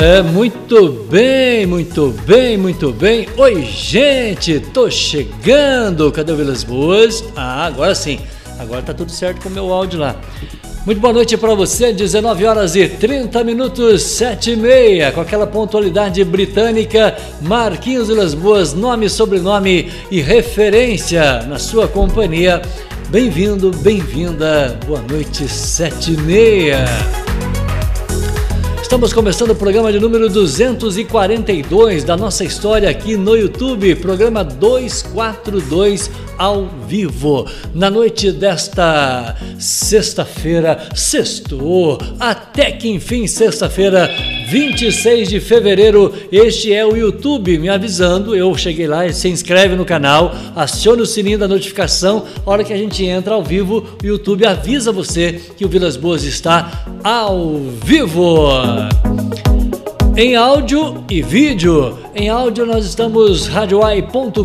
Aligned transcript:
É, 0.00 0.22
muito 0.22 0.92
bem, 1.10 1.66
muito 1.66 2.14
bem, 2.24 2.56
muito 2.56 2.92
bem. 2.92 3.26
Oi, 3.36 3.62
gente, 3.62 4.60
tô 4.60 4.88
chegando. 4.88 6.12
Cadê 6.12 6.30
o 6.30 6.36
Vilas 6.36 6.62
Boas? 6.62 7.24
Ah, 7.34 7.66
agora 7.66 7.92
sim. 7.96 8.20
Agora 8.60 8.80
tá 8.80 8.94
tudo 8.94 9.10
certo 9.10 9.42
com 9.42 9.48
o 9.48 9.52
meu 9.52 9.72
áudio 9.72 9.98
lá. 9.98 10.14
Muito 10.86 11.00
boa 11.00 11.12
noite 11.12 11.36
para 11.36 11.52
você, 11.52 11.92
19 11.92 12.46
horas 12.46 12.76
e 12.76 12.86
30 12.86 13.42
minutos, 13.42 14.02
7 14.04 14.52
e 14.52 14.56
meia, 14.56 15.10
com 15.10 15.20
aquela 15.20 15.48
pontualidade 15.48 16.22
britânica, 16.24 17.16
Marquinhos 17.42 18.06
Vilas 18.06 18.34
Boas, 18.34 18.72
nome, 18.72 19.10
sobrenome 19.10 19.90
e 20.12 20.20
referência 20.20 21.42
na 21.42 21.58
sua 21.58 21.88
companhia. 21.88 22.62
Bem-vindo, 23.08 23.72
bem-vinda, 23.82 24.78
boa 24.86 25.02
noite, 25.02 25.48
7 25.48 26.12
e 26.12 26.16
meia. 26.18 26.84
Estamos 28.88 29.12
começando 29.12 29.50
o 29.50 29.54
programa 29.54 29.92
de 29.92 30.00
número 30.00 30.30
242 30.30 32.04
da 32.04 32.16
nossa 32.16 32.42
história 32.42 32.88
aqui 32.88 33.18
no 33.18 33.36
YouTube, 33.36 33.94
programa 33.96 34.42
242 34.42 36.10
ao 36.38 36.66
vivo. 36.86 37.46
Na 37.74 37.90
noite 37.90 38.32
desta 38.32 39.36
sexta-feira, 39.58 40.88
sextou, 40.94 41.98
até 42.18 42.72
que 42.72 42.88
enfim, 42.88 43.26
sexta-feira, 43.26 44.08
26 44.48 45.28
de 45.28 45.38
fevereiro. 45.38 46.14
Este 46.32 46.72
é 46.72 46.86
o 46.86 46.96
YouTube 46.96 47.58
me 47.58 47.68
avisando. 47.68 48.34
Eu 48.34 48.56
cheguei 48.56 48.86
lá, 48.86 49.06
se 49.12 49.28
inscreve 49.28 49.76
no 49.76 49.84
canal, 49.84 50.34
acione 50.56 51.02
o 51.02 51.06
sininho 51.06 51.38
da 51.38 51.46
notificação. 51.46 52.24
A 52.46 52.50
hora 52.50 52.64
que 52.64 52.72
a 52.72 52.78
gente 52.78 53.04
entra 53.04 53.34
ao 53.34 53.44
vivo, 53.44 53.84
o 54.02 54.06
YouTube 54.06 54.46
avisa 54.46 54.90
você 54.90 55.38
que 55.58 55.66
o 55.66 55.68
Vilas 55.68 55.98
Boas 55.98 56.24
está 56.24 56.86
ao 57.04 57.58
vivo 57.84 58.77
em 60.18 60.34
áudio 60.34 61.04
e 61.08 61.22
vídeo. 61.22 61.96
Em 62.12 62.28
áudio 62.28 62.66
nós 62.66 62.84
estamos 62.84 63.46
radioai.com.br, 63.46 64.42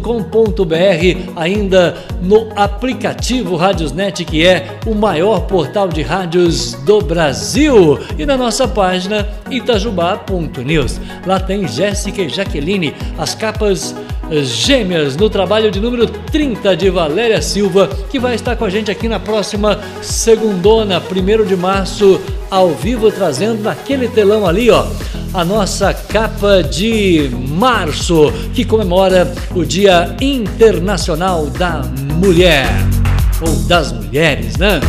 ainda 1.35 1.97
no 2.21 2.47
aplicativo 2.55 3.55
Radiosnet, 3.55 4.23
que 4.23 4.45
é 4.45 4.77
o 4.85 4.93
maior 4.93 5.47
portal 5.47 5.87
de 5.87 6.03
rádios 6.03 6.73
do 6.85 7.01
Brasil, 7.01 7.97
e 8.19 8.23
na 8.23 8.37
nossa 8.37 8.67
página 8.67 9.27
itajubá.news. 9.49 11.01
Lá 11.25 11.39
tem 11.39 11.67
Jéssica 11.67 12.21
e 12.21 12.29
Jaqueline, 12.29 12.93
as 13.17 13.33
capas 13.33 13.95
gêmeas 14.43 15.15
no 15.17 15.29
trabalho 15.29 15.71
de 15.71 15.79
número 15.79 16.07
30 16.07 16.77
de 16.77 16.89
Valéria 16.91 17.41
Silva, 17.41 17.89
que 18.11 18.19
vai 18.19 18.35
estar 18.35 18.55
com 18.55 18.65
a 18.65 18.69
gente 18.69 18.91
aqui 18.91 19.07
na 19.07 19.19
próxima 19.19 19.79
segundona, 20.01 21.01
1 21.01 21.45
de 21.45 21.55
março, 21.55 22.21
ao 22.53 22.69
vivo, 22.69 23.11
trazendo 23.11 23.63
naquele 23.63 24.07
telão 24.07 24.45
ali, 24.45 24.69
ó 24.69 24.85
a 25.33 25.43
nossa 25.43 25.91
capa 25.91 26.61
de 26.61 27.27
março, 27.49 28.31
que 28.53 28.63
comemora 28.63 29.33
o 29.55 29.65
Dia 29.65 30.15
Internacional 30.21 31.47
da 31.47 31.81
Mulher, 32.19 32.67
ou 33.41 33.55
das 33.67 33.91
mulheres, 33.91 34.57
né? 34.57 34.79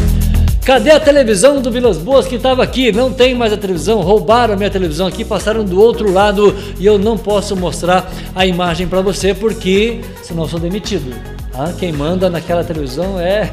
Cadê 0.62 0.91
a 0.91 1.01
televisão 1.01 1.62
do 1.62 1.71
Vilas 1.71 1.97
Boas 1.97 2.27
que 2.27 2.34
estava 2.34 2.62
aqui? 2.62 2.93
Não 2.93 3.11
tem 3.11 3.34
mais 3.34 3.55
a 3.55 3.56
televisão, 3.56 4.03
roubaram 4.03 4.53
a 4.53 4.56
minha 4.56 4.71
televisão 4.71 5.06
aqui, 5.06 5.25
passaram 5.25 5.65
do 5.65 5.81
outro 5.81 6.12
lado 6.12 6.55
e 6.78 6.84
eu 6.84 6.99
não 6.99 7.17
posso 7.17 7.56
mostrar 7.56 8.11
a 8.34 8.47
imagem 8.47 8.87
para 8.87 9.01
você 9.01 9.33
porque 9.33 10.01
senão 10.23 10.43
eu 10.43 10.49
sou 10.49 10.61
demitido. 10.61 11.34
Ah, 11.56 11.72
quem 11.78 11.92
manda 11.92 12.28
naquela 12.28 12.64
televisão 12.64 13.19
é. 13.20 13.48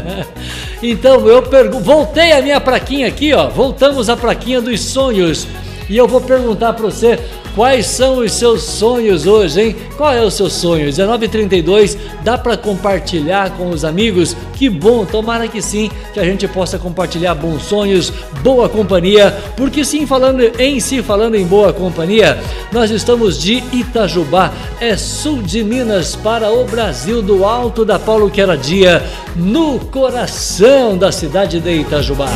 então 0.82 1.26
eu 1.26 1.42
pergunto, 1.42 1.82
voltei 1.82 2.32
a 2.32 2.42
minha 2.42 2.60
plaquinha 2.60 3.08
aqui, 3.08 3.32
ó. 3.32 3.48
Voltamos 3.48 4.10
à 4.10 4.16
plaquinha 4.16 4.60
dos 4.60 4.80
sonhos. 4.80 5.46
E 5.88 5.96
eu 5.96 6.06
vou 6.06 6.20
perguntar 6.20 6.74
para 6.74 6.84
você 6.84 7.18
quais 7.54 7.86
são 7.86 8.18
os 8.18 8.32
seus 8.32 8.62
sonhos 8.62 9.26
hoje, 9.26 9.60
hein? 9.60 9.76
Qual 9.96 10.12
é 10.12 10.20
o 10.20 10.30
seu 10.30 10.50
sonho? 10.50 10.86
1932, 10.86 11.96
dá 12.22 12.36
para 12.36 12.56
compartilhar 12.56 13.50
com 13.50 13.70
os 13.70 13.84
amigos? 13.84 14.36
Que 14.54 14.68
bom, 14.68 15.04
tomara 15.04 15.48
que 15.48 15.62
sim, 15.62 15.90
que 16.12 16.20
a 16.20 16.24
gente 16.24 16.46
possa 16.48 16.78
compartilhar 16.78 17.34
bons 17.34 17.62
sonhos, 17.62 18.12
boa 18.42 18.68
companhia, 18.68 19.34
porque 19.56 19.84
sim, 19.84 20.06
falando 20.06 20.40
em 20.58 20.80
si, 20.80 21.02
falando 21.02 21.36
em 21.36 21.46
boa 21.46 21.72
companhia, 21.72 22.38
nós 22.72 22.90
estamos 22.90 23.40
de 23.40 23.62
Itajubá, 23.72 24.52
é 24.80 24.96
sul 24.96 25.42
de 25.42 25.62
Minas 25.62 26.16
para 26.16 26.50
o 26.50 26.64
Brasil, 26.64 27.22
do 27.22 27.44
alto 27.44 27.84
da 27.84 27.98
Paulo 27.98 28.30
Queradia, 28.30 29.02
no 29.36 29.78
coração 29.78 30.96
da 30.96 31.12
cidade 31.12 31.60
de 31.60 31.70
Itajubá. 31.70 32.28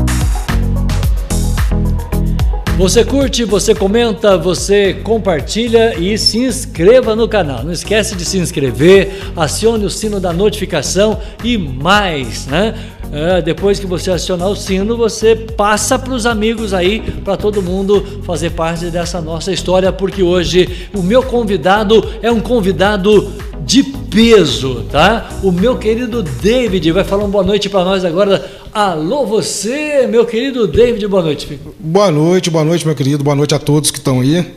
Você 2.76 3.02
curte, 3.02 3.42
você 3.42 3.74
comenta, 3.74 4.36
você 4.36 4.92
compartilha 4.92 5.98
e 5.98 6.18
se 6.18 6.36
inscreva 6.36 7.16
no 7.16 7.26
canal. 7.26 7.64
Não 7.64 7.72
esquece 7.72 8.14
de 8.14 8.22
se 8.22 8.38
inscrever, 8.38 9.32
acione 9.34 9.86
o 9.86 9.90
sino 9.90 10.20
da 10.20 10.30
notificação 10.30 11.18
e 11.42 11.56
mais, 11.56 12.46
né? 12.46 12.74
É, 13.10 13.40
depois 13.40 13.80
que 13.80 13.86
você 13.86 14.10
acionar 14.10 14.50
o 14.50 14.54
sino, 14.54 14.94
você 14.94 15.34
passa 15.34 15.98
para 15.98 16.12
os 16.12 16.26
amigos 16.26 16.74
aí, 16.74 17.00
para 17.24 17.34
todo 17.34 17.62
mundo 17.62 18.20
fazer 18.24 18.50
parte 18.50 18.90
dessa 18.90 19.22
nossa 19.22 19.50
história, 19.50 19.90
porque 19.90 20.22
hoje 20.22 20.88
o 20.94 21.02
meu 21.02 21.22
convidado 21.22 22.06
é 22.20 22.30
um 22.30 22.40
convidado 22.40 23.32
de 23.64 23.84
peso, 24.16 24.86
tá? 24.90 25.28
O 25.42 25.52
meu 25.52 25.76
querido 25.76 26.22
David 26.22 26.90
vai 26.90 27.04
falar 27.04 27.24
uma 27.24 27.28
boa 27.28 27.44
noite 27.44 27.68
para 27.68 27.84
nós 27.84 28.02
agora 28.02 28.50
Alô, 28.72 29.26
você, 29.26 30.06
meu 30.06 30.24
querido 30.24 30.66
David, 30.66 31.06
boa 31.06 31.22
noite. 31.22 31.60
Boa 31.78 32.10
noite, 32.10 32.48
boa 32.48 32.64
noite, 32.64 32.86
meu 32.86 32.94
querido, 32.94 33.22
boa 33.22 33.36
noite 33.36 33.54
a 33.54 33.58
todos 33.58 33.90
que 33.90 33.98
estão 33.98 34.20
aí. 34.22 34.42
Tá 34.42 34.50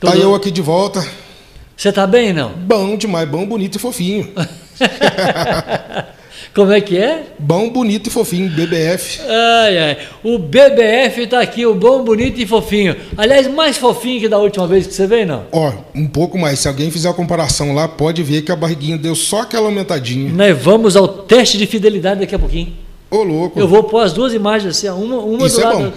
Tudo... 0.00 0.12
Tá 0.12 0.18
eu 0.18 0.34
aqui 0.34 0.50
de 0.50 0.60
volta. 0.60 1.02
Você 1.74 1.90
tá 1.90 2.06
bem, 2.06 2.34
não? 2.34 2.50
Bom 2.50 2.94
demais, 2.94 3.26
bom, 3.26 3.46
bonito 3.46 3.76
e 3.76 3.78
fofinho. 3.78 4.28
Como 6.56 6.72
é 6.72 6.80
que 6.80 6.96
é? 6.96 7.22
Bom, 7.38 7.68
bonito 7.68 8.06
e 8.06 8.10
fofinho, 8.10 8.48
BBF. 8.48 9.20
Ai, 9.28 9.76
ai. 9.76 9.98
O 10.24 10.38
BBF 10.38 11.26
tá 11.26 11.42
aqui, 11.42 11.66
o 11.66 11.74
bom, 11.74 12.02
bonito 12.02 12.40
e 12.40 12.46
fofinho. 12.46 12.96
Aliás, 13.14 13.46
mais 13.46 13.76
fofinho 13.76 14.20
que 14.20 14.26
da 14.26 14.38
última 14.38 14.66
vez 14.66 14.86
que 14.86 14.94
você 14.94 15.06
veio, 15.06 15.26
não? 15.26 15.44
Ó, 15.52 15.70
um 15.94 16.06
pouco 16.06 16.38
mais. 16.38 16.60
Se 16.60 16.66
alguém 16.66 16.90
fizer 16.90 17.10
a 17.10 17.12
comparação 17.12 17.74
lá, 17.74 17.86
pode 17.86 18.22
ver 18.22 18.40
que 18.40 18.50
a 18.50 18.56
barriguinha 18.56 18.96
deu 18.96 19.14
só 19.14 19.42
aquela 19.42 19.66
aumentadinha. 19.66 20.32
Nós 20.32 20.56
vamos 20.56 20.96
ao 20.96 21.06
teste 21.06 21.58
de 21.58 21.66
fidelidade 21.66 22.20
daqui 22.20 22.34
a 22.34 22.38
pouquinho. 22.38 22.85
Ô, 23.08 23.22
louco. 23.22 23.58
Eu 23.58 23.68
vou 23.68 23.84
pôr 23.84 24.00
as 24.00 24.12
duas 24.12 24.34
imagens 24.34 24.76
assim, 24.76 24.88
uma, 24.88 25.18
uma 25.18 25.46
Isso 25.46 25.60
do 25.60 25.62
é 25.62 25.64
lado. 25.64 25.78
Bom. 25.78 25.92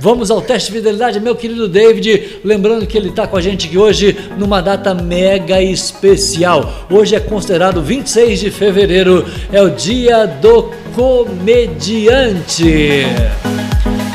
Vamos 0.00 0.32
ao 0.32 0.42
teste 0.42 0.72
de 0.72 0.78
fidelidade, 0.78 1.20
meu 1.20 1.36
querido 1.36 1.68
David. 1.68 2.40
Lembrando 2.44 2.86
que 2.86 2.98
ele 2.98 3.10
está 3.10 3.26
com 3.26 3.36
a 3.36 3.40
gente 3.40 3.68
aqui 3.68 3.78
hoje 3.78 4.18
numa 4.36 4.60
data 4.60 4.92
mega 4.94 5.62
especial. 5.62 6.86
Hoje 6.90 7.14
é 7.14 7.20
considerado 7.20 7.80
26 7.80 8.40
de 8.40 8.50
fevereiro, 8.50 9.24
é 9.52 9.62
o 9.62 9.70
dia 9.70 10.26
do 10.26 10.70
comediante 10.92 12.42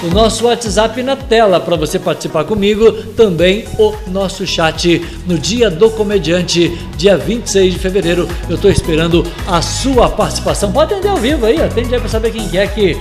o 0.07 0.13
nosso 0.13 0.45
WhatsApp 0.45 1.03
na 1.03 1.16
tela 1.16 1.59
para 1.59 1.75
você 1.75 2.00
participar 2.00 2.45
comigo, 2.45 2.91
também 3.16 3.66
o 3.78 3.94
nosso 4.07 4.48
chat 4.48 5.06
no 5.25 5.38
Dia 5.38 5.69
do 5.69 5.89
Comediante, 5.89 6.69
dia 6.95 7.18
26 7.18 7.74
de 7.74 7.80
fevereiro. 7.80 8.27
Eu 8.50 8.56
estou 8.56 8.71
esperando 8.71 9.25
a 9.48 9.62
sua 9.62 10.09
participação. 10.09 10.71
Pode 10.71 10.94
atender 10.94 11.09
ao 11.09 11.18
vivo 11.18 11.45
aí, 11.45 11.62
atende 11.62 11.94
aí 11.94 12.00
para 12.00 12.09
saber 12.09 12.31
quem 12.31 12.57
é 12.57 12.68
que. 12.68 12.98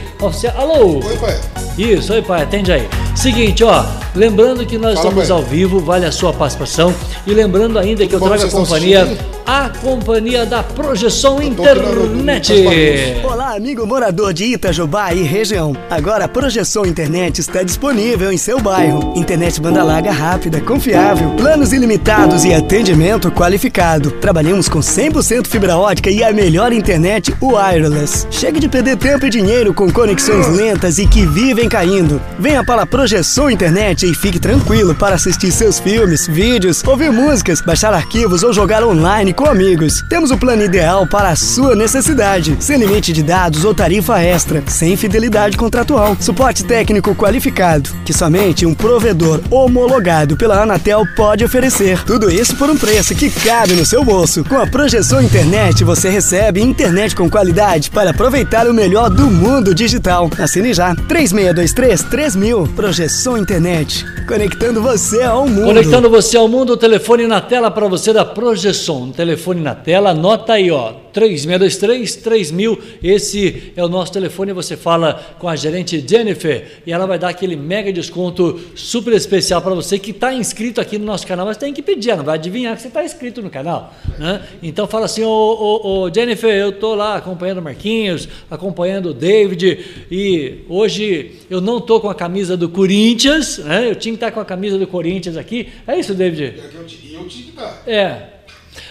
Alô? 0.56 1.00
Oi, 1.04 1.16
pai. 1.18 1.65
Isso, 1.78 2.12
oi, 2.12 2.22
pai, 2.22 2.42
atende 2.42 2.72
aí. 2.72 2.88
Seguinte, 3.14 3.64
ó, 3.64 3.84
lembrando 4.14 4.64
que 4.66 4.76
nós 4.76 4.94
Fala, 4.94 5.08
estamos 5.08 5.28
pai. 5.28 5.36
ao 5.36 5.42
vivo, 5.42 5.80
vale 5.80 6.06
a 6.06 6.12
sua 6.12 6.32
participação. 6.32 6.94
E 7.26 7.32
lembrando 7.32 7.78
ainda 7.78 8.06
que 8.06 8.14
eu 8.14 8.20
trago 8.20 8.44
a 8.44 8.48
companhia, 8.50 9.18
a 9.46 9.70
companhia 9.80 10.44
da 10.44 10.62
Projeção 10.62 11.42
Internet. 11.42 12.52
Olá, 13.24 13.54
amigo 13.56 13.86
morador 13.86 14.32
de 14.34 14.44
Itajubá 14.44 15.14
e 15.14 15.22
região. 15.22 15.74
Agora 15.88 16.24
a 16.26 16.28
Projeção 16.28 16.84
Internet 16.84 17.40
está 17.40 17.62
disponível 17.62 18.30
em 18.30 18.36
seu 18.36 18.60
bairro. 18.60 19.14
Internet 19.16 19.60
banda 19.60 19.82
larga 19.82 20.12
rápida, 20.12 20.60
confiável, 20.60 21.30
planos 21.36 21.72
ilimitados 21.72 22.44
e 22.44 22.52
atendimento 22.52 23.30
qualificado. 23.30 24.10
Trabalhamos 24.10 24.68
com 24.68 24.80
100% 24.80 25.46
fibra 25.46 25.78
ótica 25.78 26.10
e 26.10 26.22
a 26.22 26.32
melhor 26.32 26.72
internet 26.72 27.34
wireless. 27.40 28.26
Chegue 28.30 28.60
de 28.60 28.68
perder 28.68 28.96
tempo 28.96 29.26
e 29.26 29.30
dinheiro 29.30 29.72
com 29.72 29.90
conexões 29.90 30.48
lentas 30.48 30.98
e 30.98 31.06
que 31.06 31.24
vivem 31.24 31.65
caindo. 31.68 32.20
Venha 32.38 32.64
para 32.64 32.82
a 32.82 32.86
Projeção 32.86 33.50
Internet 33.50 34.06
e 34.06 34.14
fique 34.14 34.38
tranquilo 34.38 34.94
para 34.94 35.14
assistir 35.14 35.50
seus 35.50 35.78
filmes, 35.78 36.26
vídeos, 36.26 36.82
ouvir 36.84 37.10
músicas, 37.10 37.60
baixar 37.60 37.92
arquivos 37.92 38.42
ou 38.42 38.52
jogar 38.52 38.84
online 38.84 39.32
com 39.32 39.46
amigos. 39.46 40.02
Temos 40.08 40.30
o 40.30 40.38
plano 40.38 40.62
ideal 40.62 41.06
para 41.06 41.30
a 41.30 41.36
sua 41.36 41.74
necessidade, 41.74 42.56
sem 42.60 42.78
limite 42.78 43.12
de 43.12 43.22
dados 43.22 43.64
ou 43.64 43.74
tarifa 43.74 44.20
extra, 44.20 44.62
sem 44.66 44.96
fidelidade 44.96 45.56
contratual, 45.56 46.16
suporte 46.20 46.64
técnico 46.64 47.14
qualificado, 47.14 47.90
que 48.04 48.12
somente 48.12 48.66
um 48.66 48.74
provedor 48.74 49.40
homologado 49.50 50.36
pela 50.36 50.62
Anatel 50.62 51.04
pode 51.16 51.44
oferecer. 51.44 52.02
Tudo 52.04 52.30
isso 52.30 52.56
por 52.56 52.70
um 52.70 52.76
preço 52.76 53.14
que 53.14 53.30
cabe 53.30 53.74
no 53.74 53.86
seu 53.86 54.04
bolso. 54.04 54.44
Com 54.44 54.58
a 54.58 54.66
Projeção 54.66 55.22
Internet, 55.22 55.84
você 55.84 56.08
recebe 56.08 56.60
internet 56.60 57.14
com 57.14 57.28
qualidade 57.28 57.90
para 57.90 58.10
aproveitar 58.10 58.66
o 58.68 58.74
melhor 58.74 59.10
do 59.10 59.26
mundo 59.30 59.74
digital. 59.74 60.30
Assine 60.38 60.72
já. 60.72 60.94
3623 61.56 62.02
3000. 62.10 62.68
Projeção 62.74 63.38
Internet. 63.38 64.04
Conectando 64.26 64.82
você 64.82 65.22
ao 65.22 65.48
mundo. 65.48 65.64
Conectando 65.64 66.10
você 66.10 66.36
ao 66.36 66.46
mundo, 66.46 66.74
o 66.74 66.76
telefone 66.76 67.26
na 67.26 67.40
tela 67.40 67.70
para 67.70 67.88
você 67.88 68.12
da 68.12 68.24
Projeção. 68.24 69.10
Telefone 69.10 69.60
na 69.62 69.74
tela, 69.74 70.10
anota 70.10 70.52
aí, 70.52 70.70
ó. 70.70 71.05
3623 71.16 72.16
3000. 72.16 72.78
Esse 73.02 73.72
é 73.74 73.82
o 73.82 73.88
nosso 73.88 74.12
telefone. 74.12 74.52
Você 74.52 74.76
fala 74.76 75.14
com 75.38 75.48
a 75.48 75.56
gerente 75.56 76.04
Jennifer 76.06 76.82
e 76.86 76.92
ela 76.92 77.06
vai 77.06 77.18
dar 77.18 77.30
aquele 77.30 77.56
mega 77.56 77.90
desconto 77.90 78.60
super 78.74 79.14
especial 79.14 79.62
para 79.62 79.74
você 79.74 79.98
que 79.98 80.10
está 80.10 80.34
inscrito 80.34 80.78
aqui 80.78 80.98
no 80.98 81.06
nosso 81.06 81.26
canal, 81.26 81.46
mas 81.46 81.56
tem 81.56 81.72
que 81.72 81.80
pedir, 81.80 82.10
ela 82.10 82.18
não 82.18 82.24
vai 82.26 82.34
adivinhar 82.34 82.76
que 82.76 82.82
você 82.82 82.88
está 82.88 83.02
inscrito 83.02 83.40
no 83.40 83.48
canal. 83.48 83.94
Né? 84.18 84.46
Então 84.62 84.86
fala 84.86 85.06
assim, 85.06 85.24
ô, 85.24 85.30
ô, 85.30 86.02
ô 86.02 86.14
Jennifer, 86.14 86.54
eu 86.54 86.68
estou 86.68 86.94
lá 86.94 87.16
acompanhando 87.16 87.58
o 87.58 87.62
Marquinhos, 87.62 88.28
acompanhando 88.50 89.10
o 89.10 89.14
David, 89.14 90.06
e 90.10 90.64
hoje 90.68 91.32
eu 91.48 91.62
não 91.62 91.78
estou 91.78 91.98
com 91.98 92.10
a 92.10 92.14
camisa 92.14 92.58
do 92.58 92.68
Corinthians, 92.68 93.56
né? 93.58 93.88
eu 93.88 93.96
tinha 93.96 94.12
que 94.12 94.16
estar 94.16 94.32
com 94.32 94.40
a 94.40 94.44
camisa 94.44 94.78
do 94.78 94.86
Corinthians 94.86 95.38
aqui. 95.38 95.68
É 95.86 95.98
isso, 95.98 96.14
David? 96.14 96.60
E 97.02 97.14
eu 97.14 97.26
tinha 97.26 97.44
que 97.44 97.50
estar. 97.50 97.82
É. 97.86 98.35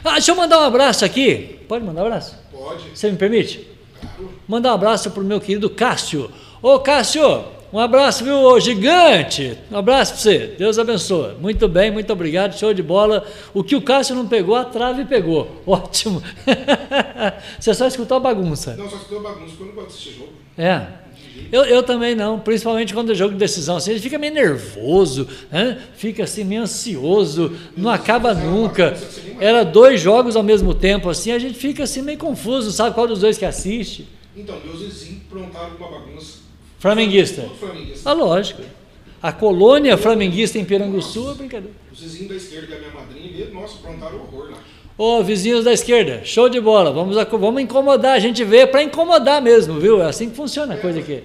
Ah, 0.05 0.13
deixa 0.13 0.31
eu 0.31 0.35
mandar 0.35 0.59
um 0.59 0.63
abraço 0.63 1.03
aqui. 1.03 1.59
Pode 1.67 1.83
mandar 1.83 2.03
um 2.03 2.05
abraço? 2.05 2.37
Pode. 2.51 2.83
Você 2.93 3.09
me 3.09 3.17
permite? 3.17 3.67
Mandar 4.47 4.71
um 4.71 4.75
abraço 4.75 5.09
para 5.09 5.21
o 5.21 5.25
meu 5.25 5.41
querido 5.41 5.67
Cássio. 5.67 6.29
Ô 6.61 6.79
Cássio, 6.79 7.43
um 7.73 7.79
abraço, 7.79 8.23
viu, 8.23 8.35
ô 8.35 8.59
gigante. 8.59 9.57
Um 9.71 9.77
abraço 9.77 10.13
para 10.13 10.21
você. 10.21 10.55
Deus 10.59 10.77
abençoe. 10.77 11.33
Muito 11.41 11.67
bem, 11.67 11.89
muito 11.89 12.13
obrigado. 12.13 12.57
Show 12.57 12.71
de 12.71 12.83
bola. 12.83 13.25
O 13.51 13.63
que 13.63 13.75
o 13.75 13.81
Cássio 13.81 14.15
não 14.15 14.27
pegou, 14.27 14.55
a 14.55 14.63
trave 14.63 15.05
pegou. 15.05 15.49
Ótimo. 15.65 16.21
você 17.59 17.73
só 17.73 17.87
escutou 17.87 18.17
a 18.17 18.19
bagunça. 18.19 18.75
Não, 18.75 18.87
só 18.87 18.97
escutou 18.97 19.19
a 19.19 19.23
bagunça, 19.23 19.55
porque 19.57 19.63
eu 19.63 19.67
não 19.67 19.73
gosto 19.73 19.87
de 19.87 19.93
assistir 19.93 20.19
jogo. 20.19 20.33
É. 20.55 20.85
Eu, 21.51 21.63
eu 21.63 21.83
também 21.83 22.15
não, 22.15 22.39
principalmente 22.39 22.93
quando 22.93 23.11
é 23.11 23.15
jogo 23.15 23.33
de 23.33 23.39
decisão. 23.39 23.77
Assim, 23.77 23.91
a 23.91 23.93
gente 23.93 24.03
fica 24.03 24.17
meio 24.17 24.33
nervoso, 24.33 25.27
né? 25.51 25.81
fica 25.95 26.23
assim 26.23 26.43
meio 26.43 26.63
ansioso, 26.63 27.55
não 27.75 27.89
acaba 27.89 28.33
nunca. 28.33 28.97
Era 29.39 29.63
dois 29.63 30.01
jogos 30.01 30.35
ao 30.35 30.43
mesmo 30.43 30.73
tempo, 30.73 31.09
assim, 31.09 31.31
a 31.31 31.39
gente 31.39 31.57
fica 31.57 31.83
assim 31.83 32.01
meio 32.01 32.17
confuso, 32.17 32.71
sabe 32.71 32.93
qual 32.93 33.07
dos 33.07 33.19
dois 33.19 33.37
que 33.37 33.45
assiste. 33.45 34.07
Então, 34.35 34.59
meus 34.65 34.81
vizinhos 34.81 35.23
prontaram 35.29 35.75
uma 35.77 35.87
bagunça. 35.89 36.39
Flamenguista. 36.79 37.49
Flamenguista. 37.59 38.09
Ah, 38.09 38.13
lógico. 38.13 38.61
A 39.21 39.31
colônia 39.31 39.97
flamenguista 39.97 40.59
em 40.59 40.65
Piranguçu 40.65 41.31
é 41.31 41.33
brincadeira. 41.33 41.75
Os 41.91 41.99
vizinhos 41.99 42.29
da 42.29 42.35
esquerda, 42.35 42.67
que 42.67 42.73
é 42.73 42.75
a 42.75 42.79
minha 42.79 42.93
madrinha, 42.93 43.49
nossa, 43.49 43.77
prontaram 43.77 44.17
horror 44.17 44.51
lá. 44.51 44.59
Ô, 44.97 45.21
vizinhos 45.21 45.65
da 45.65 45.73
esquerda, 45.73 46.21
show 46.23 46.47
de 46.47 46.61
bola. 46.61 46.89
Vamos, 46.89 47.17
vamos 47.17 47.61
incomodar, 47.61 48.13
a 48.13 48.19
gente 48.19 48.45
vê 48.45 48.65
para 48.65 48.81
incomodar 48.81 49.41
mesmo, 49.41 49.77
viu? 49.77 50.01
É 50.01 50.05
assim 50.05 50.29
que 50.29 50.37
funciona 50.37 50.75
a 50.75 50.77
coisa 50.77 50.99
aqui. 50.99 51.21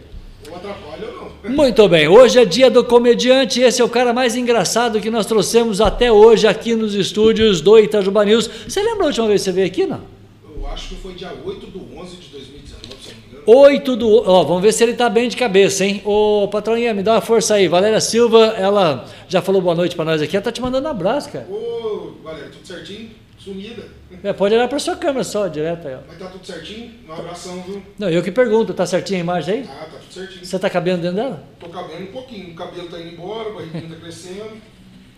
Ou 0.48 0.56
atrapalha 0.56 1.06
ou 1.06 1.30
não. 1.44 1.54
Muito 1.54 1.88
bem, 1.88 2.08
hoje 2.08 2.40
é 2.40 2.44
dia 2.44 2.68
do 2.68 2.84
comediante, 2.84 3.60
esse 3.60 3.80
é 3.80 3.84
o 3.84 3.88
cara 3.88 4.12
mais 4.12 4.34
engraçado 4.34 5.00
que 5.00 5.08
nós 5.08 5.24
trouxemos 5.24 5.80
até 5.80 6.10
hoje 6.10 6.48
aqui 6.48 6.74
nos 6.74 6.94
estúdios 6.94 7.60
do 7.60 7.78
Itajuba 7.78 8.24
News. 8.24 8.50
Você 8.66 8.82
lembra 8.82 9.04
a 9.04 9.06
última 9.06 9.28
vez 9.28 9.40
que 9.40 9.44
você 9.44 9.52
veio 9.52 9.66
aqui, 9.68 9.86
não? 9.86 10.00
Eu 10.44 10.66
acho 10.66 10.88
que 10.88 10.94
foi 10.96 11.14
dia 11.14 11.32
8 11.44 11.66
do 11.66 11.78
11 11.96 12.16
de 12.16 12.28
2019, 12.28 12.96
se 13.00 13.10
não 13.10 13.20
me 13.20 13.40
engano. 13.40 13.42
8 13.46 13.96
do... 13.96 14.28
Ó, 14.28 14.42
vamos 14.42 14.62
ver 14.62 14.72
se 14.72 14.82
ele 14.82 14.94
tá 14.94 15.08
bem 15.08 15.28
de 15.28 15.36
cabeça, 15.36 15.84
hein? 15.84 16.02
Ô, 16.04 16.48
patroinha, 16.50 16.92
me 16.92 17.04
dá 17.04 17.12
uma 17.12 17.20
força 17.20 17.54
aí. 17.54 17.68
Valéria 17.68 18.00
Silva, 18.00 18.46
ela 18.58 19.06
já 19.28 19.40
falou 19.40 19.62
boa 19.62 19.76
noite 19.76 19.94
para 19.94 20.06
nós 20.06 20.20
aqui, 20.20 20.36
ela 20.36 20.42
tá 20.42 20.50
te 20.50 20.60
mandando 20.60 20.88
um 20.88 20.90
abraço, 20.90 21.30
cara. 21.30 21.46
Ô, 21.48 22.10
galera, 22.24 22.50
tudo 22.50 22.66
certinho? 22.66 23.19
Sumida. 23.42 23.88
É, 24.22 24.32
pode 24.34 24.54
olhar 24.54 24.68
para 24.68 24.78
sua 24.78 24.96
câmera 24.96 25.24
só, 25.24 25.48
direto 25.48 25.88
aí, 25.88 25.94
ó. 25.94 26.00
Mas 26.06 26.18
tá 26.18 26.26
tudo 26.26 26.46
certinho? 26.46 26.92
Um 27.08 27.12
abração, 27.12 27.62
viu? 27.62 27.82
Não, 27.98 28.10
eu 28.10 28.22
que 28.22 28.30
pergunto, 28.30 28.74
tá 28.74 28.84
certinha 28.84 29.18
a 29.18 29.22
imagem 29.22 29.54
aí? 29.54 29.68
Ah, 29.70 29.86
tá 29.90 29.98
tudo 29.98 30.12
certinho. 30.12 30.44
Você 30.44 30.58
tá 30.58 30.68
cabendo 30.68 31.00
dentro 31.00 31.16
dela? 31.16 31.42
Tô 31.58 31.68
cabendo 31.70 32.02
um 32.02 32.12
pouquinho, 32.12 32.52
o 32.52 32.54
cabelo 32.54 32.88
tá 32.88 33.00
indo 33.00 33.14
embora, 33.14 33.48
o 33.48 33.54
barriguinho 33.54 33.88
tá 33.88 33.96
crescendo. 34.00 34.60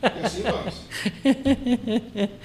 E 0.03 0.25
assim 0.25 0.43
vamos. 0.43 0.83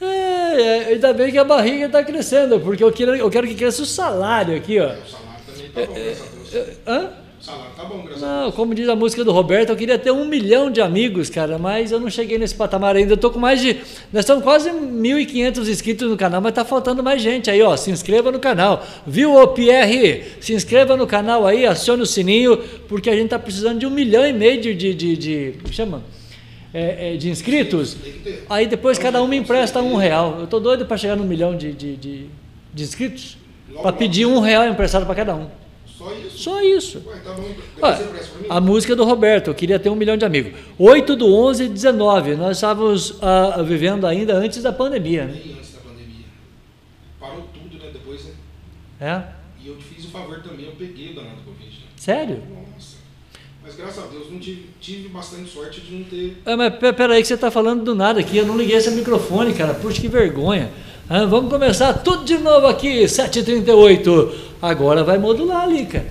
É, 0.00 0.60
é, 0.60 0.84
ainda 0.88 1.12
bem 1.14 1.30
que 1.30 1.38
a 1.38 1.44
barriga 1.44 1.86
está 1.86 2.02
crescendo, 2.02 2.60
porque 2.60 2.82
eu 2.82 2.92
quero, 2.92 3.14
eu 3.14 3.30
quero 3.30 3.46
que 3.46 3.54
cresça 3.54 3.80
o 3.82 3.86
salário 3.86 4.54
aqui, 4.56 4.78
ó. 4.78 4.86
O 4.86 5.06
salário 5.08 5.44
também 5.46 5.70
tá 5.70 5.86
bom, 5.86 5.92
a 5.92 5.94
Deus. 5.94 6.78
Hã? 6.86 7.23
Salário 7.44 7.72
tá 7.76 7.84
bom, 7.84 8.02
graças 8.02 8.22
a 8.22 8.26
Não, 8.26 8.42
Deus. 8.44 8.54
como 8.54 8.74
diz 8.74 8.88
a 8.88 8.96
música 8.96 9.22
do 9.22 9.30
Roberto, 9.30 9.68
eu 9.68 9.76
queria 9.76 9.98
ter 9.98 10.10
um 10.10 10.24
milhão 10.24 10.70
de 10.70 10.80
amigos, 10.80 11.28
cara, 11.28 11.58
mas 11.58 11.92
eu 11.92 12.00
não 12.00 12.08
cheguei 12.08 12.38
nesse 12.38 12.54
patamar 12.54 12.96
ainda. 12.96 13.12
Eu 13.12 13.16
tô 13.18 13.30
com 13.30 13.38
mais 13.38 13.60
de. 13.60 13.74
Nós 14.10 14.20
estamos 14.20 14.42
quase 14.42 14.70
1.500 14.70 15.68
inscritos 15.68 16.08
no 16.08 16.16
canal, 16.16 16.40
mas 16.40 16.54
tá 16.54 16.64
faltando 16.64 17.02
mais 17.02 17.20
gente 17.20 17.50
aí, 17.50 17.60
ó. 17.60 17.76
Se 17.76 17.90
inscreva 17.90 18.32
no 18.32 18.38
canal. 18.38 18.82
Viu, 19.06 19.34
ô 19.34 19.48
Pierre? 19.48 20.24
Se 20.40 20.54
inscreva 20.54 20.96
no 20.96 21.06
canal 21.06 21.46
aí, 21.46 21.66
acione 21.66 22.02
o 22.02 22.06
sininho, 22.06 22.56
porque 22.88 23.10
a 23.10 23.14
gente 23.14 23.28
tá 23.28 23.38
precisando 23.38 23.78
de 23.78 23.84
um 23.86 23.90
milhão 23.90 24.26
e 24.26 24.32
meio 24.32 24.58
de. 24.58 24.74
de, 24.74 24.94
de, 24.94 25.16
de 25.16 25.54
chama? 25.70 26.02
É, 26.72 27.12
é, 27.12 27.16
de 27.18 27.28
inscritos. 27.28 27.94
Aí 28.48 28.66
depois 28.66 28.98
cada 28.98 29.22
um 29.22 29.28
me 29.28 29.36
empresta 29.36 29.82
um 29.82 29.96
real. 29.96 30.38
Eu 30.40 30.46
tô 30.46 30.58
doido 30.58 30.86
para 30.86 30.96
chegar 30.96 31.14
no 31.14 31.24
milhão 31.24 31.54
de, 31.54 31.74
de, 31.74 31.94
de, 31.94 32.26
de 32.72 32.82
inscritos. 32.82 33.36
Para 33.82 33.92
pedir 33.92 34.24
um 34.24 34.40
real 34.40 34.66
emprestado 34.66 35.04
para 35.04 35.14
cada 35.14 35.36
um. 35.36 35.63
Só 36.04 36.12
isso? 36.14 36.38
Só 36.38 36.62
isso. 36.62 37.02
Ué, 37.06 37.16
tá 37.24 37.32
bom. 37.32 37.42
Mim? 37.42 38.46
a 38.48 38.60
música 38.60 38.94
do 38.94 39.04
Roberto, 39.04 39.48
eu 39.48 39.54
queria 39.54 39.78
ter 39.78 39.88
um 39.88 39.94
milhão 39.94 40.16
de 40.16 40.24
amigos. 40.24 40.52
8 40.78 41.16
do 41.16 41.34
11 41.34 41.68
19, 41.68 42.34
nós 42.36 42.56
estávamos 42.58 43.16
ah, 43.22 43.62
vivendo 43.62 44.06
ainda 44.06 44.34
antes 44.34 44.62
da 44.62 44.72
pandemia, 44.72 45.24
né? 45.24 45.32
Antes 45.32 45.72
da 45.72 45.80
pandemia. 45.80 46.26
Parou 47.18 47.48
tudo, 47.54 47.82
né? 47.82 47.90
Depois, 47.92 48.24
né? 48.24 48.32
É? 49.00 49.22
E 49.64 49.68
eu 49.68 49.76
te 49.76 49.84
fiz 49.84 50.04
o 50.04 50.08
favor 50.08 50.40
também, 50.42 50.66
eu 50.66 50.72
peguei 50.72 51.12
o 51.12 51.14
danado 51.14 51.36
Covid. 51.44 51.70
Né? 51.70 51.86
Sério? 51.96 52.42
Nossa. 52.50 52.96
Mas 53.62 53.74
graças 53.76 54.04
a 54.04 54.06
Deus 54.08 54.30
não 54.30 54.38
tive, 54.38 54.66
tive 54.80 55.08
bastante 55.08 55.48
sorte 55.50 55.80
de 55.80 55.94
não 55.94 56.04
ter. 56.04 56.36
Ah, 56.44 56.54
mas 56.56 56.74
pe- 56.76 56.92
peraí 56.92 57.22
que 57.22 57.28
você 57.28 57.34
está 57.34 57.50
falando 57.50 57.82
do 57.82 57.94
nada 57.94 58.20
aqui, 58.20 58.36
eu 58.36 58.44
não 58.46 58.58
liguei 58.58 58.76
esse 58.76 58.90
microfone, 58.90 59.54
cara. 59.54 59.72
Puxa, 59.72 60.00
que 60.02 60.08
vergonha. 60.08 60.70
Ah, 61.08 61.26
vamos 61.26 61.50
começar 61.50 61.92
tudo 61.94 62.24
de 62.24 62.38
novo 62.38 62.66
aqui, 62.66 63.04
7h38. 63.04 64.28
Agora 64.62 65.04
vai 65.04 65.18
modular 65.18 65.62
ali, 65.64 65.84
cara. 65.84 66.06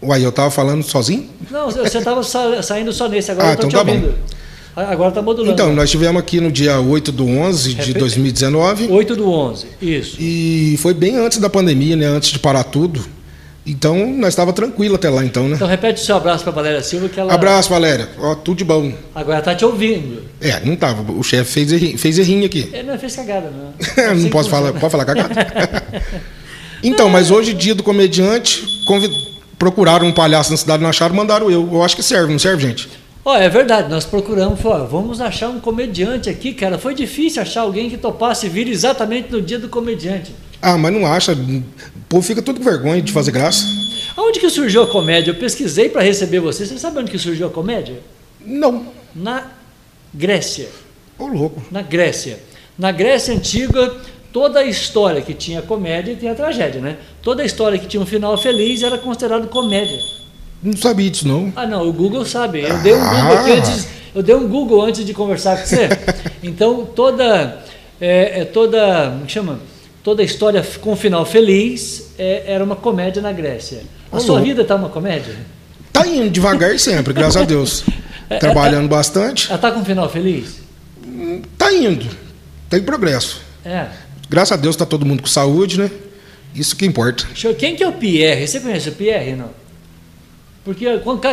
Uai, 0.00 0.24
eu 0.24 0.30
tava 0.30 0.50
falando 0.50 0.82
sozinho? 0.84 1.28
Não, 1.50 1.70
você 1.70 1.98
estava 1.98 2.22
saindo 2.62 2.92
só 2.92 3.08
nesse, 3.08 3.30
agora 3.32 3.48
Ah, 3.48 3.52
eu 3.52 3.56
tô 3.56 3.66
então 3.66 3.70
te 3.70 3.76
tá 3.76 3.84
bom. 3.84 3.92
ouvindo. 3.92 4.14
Ah, 4.76 4.92
Agora 4.92 5.10
tá 5.10 5.20
modulando. 5.20 5.52
Então, 5.52 5.72
nós 5.72 5.90
tivemos 5.90 6.20
aqui 6.20 6.40
no 6.40 6.52
dia 6.52 6.78
8 6.80 7.10
do 7.10 7.26
11 7.26 7.70
de 7.70 7.76
Repete. 7.78 7.98
2019. 7.98 8.86
8 8.88 9.16
do 9.16 9.28
11, 9.28 9.66
isso. 9.82 10.16
E 10.20 10.76
foi 10.78 10.94
bem 10.94 11.16
antes 11.16 11.38
da 11.38 11.50
pandemia, 11.50 11.96
né? 11.96 12.06
Antes 12.06 12.30
de 12.30 12.38
parar 12.38 12.62
tudo. 12.62 13.04
Então, 13.66 14.06
nós 14.14 14.30
estava 14.30 14.50
tranquilo 14.52 14.94
até 14.94 15.10
lá, 15.10 15.22
então, 15.24 15.46
né? 15.46 15.56
Então 15.56 15.68
repete 15.68 16.00
o 16.00 16.04
seu 16.04 16.16
abraço 16.16 16.42
para 16.42 16.52
Valéria 16.52 16.82
Silva, 16.82 17.08
que 17.08 17.20
ela 17.20 17.34
Abraço, 17.34 17.68
Valéria. 17.68 18.08
Ó, 18.18 18.34
tudo 18.34 18.56
de 18.58 18.64
bom. 18.64 18.90
agora 19.14 19.42
tá 19.42 19.54
te 19.54 19.62
ouvindo. 19.64 20.22
É, 20.40 20.58
não 20.64 20.74
tava. 20.74 21.12
O 21.12 21.22
chefe 21.22 21.52
fez, 21.52 21.72
erri- 21.72 21.98
fez 21.98 22.18
errinho 22.18 22.46
aqui. 22.46 22.70
Ele 22.72 22.84
não 22.84 22.98
fez 22.98 23.14
cagada, 23.14 23.50
não. 23.50 24.14
Não 24.16 24.30
posso 24.30 24.48
falar. 24.48 24.72
Pode 24.72 24.90
falar 24.90 25.04
cagada? 25.04 25.34
então, 26.82 27.08
mas 27.10 27.30
hoje, 27.30 27.52
dia 27.52 27.74
do 27.74 27.82
comediante, 27.82 28.64
convi- 28.86 29.10
procuraram 29.58 30.06
um 30.06 30.12
palhaço 30.12 30.50
na 30.50 30.56
cidade, 30.56 30.82
não 30.82 30.88
acharam, 30.88 31.14
mandaram 31.14 31.50
eu. 31.50 31.68
Eu 31.70 31.82
acho 31.82 31.94
que 31.96 32.02
serve, 32.02 32.32
não 32.32 32.38
serve, 32.38 32.62
gente? 32.66 32.88
Ó, 33.24 33.36
é 33.36 33.48
verdade, 33.50 33.90
nós 33.90 34.06
procuramos, 34.06 34.58
falou, 34.60 34.86
vamos 34.88 35.20
achar 35.20 35.48
um 35.50 35.60
comediante 35.60 36.30
aqui, 36.30 36.54
cara. 36.54 36.78
Foi 36.78 36.94
difícil 36.94 37.42
achar 37.42 37.60
alguém 37.62 37.90
que 37.90 37.98
topasse 37.98 38.48
vir 38.48 38.66
exatamente 38.68 39.30
no 39.30 39.42
dia 39.42 39.58
do 39.58 39.68
comediante. 39.68 40.32
Ah, 40.60 40.76
mas 40.76 40.92
não 40.92 41.06
acha. 41.06 41.32
O 41.32 41.62
povo 42.08 42.22
fica 42.22 42.42
tudo 42.42 42.58
com 42.58 42.64
vergonha 42.64 43.00
de 43.00 43.12
fazer 43.12 43.30
graça. 43.30 43.64
Aonde 44.16 44.40
que 44.40 44.50
surgiu 44.50 44.82
a 44.82 44.86
comédia? 44.86 45.30
Eu 45.30 45.36
pesquisei 45.36 45.88
para 45.88 46.02
receber 46.02 46.40
você. 46.40 46.66
Você 46.66 46.78
sabe 46.78 46.98
onde 46.98 47.10
que 47.10 47.18
surgiu 47.18 47.46
a 47.46 47.50
comédia? 47.50 48.00
Não. 48.44 48.86
Na 49.14 49.46
Grécia. 50.12 50.68
Ô, 51.18 51.26
louco. 51.26 51.62
Na 51.70 51.82
Grécia. 51.82 52.38
Na 52.78 52.90
Grécia 52.90 53.34
antiga, 53.34 53.94
toda 54.32 54.60
a 54.60 54.64
história 54.64 55.20
que 55.22 55.34
tinha 55.34 55.62
comédia 55.62 56.16
tinha 56.16 56.34
tragédia, 56.34 56.80
né? 56.80 56.96
Toda 57.22 57.42
a 57.42 57.46
história 57.46 57.78
que 57.78 57.86
tinha 57.86 58.00
um 58.02 58.06
final 58.06 58.36
feliz 58.38 58.82
era 58.82 58.98
considerado 58.98 59.48
comédia. 59.48 59.98
Não 60.62 60.76
sabia 60.76 61.08
disso, 61.08 61.26
não. 61.28 61.52
Ah, 61.54 61.66
não, 61.66 61.88
o 61.88 61.92
Google 61.92 62.24
sabe. 62.24 62.62
Eu 62.62 62.78
dei 62.78 62.94
um 62.94 62.98
Google 63.00 63.38
aqui 63.38 63.52
Ah. 63.52 63.54
antes, 63.54 63.88
eu 64.14 64.22
dei 64.22 64.34
um 64.34 64.48
Google 64.48 64.82
antes 64.82 65.04
de 65.04 65.14
conversar 65.14 65.56
com 65.58 65.66
você. 65.66 65.88
Então, 66.42 66.84
toda 66.84 67.62
é, 68.00 68.40
é 68.40 68.44
toda, 68.44 69.10
como 69.10 69.26
que 69.26 69.32
chama? 69.32 69.58
Toda 70.08 70.22
história 70.22 70.66
com 70.80 70.96
final 70.96 71.26
feliz 71.26 72.14
é, 72.18 72.44
era 72.46 72.64
uma 72.64 72.74
comédia 72.74 73.20
na 73.20 73.30
Grécia. 73.30 73.82
A 74.10 74.16
Ô, 74.16 74.20
sua 74.20 74.40
vida 74.40 74.64
tá 74.64 74.74
uma 74.74 74.88
comédia? 74.88 75.36
Tá 75.92 76.06
indo 76.06 76.30
devagar 76.30 76.78
sempre, 76.78 77.12
graças 77.12 77.36
a 77.36 77.44
Deus. 77.44 77.84
é, 78.30 78.38
trabalhando 78.38 78.86
é, 78.86 78.88
bastante. 78.88 79.50
Ela 79.50 79.58
tá 79.58 79.70
com 79.70 79.80
um 79.80 79.84
final 79.84 80.08
feliz? 80.08 80.60
Tá 81.58 81.70
indo. 81.74 82.06
Tem 82.70 82.80
progresso. 82.80 83.42
É. 83.62 83.88
Graças 84.30 84.52
a 84.52 84.56
Deus 84.56 84.76
tá 84.76 84.86
todo 84.86 85.04
mundo 85.04 85.20
com 85.20 85.28
saúde, 85.28 85.78
né? 85.78 85.90
Isso 86.54 86.74
que 86.74 86.86
importa. 86.86 87.26
Quem 87.58 87.76
que 87.76 87.82
é 87.82 87.86
o 87.86 87.92
Pierre? 87.92 88.48
Você 88.48 88.60
conhece 88.60 88.88
o 88.88 88.92
Pierre, 88.92 89.32
não? 89.32 89.50
Porque 90.68 90.84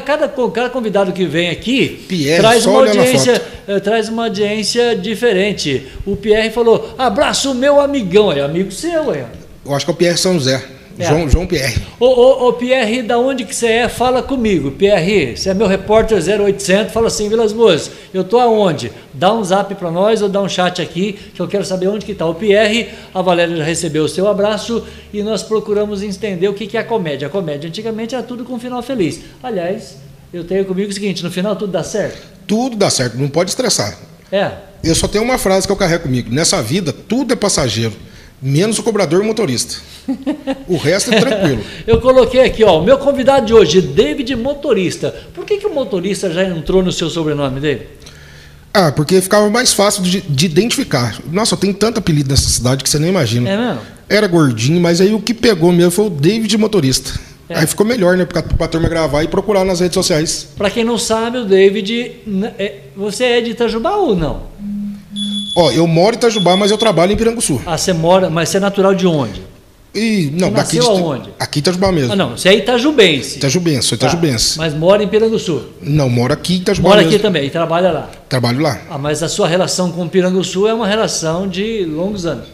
cada, 0.05 0.29
cada 0.29 0.69
convidado 0.69 1.11
que 1.11 1.25
vem 1.25 1.49
aqui 1.49 2.05
Pierre, 2.07 2.39
traz 2.39 2.65
uma 2.65 2.79
audiência, 2.79 3.41
eh, 3.67 3.79
traz 3.81 4.07
uma 4.07 4.23
audiência 4.27 4.95
diferente. 4.95 5.85
O 6.05 6.15
Pierre 6.15 6.51
falou: 6.51 6.95
abraço 6.97 7.53
meu 7.53 7.81
amigão, 7.81 8.31
é 8.31 8.39
amigo 8.39 8.71
seu, 8.71 9.13
é. 9.13 9.25
Eu 9.65 9.75
acho 9.75 9.83
que 9.83 9.91
é 9.91 9.93
o 9.93 9.97
Pierre 9.97 10.17
São 10.17 10.35
José. 10.35 10.63
É. 10.97 11.05
João, 11.05 11.29
João 11.29 11.45
Pierre. 11.45 11.81
Ô, 11.99 12.05
ô, 12.05 12.47
ô, 12.47 12.53
Pierre, 12.53 13.01
da 13.01 13.17
onde 13.17 13.43
que 13.43 13.53
você 13.53 13.67
é? 13.67 13.89
Fala 13.89 14.23
comigo. 14.23 14.71
Pierre, 14.71 15.35
você 15.35 15.49
é 15.49 15.53
meu 15.53 15.67
repórter 15.67 16.17
0800, 16.17 16.93
fala 16.93 17.07
assim, 17.07 17.27
Vilas 17.27 17.51
Boas, 17.51 17.91
eu 18.13 18.23
tô 18.23 18.39
aonde? 18.39 18.91
Dá 19.13 19.33
um 19.33 19.43
zap 19.43 19.73
para 19.75 19.91
nós 19.91 20.21
ou 20.21 20.29
dá 20.29 20.41
um 20.41 20.47
chat 20.47 20.81
aqui, 20.81 21.13
que 21.33 21.41
eu 21.41 21.47
quero 21.47 21.65
saber 21.65 21.87
onde 21.89 22.05
que 22.05 22.15
tá 22.15 22.25
o 22.25 22.33
Pierre. 22.33 22.89
A 23.13 23.21
Valéria 23.21 23.57
já 23.57 23.63
recebeu 23.63 24.05
o 24.05 24.09
seu 24.09 24.27
abraço 24.27 24.85
e 25.13 25.21
nós 25.21 25.43
procuramos 25.43 26.01
entender 26.01 26.47
o 26.47 26.53
que, 26.53 26.65
que 26.65 26.77
é 26.77 26.79
a 26.79 26.83
comédia. 26.83 27.27
A 27.27 27.31
comédia 27.31 27.67
antigamente 27.67 28.15
era 28.15 28.23
tudo 28.23 28.45
com 28.45 28.53
um 28.53 28.59
final 28.59 28.81
feliz. 28.81 29.19
Aliás, 29.43 29.97
eu 30.33 30.45
tenho 30.45 30.63
comigo 30.65 30.89
o 30.89 30.93
seguinte, 30.93 31.23
no 31.23 31.31
final 31.31 31.55
tudo 31.55 31.71
dá 31.71 31.83
certo? 31.83 32.21
Tudo 32.47 32.77
dá 32.77 32.89
certo, 32.89 33.17
não 33.17 33.27
pode 33.27 33.49
estressar. 33.49 33.97
É. 34.31 34.51
Eu 34.83 34.95
só 34.95 35.07
tenho 35.07 35.23
uma 35.23 35.37
frase 35.37 35.67
que 35.67 35.73
eu 35.73 35.77
carrego 35.77 36.03
comigo. 36.03 36.31
Nessa 36.31 36.61
vida, 36.61 36.93
tudo 36.93 37.33
é 37.33 37.35
passageiro 37.35 37.93
menos 38.41 38.77
o 38.77 38.83
cobrador 38.83 39.21
e 39.21 39.23
o 39.23 39.25
motorista. 39.25 39.75
O 40.67 40.77
resto 40.77 41.13
é 41.13 41.19
tranquilo. 41.19 41.63
Eu 41.85 41.99
coloquei 42.01 42.41
aqui, 42.41 42.63
ó, 42.63 42.79
o 42.79 42.83
meu 42.83 42.97
convidado 42.97 43.45
de 43.45 43.53
hoje, 43.53 43.81
David 43.81 44.35
Motorista. 44.35 45.13
Por 45.33 45.45
que, 45.45 45.57
que 45.57 45.67
o 45.67 45.73
motorista 45.73 46.31
já 46.31 46.43
entrou 46.43 46.83
no 46.83 46.91
seu 46.91 47.09
sobrenome 47.09 47.59
dele? 47.59 47.87
Ah, 48.73 48.91
porque 48.91 49.21
ficava 49.21 49.49
mais 49.49 49.73
fácil 49.73 50.03
de, 50.03 50.21
de 50.21 50.45
identificar. 50.45 51.17
Nossa, 51.31 51.55
tem 51.55 51.71
tanto 51.71 51.99
apelido 51.99 52.29
nessa 52.29 52.49
cidade 52.49 52.83
que 52.83 52.89
você 52.89 52.99
nem 52.99 53.09
imagina. 53.09 53.49
É 53.49 53.57
mesmo? 53.57 53.81
Era 54.09 54.27
gordinho, 54.27 54.81
mas 54.81 54.99
aí 54.99 55.13
o 55.13 55.19
que 55.21 55.33
pegou 55.33 55.71
mesmo 55.71 55.91
foi 55.91 56.07
o 56.07 56.09
David 56.09 56.57
Motorista. 56.57 57.17
É. 57.47 57.59
Aí 57.59 57.67
ficou 57.67 57.85
melhor, 57.85 58.17
né? 58.17 58.25
Pra, 58.25 58.43
pra 58.43 58.67
turma 58.67 58.89
gravar 58.89 59.23
e 59.23 59.27
procurar 59.27 59.63
nas 59.63 59.79
redes 59.79 59.93
sociais. 59.93 60.47
Para 60.57 60.69
quem 60.69 60.83
não 60.83 60.97
sabe, 60.97 61.37
o 61.37 61.45
David. 61.45 62.17
É, 62.57 62.79
você 62.95 63.23
é 63.23 63.41
de 63.41 63.51
Itajubá 63.51 63.95
ou 63.95 64.15
não? 64.15 64.43
Ó, 65.57 65.71
eu 65.71 65.87
moro 65.87 66.15
em 66.15 66.17
Itajubá, 66.17 66.57
mas 66.57 66.69
eu 66.69 66.77
trabalho 66.77 67.13
em 67.13 67.15
Piranguçu. 67.15 67.61
Ah, 67.65 67.77
você 67.77 67.93
mora, 67.93 68.29
mas 68.29 68.49
você 68.49 68.57
é 68.57 68.59
natural 68.59 68.93
de 68.93 69.07
onde? 69.07 69.41
E, 69.95 70.29
não, 70.33 70.51
daqui 70.51 70.77
de, 70.77 70.85
aonde? 70.85 71.29
Aqui 71.39 71.59
em 71.59 71.61
Itajubá 71.61 71.91
mesmo. 71.91 72.11
Ah, 72.11 72.15
não, 72.17 72.31
você 72.31 72.49
é 72.49 72.55
itajubense. 72.55 73.37
Itajubense, 73.37 73.87
sou 73.87 73.95
itajubense. 73.95 74.55
Tá, 74.57 74.63
mas 74.63 74.73
mora 74.73 75.01
em 75.01 75.07
Piranguçu. 75.07 75.63
Não, 75.81 76.09
moro 76.09 76.33
aqui 76.33 76.55
em 76.55 76.57
Itajubá 76.57 76.89
Mora 76.89 77.01
mesmo. 77.01 77.15
aqui 77.15 77.21
também 77.23 77.45
e 77.45 77.49
trabalha 77.49 77.91
lá. 77.91 78.09
Trabalho 78.27 78.59
lá. 78.61 78.81
Ah, 78.89 78.97
mas 78.97 79.23
a 79.23 79.29
sua 79.29 79.47
relação 79.47 79.91
com 79.91 80.05
Piranguçu 80.07 80.67
é 80.67 80.73
uma 80.73 80.85
relação 80.85 81.47
de 81.47 81.85
longos 81.85 82.25
anos. 82.25 82.47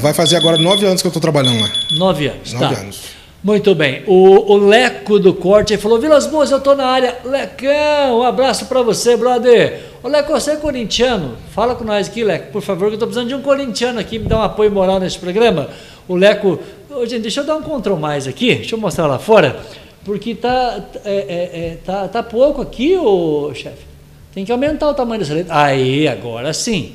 Vai 0.00 0.12
fazer 0.14 0.36
agora 0.36 0.56
nove 0.58 0.86
anos 0.86 1.00
que 1.00 1.06
eu 1.06 1.10
estou 1.10 1.20
trabalhando 1.20 1.60
lá. 1.60 1.70
Nove 1.92 2.26
anos, 2.28 2.52
Nove 2.52 2.74
tá. 2.74 2.80
anos. 2.80 3.18
Muito 3.42 3.72
bem. 3.72 4.02
O, 4.06 4.52
o 4.52 4.56
Leco 4.56 5.18
do 5.18 5.32
Corte 5.32 5.76
falou: 5.76 6.00
Vilas 6.00 6.26
Boas, 6.26 6.50
eu 6.50 6.60
tô 6.60 6.74
na 6.74 6.86
área. 6.86 7.18
Lecão, 7.24 8.18
um 8.18 8.22
abraço 8.22 8.66
para 8.66 8.82
você, 8.82 9.16
brother. 9.16 9.80
Ô 10.02 10.08
Leco, 10.08 10.32
você 10.32 10.52
é 10.52 10.56
corintiano? 10.56 11.36
Fala 11.54 11.76
com 11.76 11.84
nós 11.84 12.08
aqui, 12.08 12.24
Leco, 12.24 12.50
por 12.50 12.62
favor, 12.62 12.88
que 12.88 12.94
eu 12.96 12.98
tô 12.98 13.06
precisando 13.06 13.28
de 13.28 13.34
um 13.34 13.42
corintiano 13.42 14.00
aqui, 14.00 14.18
me 14.18 14.26
dá 14.26 14.38
um 14.38 14.42
apoio 14.42 14.72
moral 14.72 14.98
nesse 14.98 15.18
programa. 15.18 15.68
O 16.08 16.16
Leco. 16.16 16.58
Ô, 16.90 17.04
gente, 17.04 17.22
deixa 17.22 17.40
eu 17.40 17.44
dar 17.44 17.56
um 17.56 17.62
control 17.62 17.98
mais 17.98 18.26
aqui, 18.26 18.54
deixa 18.54 18.74
eu 18.74 18.80
mostrar 18.80 19.06
lá 19.06 19.18
fora, 19.18 19.60
porque 20.04 20.34
tá, 20.34 20.82
é, 21.04 21.14
é, 21.14 21.60
é, 21.72 21.78
tá, 21.84 22.08
tá 22.08 22.22
pouco 22.22 22.62
aqui, 22.62 22.96
ô 22.96 23.52
chefe. 23.54 23.86
Tem 24.34 24.44
que 24.44 24.50
aumentar 24.50 24.88
o 24.88 24.94
tamanho 24.94 25.20
dessa 25.20 25.34
letra. 25.34 25.54
Aí, 25.54 26.08
agora 26.08 26.52
sim. 26.52 26.94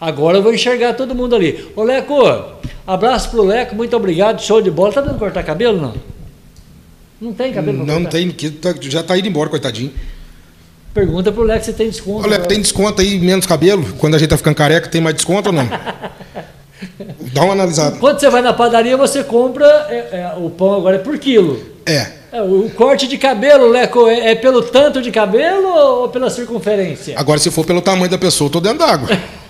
Agora 0.00 0.38
eu 0.38 0.42
vou 0.42 0.54
enxergar 0.54 0.94
todo 0.94 1.14
mundo 1.14 1.34
ali. 1.34 1.68
Ô 1.76 1.82
Leco, 1.82 2.14
abraço 2.86 3.30
pro 3.30 3.42
Leco, 3.42 3.74
muito 3.74 3.94
obrigado, 3.96 4.40
show 4.40 4.62
de 4.62 4.70
bola. 4.70 4.92
Tá 4.92 5.00
dando 5.00 5.18
cortar 5.18 5.42
cabelo 5.42 5.80
não? 5.80 5.94
Não 7.20 7.32
tem 7.32 7.52
cabelo 7.52 7.84
Não 7.84 8.04
tem, 8.04 8.30
tá, 8.30 8.74
já 8.80 9.02
tá 9.02 9.18
indo 9.18 9.28
embora, 9.28 9.50
coitadinho. 9.50 9.92
Pergunta 10.94 11.30
pro 11.30 11.42
Leco 11.42 11.64
se 11.64 11.72
tem 11.72 11.90
desconto. 11.90 12.26
Ô 12.26 12.30
Leco, 12.30 12.46
tem 12.46 12.60
desconto 12.60 13.02
aí, 13.02 13.18
menos 13.18 13.44
cabelo? 13.44 13.84
Quando 13.98 14.14
a 14.14 14.18
gente 14.18 14.30
tá 14.30 14.36
ficando 14.36 14.54
careca, 14.54 14.88
tem 14.88 15.00
mais 15.00 15.16
desconto 15.16 15.50
ou 15.50 15.54
não? 15.54 15.68
Dá 17.32 17.42
uma 17.42 17.52
analisada. 17.52 17.96
Quando 17.98 18.20
você 18.20 18.30
vai 18.30 18.42
na 18.42 18.52
padaria, 18.52 18.96
você 18.96 19.24
compra, 19.24 19.66
é, 19.88 19.96
é, 19.96 20.34
o 20.36 20.50
pão 20.50 20.74
agora 20.74 20.96
é 20.96 20.98
por 20.98 21.18
quilo. 21.18 21.60
É. 21.86 22.06
é 22.32 22.42
o 22.42 22.68
corte 22.70 23.06
de 23.06 23.16
cabelo, 23.16 23.68
Leco, 23.68 24.06
é, 24.06 24.32
é, 24.32 24.34
pelo 24.34 24.62
tanto 24.62 25.00
de 25.00 25.10
cabelo 25.10 25.68
ou 25.68 26.08
pela 26.08 26.30
circunferência? 26.30 27.18
Agora, 27.18 27.38
se 27.38 27.50
for 27.50 27.64
pelo 27.64 27.80
tamanho 27.80 28.10
da 28.10 28.18
pessoa, 28.18 28.48
eu 28.48 28.52
tô 28.52 28.60
dentro 28.60 28.78
d'água. 28.78 29.08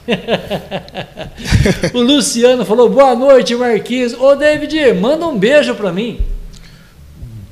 o 1.93 2.01
Luciano 2.01 2.65
falou: 2.65 2.89
boa 2.89 3.15
noite, 3.15 3.55
Marquinhos. 3.55 4.15
Ô, 4.15 4.35
David, 4.35 4.95
manda 4.95 5.27
um 5.27 5.39
beijo 5.39 5.75
para 5.75 5.93
mim. 5.93 6.21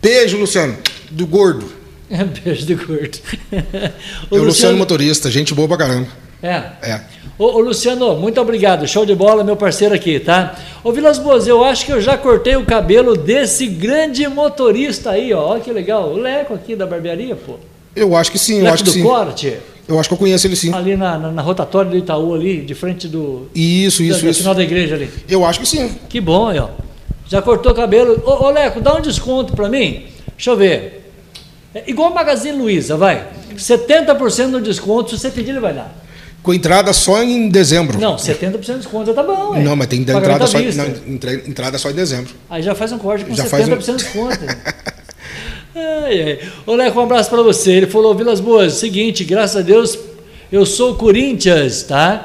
Beijo, 0.01 0.39
Luciano, 0.39 0.77
do 1.11 1.27
gordo. 1.27 1.71
beijo 2.45 2.67
do 2.67 2.87
gordo. 2.87 3.19
o 3.53 3.57
é 3.57 3.93
o 4.31 4.45
Luciano, 4.45 4.45
Luciano 4.45 4.79
motorista, 4.79 5.31
gente 5.31 5.53
boa 5.53 5.69
pra 5.69 5.77
caramba. 5.77 6.09
É. 6.43 6.63
É. 6.83 7.01
Ô, 7.39 7.45
ô, 7.45 7.61
Luciano, 7.61 8.17
muito 8.17 8.41
obrigado. 8.41 8.87
Show 8.87 9.05
de 9.05 9.15
bola, 9.15 9.45
meu 9.45 9.57
parceiro 9.57 9.95
aqui, 9.95 10.19
tá? 10.19 10.55
Ô, 10.83 10.93
Vilas 10.93 11.19
Boas, 11.19 11.47
eu 11.47 11.63
acho 11.63 11.85
que 11.85 11.93
eu 11.93 12.01
já 12.01 12.17
cortei 12.17 12.57
o 12.57 12.65
cabelo 12.65 13.17
desse 13.17 13.67
grande 13.67 14.27
motorista 14.27 15.11
aí, 15.11 15.33
ó. 15.33 15.49
Olha 15.49 15.61
que 15.61 15.71
legal. 15.71 16.11
O 16.13 16.17
Leco 16.17 16.55
aqui 16.55 16.75
da 16.75 16.87
barbearia, 16.87 17.37
pô. 17.37 17.55
Eu 17.95 18.17
acho 18.17 18.33
que 18.33 18.39
sim, 18.39 18.57
Leco 18.57 18.67
eu 18.67 18.75
acho 18.75 18.85
que 18.85 18.91
sim. 18.91 19.03
corte. 19.03 19.57
Eu 19.89 20.01
acho 20.01 20.09
que 20.09 20.15
eu 20.15 20.19
conheço 20.19 20.47
ele 20.47 20.57
sim. 20.57 20.75
Ali 20.75 20.97
na, 20.97 21.19
na, 21.19 21.31
na 21.31 21.43
rotatória 21.43 21.91
do 21.91 21.97
Itaú, 21.97 22.35
ali, 22.35 22.63
de 22.63 22.75
frente 22.75 23.07
do. 23.07 23.49
Isso, 23.55 24.03
isso, 24.03 24.21
do, 24.21 24.31
isso. 24.31 24.41
final 24.41 24.55
da 24.55 24.63
igreja 24.63 24.95
ali. 24.95 25.11
Eu 25.29 25.45
acho 25.45 25.61
que 25.61 25.67
sim. 25.67 25.95
Que 26.09 26.21
bom 26.21 26.53
ó. 26.57 26.69
Já 27.29 27.43
cortou 27.43 27.73
o 27.73 27.75
cabelo. 27.75 28.23
Ô, 28.25 28.47
ô 28.47 28.51
Leco, 28.51 28.81
dá 28.81 28.95
um 28.95 29.01
desconto 29.01 29.53
pra 29.53 29.69
mim. 29.69 30.07
Deixa 30.37 30.51
eu 30.51 30.57
ver. 30.57 31.13
É 31.75 31.85
igual 31.87 32.11
o 32.11 32.15
Magazine 32.15 32.57
Luiza, 32.57 32.97
vai. 32.97 33.27
70% 33.55 34.47
no 34.47 34.61
desconto, 34.61 35.11
se 35.11 35.19
você 35.19 35.31
pedir, 35.31 35.51
ele 35.51 35.61
vai 35.61 35.75
dar. 35.75 36.06
Com 36.47 36.55
entrada 36.55 36.93
só 36.93 37.25
em 37.25 37.49
dezembro. 37.49 37.99
Não, 37.99 38.15
70% 38.15 38.61
de 38.61 38.75
desconto 38.77 39.13
tá 39.13 39.21
bom, 39.21 39.57
hein? 39.57 39.65
Não, 39.65 39.75
mas 39.75 39.89
tem 39.89 40.03
entrada 40.03 40.47
só, 40.47 40.61
não, 40.61 40.87
entrada 41.45 41.77
só 41.77 41.91
em 41.91 41.93
dezembro. 41.93 42.33
Aí 42.49 42.63
já 42.63 42.73
faz 42.73 42.93
um 42.93 42.99
corte 42.99 43.25
com 43.25 43.35
já 43.35 43.43
70% 43.47 43.73
um... 43.73 43.97
de 43.97 44.05
desconto. 44.05 44.39
ai, 45.75 46.23
ai. 46.23 46.39
Ô, 46.65 46.77
Leco, 46.77 47.01
um 47.01 47.03
abraço 47.03 47.31
para 47.31 47.43
você. 47.43 47.73
Ele 47.73 47.89
falou, 47.89 48.15
Vilas 48.15 48.39
Boas, 48.39 48.75
seguinte, 48.75 49.25
graças 49.25 49.57
a 49.57 49.61
Deus, 49.61 49.99
eu 50.53 50.65
sou 50.65 50.95
Corinthians, 50.95 51.83
tá? 51.83 52.25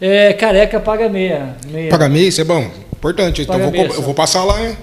É, 0.00 0.32
careca 0.32 0.78
paga 0.78 1.08
meia. 1.08 1.56
meia. 1.68 1.90
Paga 1.90 2.08
meia, 2.08 2.28
isso 2.28 2.40
é 2.40 2.44
bom. 2.44 2.70
Importante. 2.92 3.42
Então 3.42 3.58
eu 3.58 3.72
vou, 3.72 3.84
eu 3.84 4.02
vou, 4.02 4.14
passar 4.14 4.44
lá, 4.44 4.64
hein? 4.64 4.78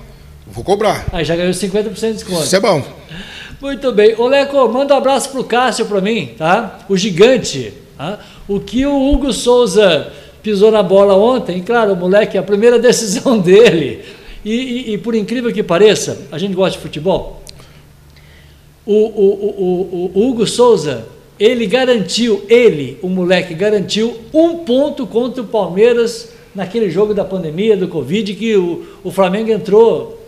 Vou 0.46 0.62
cobrar. 0.62 1.06
Aí 1.13 1.24
já 1.24 1.38
ganhou 1.38 1.54
50% 1.54 1.94
de 1.94 2.13
desconto. 2.16 2.44
Isso 2.44 2.56
é 2.58 2.60
bom. 2.60 2.84
Muito 3.62 3.94
bem. 3.94 4.13
Ô, 4.18 4.28
Leco, 4.28 4.68
manda 4.68 4.94
um 4.94 4.98
abraço 4.98 5.30
pro 5.30 5.46
Cássio 5.46 5.86
para 5.86 6.02
mim, 6.02 6.34
tá? 6.38 6.80
O 6.90 6.98
gigante. 6.98 7.75
Tá? 7.98 8.20
O 8.47 8.59
que 8.59 8.85
o 8.85 9.12
Hugo 9.12 9.31
Souza 9.31 10.12
pisou 10.41 10.69
na 10.69 10.83
bola 10.83 11.15
ontem, 11.15 11.62
claro, 11.62 11.93
o 11.93 11.95
moleque, 11.95 12.38
a 12.38 12.43
primeira 12.43 12.77
decisão 12.79 13.39
dele. 13.39 14.03
E, 14.43 14.53
e, 14.53 14.93
e 14.93 14.97
por 14.97 15.15
incrível 15.15 15.53
que 15.53 15.63
pareça, 15.63 16.27
a 16.31 16.38
gente 16.38 16.53
gosta 16.53 16.77
de 16.77 16.83
futebol. 16.83 17.41
O, 18.85 18.93
o, 18.93 20.12
o, 20.12 20.12
o, 20.13 20.29
Hugo 20.29 20.45
Souza, 20.45 21.05
ele 21.39 21.65
garantiu, 21.65 22.43
ele, 22.50 23.00
o 23.01 23.07
moleque, 23.07 23.53
garantiu 23.53 24.19
um 24.33 24.57
ponto 24.57 25.07
contra 25.07 25.41
o 25.41 25.47
Palmeiras 25.47 26.33
naquele 26.53 26.89
jogo 26.89 27.13
da 27.13 27.23
pandemia, 27.23 27.77
do 27.77 27.88
Covid, 27.88 28.33
que 28.33 28.57
o, 28.57 28.85
o 29.01 29.09
Flamengo 29.09 29.50
entrou 29.50 30.19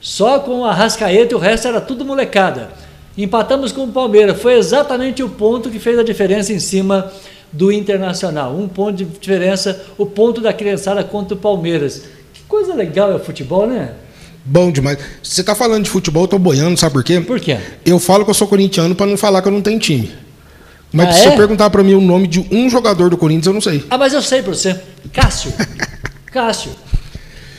só 0.00 0.40
com 0.40 0.64
a 0.64 0.72
Rascaeta 0.72 1.34
e 1.34 1.36
o 1.36 1.38
resto 1.38 1.68
era 1.68 1.80
tudo 1.80 2.04
molecada. 2.04 2.72
Empatamos 3.16 3.70
com 3.70 3.84
o 3.84 3.92
Palmeiras. 3.92 4.40
Foi 4.40 4.54
exatamente 4.54 5.22
o 5.22 5.28
ponto 5.28 5.70
que 5.70 5.78
fez 5.78 5.96
a 5.98 6.02
diferença 6.02 6.52
em 6.52 6.58
cima 6.58 7.12
do 7.52 7.72
Internacional. 7.72 8.54
Um 8.54 8.68
ponto 8.68 8.96
de 8.96 9.04
diferença, 9.04 9.80
o 9.98 10.06
ponto 10.06 10.40
da 10.40 10.52
criançada 10.52 11.02
contra 11.04 11.34
o 11.34 11.38
Palmeiras. 11.38 12.02
Que 12.32 12.42
coisa 12.48 12.74
legal 12.74 13.10
é 13.10 13.14
o 13.14 13.18
futebol, 13.18 13.66
né? 13.66 13.92
Bom 14.44 14.70
demais. 14.70 14.98
Você 15.22 15.42
está 15.42 15.54
falando 15.54 15.84
de 15.84 15.90
futebol, 15.90 16.24
eu 16.24 16.28
tô 16.28 16.38
boiando, 16.38 16.78
sabe 16.78 16.94
por 16.94 17.04
quê? 17.04 17.20
Por 17.20 17.40
quê? 17.40 17.58
Eu 17.84 17.98
falo 17.98 18.24
que 18.24 18.30
eu 18.30 18.34
sou 18.34 18.48
corintiano 18.48 18.94
para 18.94 19.06
não 19.06 19.16
falar 19.16 19.42
que 19.42 19.48
eu 19.48 19.52
não 19.52 19.60
tenho 19.60 19.78
time. 19.78 20.12
Mas 20.92 21.08
ah, 21.08 21.12
se 21.12 21.20
é? 21.20 21.30
você 21.30 21.36
perguntar 21.36 21.70
para 21.70 21.82
mim 21.82 21.94
o 21.94 22.00
nome 22.00 22.26
de 22.26 22.40
um 22.50 22.68
jogador 22.68 23.10
do 23.10 23.16
Corinthians, 23.16 23.46
eu 23.46 23.52
não 23.52 23.60
sei. 23.60 23.84
Ah, 23.90 23.98
mas 23.98 24.12
eu 24.12 24.22
sei 24.22 24.42
para 24.42 24.54
você. 24.54 24.80
Cássio. 25.12 25.52
Cássio. 26.32 26.72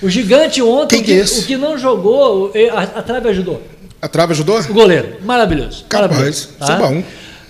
O 0.01 0.09
gigante 0.09 0.61
ontem, 0.61 0.97
Quem 0.97 1.03
que, 1.03 1.21
é 1.21 1.23
o 1.23 1.45
que 1.45 1.57
não 1.57 1.77
jogou, 1.77 2.51
a, 2.73 2.81
a 2.81 3.01
trave 3.01 3.29
ajudou. 3.29 3.61
A 4.01 4.07
trave 4.07 4.33
ajudou? 4.33 4.59
O 4.59 4.73
goleiro. 4.73 5.17
Maravilhoso. 5.23 5.85
Capaz. 5.87 6.11
Maravilhoso, 6.11 6.49
tá? 6.57 6.65
Isso 6.65 6.73
é 6.73 6.77
bom. 6.77 7.03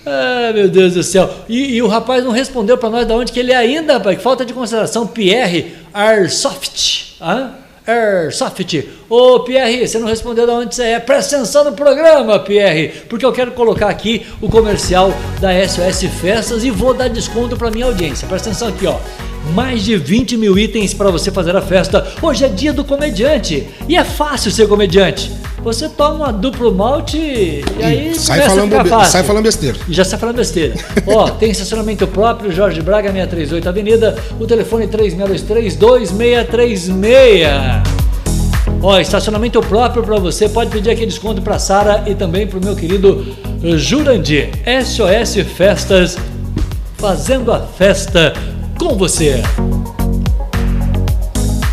Ah, 0.04 0.52
meu 0.52 0.68
Deus 0.68 0.94
do 0.94 1.02
céu. 1.02 1.30
E, 1.48 1.76
e 1.76 1.82
o 1.82 1.86
rapaz 1.86 2.24
não 2.24 2.32
respondeu 2.32 2.76
para 2.76 2.90
nós 2.90 3.06
de 3.06 3.12
onde 3.12 3.32
que 3.32 3.40
ele 3.40 3.52
é 3.52 3.56
ainda, 3.56 3.94
rapaz. 3.94 4.20
Falta 4.20 4.44
de 4.44 4.52
consideração. 4.52 5.06
Pierre 5.06 5.74
Arsoft. 5.92 7.16
Ah? 7.20 7.52
Airsoft. 7.86 8.88
Ô 9.08 9.40
Pierre, 9.40 9.86
você 9.86 9.98
não 9.98 10.06
respondeu 10.06 10.46
de 10.46 10.52
onde 10.52 10.74
você 10.74 10.84
é. 10.84 11.00
Presta 11.00 11.36
atenção 11.36 11.64
no 11.64 11.72
programa, 11.72 12.38
Pierre, 12.38 12.88
porque 13.08 13.26
eu 13.26 13.32
quero 13.32 13.52
colocar 13.52 13.88
aqui 13.88 14.24
o 14.40 14.48
comercial 14.48 15.12
da 15.40 15.50
SOS 15.66 16.04
Festas 16.20 16.64
e 16.64 16.70
vou 16.70 16.94
dar 16.94 17.08
desconto 17.08 17.56
para 17.56 17.70
minha 17.70 17.86
audiência. 17.86 18.26
Presta 18.28 18.50
atenção 18.50 18.68
aqui, 18.68 18.86
ó. 18.86 18.98
Mais 19.54 19.82
de 19.82 19.96
20 19.96 20.36
mil 20.36 20.58
itens 20.58 20.94
para 20.94 21.10
você 21.10 21.30
fazer 21.30 21.56
a 21.56 21.60
festa. 21.60 22.06
Hoje 22.22 22.44
é 22.44 22.48
dia 22.48 22.72
do 22.72 22.84
comediante 22.84 23.68
e 23.88 23.96
é 23.96 24.04
fácil 24.04 24.50
ser 24.50 24.68
comediante. 24.68 25.30
Você 25.62 25.88
toma 25.88 26.14
uma 26.14 26.32
duplo 26.32 26.74
malte 26.74 27.16
e, 27.16 27.64
e 27.78 27.84
aí 27.84 28.14
sai 28.16 28.42
falando, 28.42 28.74
sai 29.06 29.22
falando 29.22 29.44
besteira. 29.44 29.78
E 29.88 29.92
já 29.92 30.04
sai 30.04 30.18
falando 30.18 30.36
besteira. 30.36 30.74
Ó, 31.06 31.28
tem 31.38 31.50
estacionamento 31.50 32.06
próprio, 32.06 32.50
Jorge 32.50 32.80
Braga, 32.80 33.12
638 33.12 33.68
Avenida, 33.68 34.16
o 34.40 34.46
telefone 34.46 34.88
3623 34.88 35.76
2636. 35.76 37.46
Ó, 38.82 38.98
estacionamento 38.98 39.60
próprio 39.60 40.02
para 40.02 40.18
você. 40.18 40.48
Pode 40.48 40.70
pedir 40.70 40.90
aqui 40.90 41.06
desconto 41.06 41.40
para 41.40 41.60
Sara 41.60 42.02
e 42.06 42.16
também 42.16 42.46
para 42.46 42.58
o 42.58 42.64
meu 42.64 42.74
querido 42.74 43.24
Jurandir. 43.76 44.50
SOS 44.84 45.46
Festas, 45.56 46.18
fazendo 46.96 47.52
a 47.52 47.60
festa 47.60 48.32
com 48.82 48.96
você. 48.96 49.42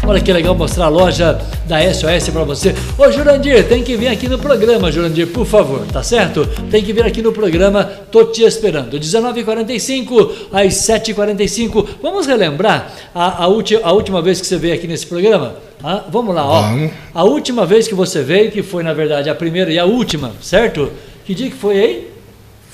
Olha 0.06 0.22
que 0.22 0.32
legal 0.34 0.56
mostrar 0.56 0.86
a 0.86 0.90
loja 0.90 1.40
da 1.68 1.82
SOS 1.94 2.30
para 2.30 2.44
você. 2.44 2.74
Ô 2.98 3.12
Jurandir, 3.12 3.68
tem 3.68 3.84
que 3.84 3.96
vir 3.96 4.08
aqui 4.08 4.28
no 4.28 4.40
programa, 4.40 4.92
Jurandir, 4.92 5.28
por 5.28 5.46
favor, 5.46 5.86
tá 5.92 6.02
certo? 6.02 6.48
Tem 6.72 6.84
que 6.84 6.92
vir 6.94 7.04
aqui 7.04 7.22
no 7.22 7.32
programa, 7.32 7.84
tô 8.12 8.26
te 8.26 8.44
esperando. 8.44 9.00
19h45 9.00 10.32
às 10.52 10.74
7h45. 10.74 11.88
Vamos 12.02 12.26
relembrar 12.26 12.92
a, 13.14 13.44
a, 13.44 13.48
a 13.84 13.92
última 13.92 14.22
vez 14.22 14.42
que 14.42 14.48
você 14.48 14.58
veio 14.58 14.74
aqui 14.74 14.88
nesse 14.88 15.06
programa? 15.06 15.56
Ah, 15.84 16.04
vamos 16.10 16.34
lá, 16.34 16.46
ó. 16.46 16.62
Vamos. 16.62 16.92
A 17.14 17.24
última 17.24 17.66
vez 17.66 17.88
que 17.88 17.94
você 17.94 18.24
veio, 18.24 18.52
que 18.52 18.64
foi 18.64 18.84
na 18.84 18.94
verdade 18.94 19.30
a 19.30 19.36
primeira 19.36 19.72
e 19.72 19.78
a 19.78 19.86
última, 19.86 20.32
certo? 20.42 20.92
Que 21.26 21.36
dia 21.36 21.50
que 21.50 21.56
foi 21.56 21.80
aí? 21.80 22.09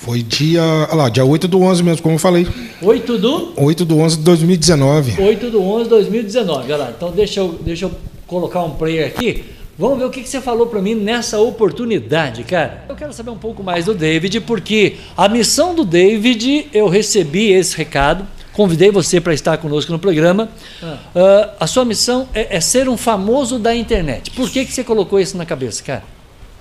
Foi 0.05 0.21
dia, 0.21 0.61
lá, 0.93 1.09
dia 1.09 1.25
8 1.25 1.47
do 1.47 1.59
11 1.63 1.81
mesmo, 1.81 2.03
como 2.03 2.13
eu 2.13 2.19
falei. 2.19 2.47
8 2.79 3.17
do? 3.17 3.53
8 3.57 3.85
do 3.85 3.97
11 3.97 4.17
de 4.17 4.23
2019. 4.23 5.19
8 5.19 5.49
do 5.49 5.63
11 5.63 5.83
de 5.85 5.89
2019, 5.89 6.63
olha 6.65 6.77
lá. 6.77 6.93
Então 6.95 7.09
deixa 7.09 7.39
eu, 7.39 7.59
deixa 7.59 7.85
eu 7.85 7.91
colocar 8.27 8.61
um 8.61 8.69
player 8.69 9.07
aqui. 9.07 9.43
Vamos 9.79 9.97
ver 9.97 10.05
o 10.05 10.11
que, 10.11 10.21
que 10.21 10.29
você 10.29 10.39
falou 10.39 10.67
para 10.67 10.79
mim 10.79 10.93
nessa 10.93 11.39
oportunidade, 11.39 12.43
cara. 12.43 12.85
Eu 12.87 12.95
quero 12.95 13.11
saber 13.13 13.31
um 13.31 13.37
pouco 13.39 13.63
mais 13.63 13.85
do 13.85 13.95
David, 13.95 14.41
porque 14.41 14.97
a 15.17 15.27
missão 15.27 15.73
do 15.73 15.83
David, 15.83 16.67
eu 16.71 16.87
recebi 16.87 17.51
esse 17.51 17.75
recado, 17.75 18.27
convidei 18.53 18.91
você 18.91 19.19
para 19.19 19.33
estar 19.33 19.57
conosco 19.57 19.91
no 19.91 19.97
programa. 19.97 20.49
Ah. 20.83 20.99
Uh, 21.15 21.55
a 21.59 21.65
sua 21.65 21.83
missão 21.83 22.29
é, 22.31 22.57
é, 22.57 22.61
ser 22.61 22.87
um 22.87 22.95
famoso 22.95 23.57
da 23.57 23.75
internet. 23.75 24.29
Por 24.29 24.51
que, 24.51 24.65
que 24.65 24.71
você 24.71 24.83
colocou 24.83 25.19
isso 25.19 25.35
na 25.35 25.47
cabeça, 25.47 25.81
cara? 25.81 26.03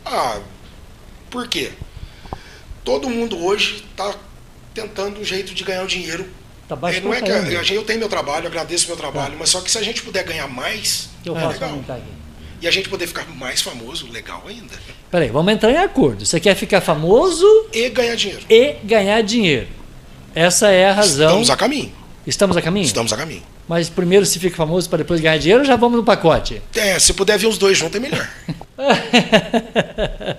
Ah, 0.02 0.38
por 1.28 1.46
quê? 1.46 1.72
Todo 2.84 3.08
mundo 3.08 3.42
hoje 3.44 3.84
está 3.90 4.14
tentando 4.72 5.20
um 5.20 5.24
jeito 5.24 5.54
de 5.54 5.64
ganhar 5.64 5.82
o 5.82 5.86
dinheiro. 5.86 6.28
Tá 6.68 6.78
é, 6.92 7.00
não 7.00 7.12
é 7.12 7.20
que 7.20 7.30
a, 7.30 7.74
eu 7.74 7.84
tenho 7.84 7.98
meu 7.98 8.08
trabalho, 8.08 8.46
agradeço 8.46 8.86
meu 8.86 8.96
trabalho, 8.96 9.32
tá. 9.32 9.38
mas 9.38 9.50
só 9.50 9.60
que 9.60 9.70
se 9.70 9.76
a 9.76 9.82
gente 9.82 10.02
puder 10.02 10.24
ganhar 10.24 10.48
mais, 10.48 11.10
eu 11.24 11.36
é 11.36 11.46
legal. 11.46 11.84
E 12.60 12.68
a 12.68 12.70
gente 12.70 12.88
poder 12.88 13.06
ficar 13.06 13.28
mais 13.28 13.60
famoso, 13.60 14.10
legal 14.10 14.42
ainda. 14.46 14.74
Peraí, 15.10 15.28
vamos 15.28 15.52
entrar 15.52 15.70
em 15.70 15.76
acordo. 15.76 16.24
Você 16.24 16.40
quer 16.40 16.54
ficar 16.54 16.80
famoso 16.80 17.46
e 17.72 17.88
ganhar 17.90 18.14
dinheiro. 18.14 18.44
E 18.48 18.76
ganhar 18.82 19.20
dinheiro. 19.22 19.68
Essa 20.34 20.70
é 20.70 20.88
a 20.88 20.92
razão. 20.92 21.26
Estamos 21.26 21.50
a 21.50 21.56
caminho. 21.56 21.92
Estamos 22.26 22.56
a 22.56 22.62
caminho? 22.62 22.86
Estamos 22.86 23.12
a 23.12 23.16
caminho. 23.16 23.42
Mas 23.66 23.88
primeiro 23.88 24.26
se 24.26 24.38
fica 24.38 24.56
famoso 24.56 24.88
para 24.88 24.98
depois 24.98 25.20
ganhar 25.20 25.38
dinheiro, 25.38 25.64
já 25.64 25.74
vamos 25.76 25.96
no 25.96 26.04
pacote. 26.04 26.60
É, 26.74 26.98
se 26.98 27.14
puder 27.14 27.38
vir 27.38 27.46
os 27.46 27.56
dois 27.56 27.78
juntos 27.78 27.96
é 27.96 28.00
melhor. 28.00 28.28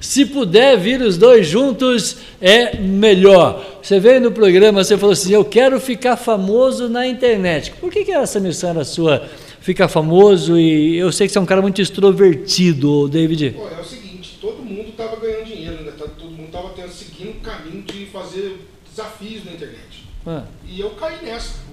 se 0.00 0.24
puder 0.26 0.78
vir 0.78 1.02
os 1.02 1.18
dois 1.18 1.46
juntos 1.46 2.18
é 2.40 2.76
melhor. 2.76 3.80
Você 3.82 3.98
veio 3.98 4.20
no 4.20 4.30
programa, 4.30 4.84
você 4.84 4.96
falou 4.96 5.12
assim: 5.12 5.32
"Eu 5.32 5.44
quero 5.44 5.80
ficar 5.80 6.16
famoso 6.16 6.88
na 6.88 7.06
internet". 7.06 7.72
Por 7.80 7.90
que 7.90 8.04
que 8.04 8.12
essa 8.12 8.38
missão 8.38 8.70
era 8.70 8.84
sua? 8.84 9.28
Ficar 9.60 9.88
famoso 9.88 10.56
e 10.56 10.96
eu 10.96 11.10
sei 11.10 11.26
que 11.26 11.32
você 11.32 11.38
é 11.38 11.42
um 11.42 11.46
cara 11.46 11.60
muito 11.60 11.82
extrovertido, 11.82 13.08
David. 13.08 13.50
Pô, 13.50 13.68
é 13.68 13.80
o 13.80 13.84
seguinte, 13.84 14.38
todo 14.40 14.62
mundo 14.62 14.90
estava 14.90 15.16
ganhando 15.16 15.44
dinheiro, 15.44 15.82
né? 15.82 15.92
Todo 15.98 16.30
mundo 16.30 16.46
estava 16.46 16.72
seguindo 16.88 17.30
o 17.30 17.40
caminho 17.40 17.82
de 17.82 18.06
fazer 18.06 18.60
desafios 18.88 19.44
na 19.44 19.52
internet. 19.52 20.04
Ah. 20.26 20.44
E 20.66 20.80
eu 20.80 20.90
caí 20.90 21.16
nessa 21.24 21.67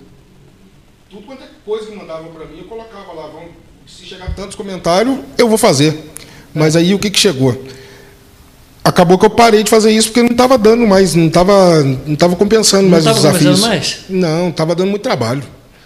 tudo 1.16 1.26
quanto 1.26 1.44
é 1.44 1.48
coisa 1.66 1.86
que 1.86 1.96
mandavam 1.96 2.30
para 2.32 2.46
mim, 2.46 2.58
eu 2.58 2.66
colocava 2.66 3.14
lá, 3.14 3.28
vamos, 3.28 3.52
se 3.88 4.06
chegar 4.06 4.36
tantos 4.36 4.56
comentários, 4.56 5.18
eu 5.38 5.48
vou 5.48 5.58
fazer. 5.58 6.12
Mas 6.54 6.76
aí 6.76 6.94
o 6.94 7.00
que, 7.00 7.10
que 7.10 7.18
chegou? 7.18 7.58
Acabou 8.84 9.18
que 9.18 9.26
eu 9.26 9.30
parei 9.30 9.64
de 9.64 9.70
fazer 9.70 9.92
isso 9.92 10.10
porque 10.10 10.22
não 10.22 10.32
estava 10.32 10.58
dando 10.58 10.86
mais, 10.86 11.16
não 11.16 11.28
estava 11.28 11.84
não 11.84 12.16
tava 12.16 12.36
compensando 12.36 12.84
não 12.84 12.90
mais 12.90 13.08
os 13.08 13.16
desafios. 13.16 13.62
Mais? 13.62 14.00
Não, 14.10 14.50
estava 14.50 14.76
dando 14.76 14.90
muito 14.90 15.02
trabalho. 15.02 15.44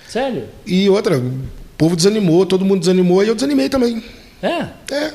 Sério? 0.07 0.45
E 0.65 0.89
outra, 0.89 1.17
o 1.17 1.33
povo 1.77 1.95
desanimou, 1.95 2.45
todo 2.45 2.65
mundo 2.65 2.79
desanimou 2.79 3.23
e 3.23 3.27
eu 3.27 3.35
desanimei 3.35 3.69
também. 3.69 4.03
É? 4.41 4.65
É. 4.91 5.13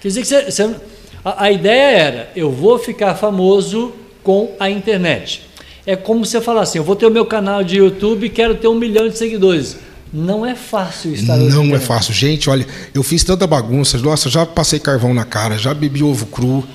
Quer 0.00 0.08
dizer 0.08 0.20
que 0.22 0.28
você, 0.28 0.50
você 0.50 0.76
a, 1.22 1.44
a 1.44 1.52
ideia 1.52 1.98
era, 1.98 2.32
eu 2.34 2.50
vou 2.50 2.78
ficar 2.78 3.14
famoso 3.14 3.92
com 4.22 4.54
a 4.58 4.70
internet 4.70 5.49
é 5.90 5.96
como 5.96 6.24
você 6.24 6.40
falar 6.40 6.62
assim: 6.62 6.78
eu 6.78 6.84
vou 6.84 6.94
ter 6.94 7.06
o 7.06 7.10
meu 7.10 7.26
canal 7.26 7.64
de 7.64 7.78
YouTube 7.78 8.26
e 8.26 8.30
quero 8.30 8.54
ter 8.54 8.68
um 8.68 8.74
milhão 8.74 9.08
de 9.08 9.18
seguidores. 9.18 9.76
Não 10.12 10.44
é 10.44 10.54
fácil 10.54 11.12
estar 11.12 11.36
Não 11.36 11.74
é 11.74 11.78
fácil. 11.78 12.12
Gente, 12.12 12.50
olha, 12.50 12.66
eu 12.94 13.02
fiz 13.02 13.22
tanta 13.22 13.46
bagunça. 13.46 13.98
Nossa, 13.98 14.28
já 14.28 14.44
passei 14.44 14.78
carvão 14.78 15.14
na 15.14 15.24
cara, 15.24 15.56
já 15.56 15.72
bebi 15.72 16.02
ovo 16.02 16.26
cru, 16.26 16.66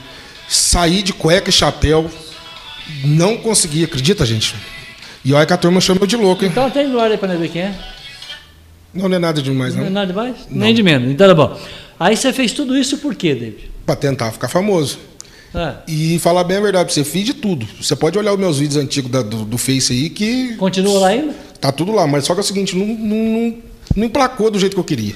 saí 0.47 1.01
de 1.01 1.13
cueca 1.13 1.49
e 1.49 1.53
chapéu. 1.53 2.09
Não 3.03 3.37
consegui, 3.37 3.83
acredita, 3.83 4.25
gente? 4.25 4.55
E 5.23 5.33
olha 5.33 5.45
que 5.45 5.53
a 5.53 5.57
turma 5.57 5.81
chama 5.81 6.05
de 6.05 6.15
louco, 6.15 6.43
hein? 6.43 6.51
Então 6.51 6.69
tem 6.69 6.87
no 6.87 6.99
ar 6.99 7.09
aí 7.09 7.17
pra 7.17 7.35
ver 7.35 7.49
quem 7.49 7.63
é. 7.63 7.75
Não, 8.93 9.09
não 9.09 9.15
é 9.15 9.19
nada 9.19 9.41
demais, 9.41 9.73
não. 9.75 9.81
Não 9.81 9.87
é 9.87 9.91
nada 9.91 10.07
demais? 10.07 10.35
Não. 10.49 10.59
Nem 10.59 10.73
de 10.73 10.83
menos. 10.83 11.09
Então 11.09 11.27
tá 11.27 11.33
bom. 11.33 11.59
Aí 11.99 12.15
você 12.15 12.31
fez 12.31 12.51
tudo 12.51 12.77
isso 12.77 12.97
por 12.99 13.15
quê, 13.15 13.33
David? 13.33 13.71
Para 13.85 13.95
tentar 13.95 14.31
ficar 14.31 14.47
famoso. 14.49 14.99
É. 15.55 15.75
E 15.87 16.19
falar 16.19 16.43
bem 16.43 16.57
a 16.57 16.61
verdade, 16.61 16.93
você 16.93 17.03
fiz 17.03 17.25
de 17.25 17.33
tudo. 17.33 17.65
Você 17.81 17.95
pode 17.95 18.17
olhar 18.17 18.33
os 18.33 18.39
meus 18.39 18.59
vídeos 18.59 18.77
antigos 18.77 19.09
da, 19.09 19.21
do, 19.21 19.45
do, 19.45 19.57
Face 19.57 19.93
aí 19.93 20.09
que. 20.09 20.55
Continua 20.55 20.99
lá 20.99 21.07
ainda? 21.09 21.33
Tá 21.59 21.71
tudo 21.71 21.91
lá, 21.91 22.05
mas 22.05 22.25
só 22.25 22.33
que 22.33 22.39
é 22.39 22.43
o 22.43 22.45
seguinte, 22.45 22.75
não, 22.75 22.85
não, 22.85 23.17
não, 23.17 23.55
não 23.95 24.05
emplacou 24.05 24.51
do 24.51 24.59
jeito 24.59 24.73
que 24.73 24.79
eu 24.79 24.83
queria. 24.83 25.15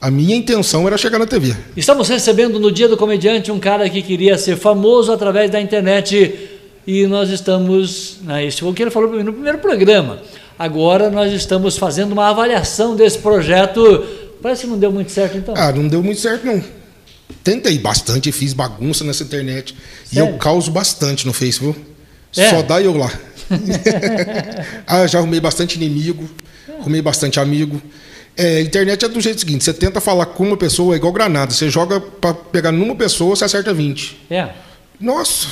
A 0.00 0.10
minha 0.10 0.34
intenção 0.34 0.86
era 0.86 0.98
chegar 0.98 1.18
na 1.18 1.26
TV. 1.26 1.54
Estamos 1.76 2.08
recebendo 2.08 2.58
no 2.58 2.72
Dia 2.72 2.88
do 2.88 2.96
Comediante 2.96 3.52
um 3.52 3.60
cara 3.60 3.88
que 3.88 4.02
queria 4.02 4.36
ser 4.36 4.56
famoso 4.56 5.12
através 5.12 5.48
da 5.48 5.60
internet 5.60 6.50
e 6.84 7.06
nós 7.06 7.30
estamos. 7.30 8.18
Né, 8.22 8.46
isso 8.46 8.60
foi 8.60 8.70
o 8.70 8.74
que 8.74 8.82
ele 8.82 8.90
falou 8.90 9.08
para 9.08 9.18
mim 9.18 9.24
no 9.24 9.32
primeiro 9.32 9.58
programa. 9.58 10.18
Agora 10.58 11.08
nós 11.08 11.32
estamos 11.32 11.76
fazendo 11.76 12.12
uma 12.12 12.28
avaliação 12.28 12.96
desse 12.96 13.18
projeto. 13.18 14.04
Parece 14.42 14.62
que 14.62 14.70
não 14.70 14.78
deu 14.78 14.90
muito 14.90 15.12
certo 15.12 15.38
então. 15.38 15.54
Ah, 15.56 15.70
não 15.70 15.86
deu 15.86 16.02
muito 16.02 16.20
certo 16.20 16.46
não. 16.46 16.81
Tentei 17.42 17.78
bastante, 17.78 18.30
fiz 18.30 18.52
bagunça 18.52 19.04
nessa 19.04 19.22
internet. 19.22 19.74
Sério? 20.04 20.12
E 20.12 20.18
eu 20.18 20.38
causo 20.38 20.70
bastante 20.70 21.26
no 21.26 21.32
Facebook. 21.32 21.78
É. 22.36 22.50
Só 22.50 22.62
dá 22.62 22.80
eu 22.80 22.96
lá. 22.96 23.12
ah, 24.86 25.06
já 25.06 25.18
arrumei 25.18 25.40
bastante 25.40 25.76
inimigo, 25.76 26.28
arrumei 26.80 27.02
bastante 27.02 27.38
amigo. 27.38 27.80
É, 28.36 28.60
internet 28.60 29.04
é 29.04 29.08
do 29.08 29.20
jeito 29.20 29.40
seguinte: 29.40 29.64
você 29.64 29.74
tenta 29.74 30.00
falar 30.00 30.26
com 30.26 30.46
uma 30.46 30.56
pessoa, 30.56 30.94
é 30.94 30.96
igual 30.96 31.12
granada. 31.12 31.52
Você 31.52 31.68
joga 31.68 32.00
para 32.00 32.32
pegar 32.32 32.72
numa 32.72 32.94
pessoa, 32.94 33.36
você 33.36 33.44
acerta 33.44 33.74
20. 33.74 34.26
É. 34.30 34.48
Nossa, 34.98 35.48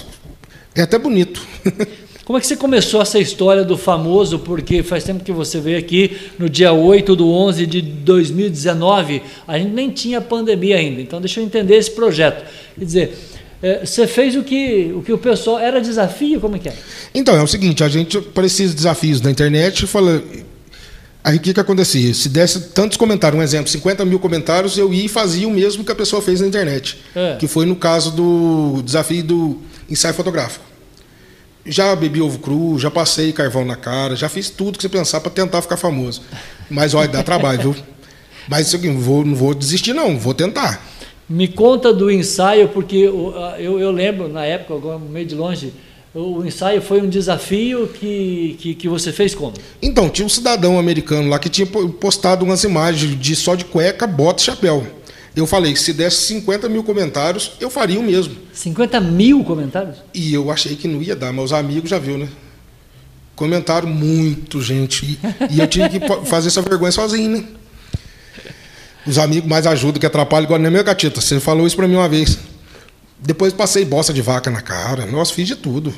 é 0.74 0.82
até 0.82 0.98
bonito. 0.98 1.42
Como 2.30 2.38
é 2.38 2.40
que 2.40 2.46
você 2.46 2.56
começou 2.56 3.02
essa 3.02 3.18
história 3.18 3.64
do 3.64 3.76
famoso? 3.76 4.38
Porque 4.38 4.84
faz 4.84 5.02
tempo 5.02 5.24
que 5.24 5.32
você 5.32 5.58
veio 5.58 5.76
aqui, 5.76 6.16
no 6.38 6.48
dia 6.48 6.72
8 6.72 7.16
do 7.16 7.28
11 7.28 7.66
de 7.66 7.82
2019, 7.82 9.20
a 9.48 9.58
gente 9.58 9.72
nem 9.72 9.90
tinha 9.90 10.20
pandemia 10.20 10.76
ainda. 10.76 11.00
Então, 11.00 11.20
deixa 11.20 11.40
eu 11.40 11.44
entender 11.44 11.74
esse 11.74 11.90
projeto. 11.90 12.48
Quer 12.78 12.84
dizer, 12.84 13.18
é, 13.60 13.84
você 13.84 14.06
fez 14.06 14.36
o 14.36 14.44
que, 14.44 14.92
o 14.94 15.02
que 15.02 15.12
o 15.12 15.18
pessoal. 15.18 15.58
Era 15.58 15.80
desafio? 15.80 16.40
Como 16.40 16.54
é 16.54 16.60
que 16.60 16.68
é? 16.68 16.74
Então, 17.12 17.34
é 17.34 17.42
o 17.42 17.48
seguinte: 17.48 17.82
a 17.82 17.88
gente, 17.88 18.16
esses 18.44 18.74
desafios 18.76 19.20
da 19.20 19.28
internet, 19.28 19.84
fala. 19.88 20.22
Aí 21.24 21.36
o 21.36 21.40
que, 21.40 21.52
que 21.52 21.58
acontecia? 21.58 22.14
Se 22.14 22.28
desse 22.28 22.60
tantos 22.68 22.96
comentários, 22.96 23.40
um 23.40 23.42
exemplo, 23.42 23.68
50 23.68 24.04
mil 24.04 24.20
comentários, 24.20 24.78
eu 24.78 24.94
ia 24.94 25.06
e 25.06 25.08
fazia 25.08 25.48
o 25.48 25.50
mesmo 25.50 25.82
que 25.82 25.90
a 25.90 25.96
pessoa 25.96 26.22
fez 26.22 26.40
na 26.40 26.46
internet. 26.46 26.96
É. 27.12 27.34
Que 27.40 27.48
foi 27.48 27.66
no 27.66 27.74
caso 27.74 28.12
do 28.12 28.82
desafio 28.84 29.24
do 29.24 29.58
ensaio 29.90 30.14
fotográfico. 30.14 30.69
Já 31.64 31.94
bebi 31.94 32.20
ovo 32.20 32.38
cru, 32.38 32.78
já 32.78 32.90
passei 32.90 33.32
carvão 33.32 33.64
na 33.64 33.76
cara, 33.76 34.16
já 34.16 34.28
fiz 34.28 34.48
tudo 34.48 34.76
que 34.78 34.82
você 34.82 34.88
pensar 34.88 35.20
para 35.20 35.30
tentar 35.30 35.60
ficar 35.62 35.76
famoso. 35.76 36.22
Mas 36.70 36.94
olha, 36.94 37.08
dá 37.08 37.22
trabalho, 37.22 37.72
viu? 37.72 37.84
Mas 38.48 38.66
isso 38.66 38.76
aqui, 38.76 38.88
não 38.88 39.00
vou, 39.00 39.24
não 39.24 39.34
vou 39.34 39.54
desistir, 39.54 39.92
não, 39.92 40.18
vou 40.18 40.34
tentar. 40.34 40.84
Me 41.28 41.46
conta 41.46 41.92
do 41.92 42.10
ensaio, 42.10 42.68
porque 42.68 42.96
eu, 42.96 43.32
eu, 43.58 43.78
eu 43.78 43.90
lembro, 43.92 44.28
na 44.28 44.44
época, 44.44 44.74
agora 44.74 44.98
meio 44.98 45.26
de 45.26 45.34
longe, 45.34 45.72
o 46.12 46.44
ensaio 46.44 46.82
foi 46.82 47.00
um 47.00 47.08
desafio 47.08 47.86
que, 47.86 48.56
que, 48.58 48.74
que, 48.74 48.88
você 48.88 49.12
fez 49.12 49.32
como? 49.32 49.54
Então, 49.80 50.08
tinha 50.08 50.26
um 50.26 50.28
cidadão 50.28 50.76
americano 50.76 51.28
lá 51.28 51.38
que 51.38 51.48
tinha 51.48 51.66
postado 51.66 52.44
umas 52.44 52.64
imagens 52.64 53.16
de 53.16 53.36
só 53.36 53.54
de 53.54 53.64
cueca, 53.64 54.08
bota 54.08 54.42
e 54.42 54.46
chapéu. 54.46 54.84
Eu 55.34 55.46
falei, 55.46 55.76
se 55.76 55.92
desse 55.92 56.26
50 56.26 56.68
mil 56.68 56.82
comentários, 56.82 57.52
eu 57.60 57.70
faria 57.70 58.00
o 58.00 58.02
mesmo. 58.02 58.36
50 58.52 59.00
mil 59.00 59.44
comentários? 59.44 59.96
E 60.12 60.34
eu 60.34 60.50
achei 60.50 60.74
que 60.74 60.88
não 60.88 61.00
ia 61.00 61.14
dar, 61.14 61.32
mas 61.32 61.46
os 61.46 61.52
amigos 61.52 61.88
já 61.88 61.98
viu, 61.98 62.18
né? 62.18 62.28
Comentaram 63.36 63.88
muito, 63.88 64.60
gente. 64.60 65.06
E, 65.50 65.54
e 65.54 65.60
eu 65.60 65.66
tive 65.68 65.88
que 65.88 66.00
fazer 66.26 66.48
essa 66.48 66.60
vergonha 66.60 66.92
sozinho, 66.92 67.30
né? 67.30 67.44
Os 69.06 69.18
amigos 69.18 69.48
mais 69.48 69.66
ajudam 69.66 70.00
que 70.00 70.06
atrapalham, 70.06 70.44
igual 70.44 70.58
nem 70.58 70.70
meu 70.70 70.84
gatita. 70.84 71.20
Você 71.20 71.40
falou 71.40 71.66
isso 71.66 71.76
pra 71.76 71.88
mim 71.88 71.94
uma 71.94 72.08
vez. 72.08 72.38
Depois 73.18 73.52
passei 73.52 73.84
bosta 73.84 74.12
de 74.12 74.20
vaca 74.20 74.50
na 74.50 74.60
cara. 74.60 75.06
Nossa, 75.06 75.32
fiz 75.32 75.46
de 75.46 75.56
tudo. 75.56 75.94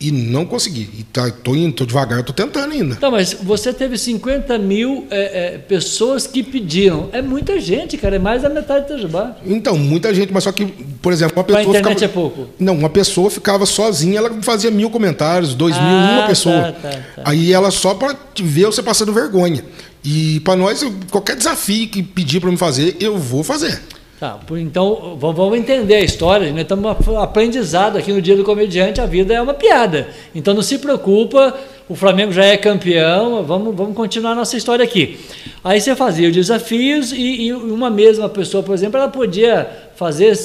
E 0.00 0.12
não 0.12 0.44
consegui. 0.44 0.88
E 0.96 1.02
tá, 1.02 1.28
tô 1.28 1.56
indo, 1.56 1.72
tô 1.72 1.84
devagar, 1.84 2.22
tô 2.22 2.32
tentando 2.32 2.72
ainda. 2.72 2.94
Então, 2.94 3.10
mas 3.10 3.32
você 3.32 3.72
teve 3.72 3.98
50 3.98 4.56
mil 4.56 5.06
é, 5.10 5.54
é, 5.54 5.58
pessoas 5.58 6.24
que 6.24 6.42
pediram. 6.42 7.08
É 7.12 7.20
muita 7.20 7.60
gente, 7.60 7.96
cara. 7.96 8.14
É 8.14 8.18
mais 8.18 8.42
da 8.42 8.48
metade 8.48 8.86
do 8.86 8.94
Itajubá. 8.94 9.36
Então, 9.44 9.76
muita 9.76 10.14
gente, 10.14 10.32
mas 10.32 10.44
só 10.44 10.52
que, 10.52 10.66
por 11.02 11.12
exemplo, 11.12 11.36
uma 11.36 11.44
pessoa. 11.44 11.60
A 11.60 11.64
internet 11.64 11.94
ficava, 11.94 12.04
é 12.04 12.14
pouco. 12.14 12.48
Não, 12.60 12.74
uma 12.74 12.88
pessoa 12.88 13.28
ficava 13.28 13.66
sozinha, 13.66 14.18
ela 14.18 14.30
fazia 14.40 14.70
mil 14.70 14.88
comentários, 14.88 15.52
dois 15.52 15.76
ah, 15.76 15.80
mil, 15.80 16.18
uma 16.18 16.26
pessoa. 16.28 16.72
Tá, 16.72 16.72
tá, 16.72 16.90
tá. 16.90 17.22
Aí 17.24 17.52
ela 17.52 17.72
só 17.72 17.92
para 17.94 18.16
ver 18.40 18.66
você 18.66 18.82
passando 18.82 19.12
vergonha. 19.12 19.64
E 20.04 20.38
para 20.40 20.54
nós, 20.54 20.84
qualquer 21.10 21.34
desafio 21.34 21.88
que 21.88 22.04
pedir 22.04 22.38
para 22.38 22.50
me 22.50 22.56
fazer, 22.56 22.96
eu 23.00 23.18
vou 23.18 23.42
fazer. 23.42 23.80
Tá, 24.18 24.36
então 24.60 25.16
vamos 25.16 25.56
entender 25.56 25.94
a 25.94 26.00
história. 26.00 26.50
Nós 26.50 26.62
estamos 26.62 26.90
aprendizado 27.16 27.96
aqui 27.96 28.12
no 28.12 28.20
Dia 28.20 28.36
do 28.36 28.42
Comediante, 28.42 29.00
a 29.00 29.06
vida 29.06 29.32
é 29.32 29.40
uma 29.40 29.54
piada. 29.54 30.08
Então 30.34 30.54
não 30.54 30.62
se 30.62 30.78
preocupa, 30.78 31.56
o 31.88 31.94
Flamengo 31.94 32.32
já 32.32 32.44
é 32.44 32.56
campeão, 32.56 33.44
vamos, 33.44 33.76
vamos 33.76 33.94
continuar 33.94 34.32
a 34.32 34.34
nossa 34.34 34.56
história 34.56 34.84
aqui. 34.84 35.20
Aí 35.62 35.80
você 35.80 35.94
fazia 35.94 36.28
os 36.28 36.34
desafios 36.34 37.12
e, 37.12 37.42
e 37.46 37.52
uma 37.52 37.90
mesma 37.90 38.28
pessoa, 38.28 38.60
por 38.60 38.74
exemplo, 38.74 38.98
ela 38.98 39.08
podia 39.08 39.70
fazer 39.94 40.36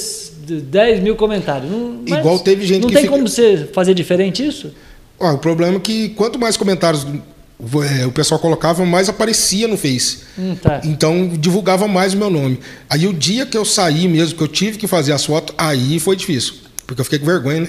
10 0.46 1.00
mil 1.00 1.16
comentários. 1.16 1.68
Não, 1.68 2.00
Igual 2.06 2.38
teve 2.38 2.64
gente 2.64 2.82
não 2.82 2.88
que. 2.88 2.94
Não 2.94 3.00
tem 3.00 3.02
fica... 3.02 3.12
como 3.12 3.28
você 3.28 3.68
fazer 3.72 3.92
diferente 3.92 4.46
isso? 4.46 4.72
Ah, 5.18 5.32
o 5.32 5.38
problema 5.38 5.78
é 5.78 5.80
que 5.80 6.10
quanto 6.10 6.38
mais 6.38 6.56
comentários 6.56 7.04
o 7.58 8.12
pessoal 8.12 8.40
colocava, 8.40 8.84
mais 8.84 9.08
aparecia 9.08 9.68
no 9.68 9.76
Face. 9.76 10.18
Hum, 10.38 10.56
tá. 10.60 10.80
Então 10.84 11.28
divulgava 11.28 11.86
mais 11.86 12.14
o 12.14 12.16
meu 12.16 12.30
nome. 12.30 12.58
Aí 12.90 13.06
o 13.06 13.12
dia 13.12 13.46
que 13.46 13.56
eu 13.56 13.64
saí 13.64 14.08
mesmo, 14.08 14.36
que 14.36 14.42
eu 14.42 14.48
tive 14.48 14.76
que 14.76 14.86
fazer 14.86 15.12
as 15.12 15.24
fotos, 15.24 15.54
aí 15.56 15.98
foi 15.98 16.16
difícil. 16.16 16.54
Porque 16.86 17.00
eu 17.00 17.04
fiquei 17.04 17.18
com 17.18 17.26
vergonha, 17.26 17.60
né? 17.60 17.68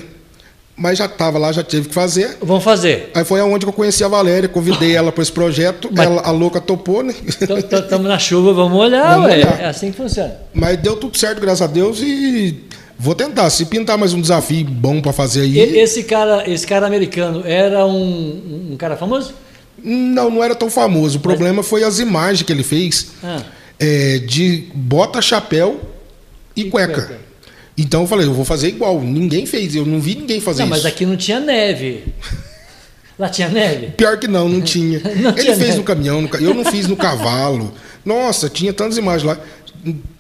Mas 0.77 0.97
já 0.97 1.05
estava 1.05 1.37
lá, 1.37 1.53
já 1.53 1.63
tive 1.63 1.87
que 1.87 1.93
fazer. 1.93 2.37
Vamos 2.41 2.63
fazer. 2.63 3.09
Aí 3.13 3.23
foi 3.23 3.39
aonde 3.39 3.65
que 3.65 3.69
eu 3.69 3.73
conheci 3.73 4.03
a 4.03 4.09
Valéria, 4.09 4.49
convidei 4.49 4.93
ela 4.93 5.09
para 5.09 5.21
esse 5.21 5.31
projeto, 5.31 5.89
Mas... 5.89 6.05
ela, 6.05 6.21
a 6.21 6.31
louca 6.31 6.59
topou, 6.59 7.01
né? 7.01 7.15
Estamos 7.39 8.07
na 8.07 8.19
chuva, 8.19 8.53
vamos 8.53 8.77
olhar, 8.77 9.13
vamos 9.13 9.29
ué. 9.29 9.35
Olhar. 9.37 9.61
É 9.61 9.67
assim 9.67 9.91
que 9.91 9.97
funciona. 9.97 10.35
Mas 10.53 10.77
deu 10.77 10.97
tudo 10.97 11.17
certo, 11.17 11.39
graças 11.39 11.61
a 11.61 11.67
Deus, 11.67 12.01
e 12.01 12.65
vou 12.99 13.15
tentar. 13.15 13.49
Se 13.51 13.65
pintar 13.65 13.97
mais 13.97 14.13
um 14.13 14.19
desafio 14.19 14.65
bom 14.65 14.99
para 14.99 15.13
fazer 15.13 15.43
aí. 15.43 15.57
Esse 15.79 16.03
cara, 16.03 16.43
esse 16.49 16.67
cara 16.67 16.85
americano 16.85 17.43
era 17.45 17.85
um, 17.85 18.71
um 18.71 18.75
cara 18.77 18.97
famoso? 18.97 19.33
Não, 19.83 20.29
não 20.29 20.43
era 20.43 20.55
tão 20.55 20.69
famoso. 20.69 21.17
O 21.17 21.21
problema 21.21 21.61
foi 21.61 21.83
as 21.83 21.99
imagens 21.99 22.43
que 22.43 22.51
ele 22.51 22.63
fez 22.63 23.07
ah. 23.23 23.43
é, 23.79 24.19
de 24.19 24.67
bota, 24.73 25.21
chapéu 25.21 25.81
e, 26.55 26.61
e 26.61 26.69
cueca. 26.69 26.93
cueca. 26.93 27.25
Então 27.77 28.01
eu 28.01 28.07
falei, 28.07 28.25
eu 28.25 28.33
vou 28.33 28.45
fazer 28.45 28.69
igual. 28.69 29.01
Ninguém 29.01 29.45
fez, 29.45 29.75
eu 29.75 29.85
não 29.85 29.99
vi 29.99 30.15
ninguém 30.15 30.39
fazer 30.39 30.59
não, 30.59 30.67
isso. 30.67 30.83
Mas 30.83 30.85
aqui 30.85 31.05
não 31.05 31.17
tinha 31.17 31.39
neve. 31.39 32.05
Lá 33.17 33.29
tinha 33.29 33.47
neve? 33.49 33.87
Pior 33.91 34.17
que 34.17 34.27
não, 34.27 34.47
não 34.47 34.61
tinha. 34.61 34.99
não 35.15 35.31
ele 35.31 35.41
tinha 35.41 35.55
fez 35.55 35.59
neve. 35.59 35.77
no 35.77 35.83
caminhão, 35.83 36.21
no, 36.21 36.29
eu 36.37 36.53
não 36.53 36.65
fiz 36.65 36.87
no 36.87 36.95
cavalo. 36.95 37.73
Nossa, 38.03 38.49
tinha 38.49 38.73
tantas 38.73 38.97
imagens 38.97 39.23
lá. 39.23 39.37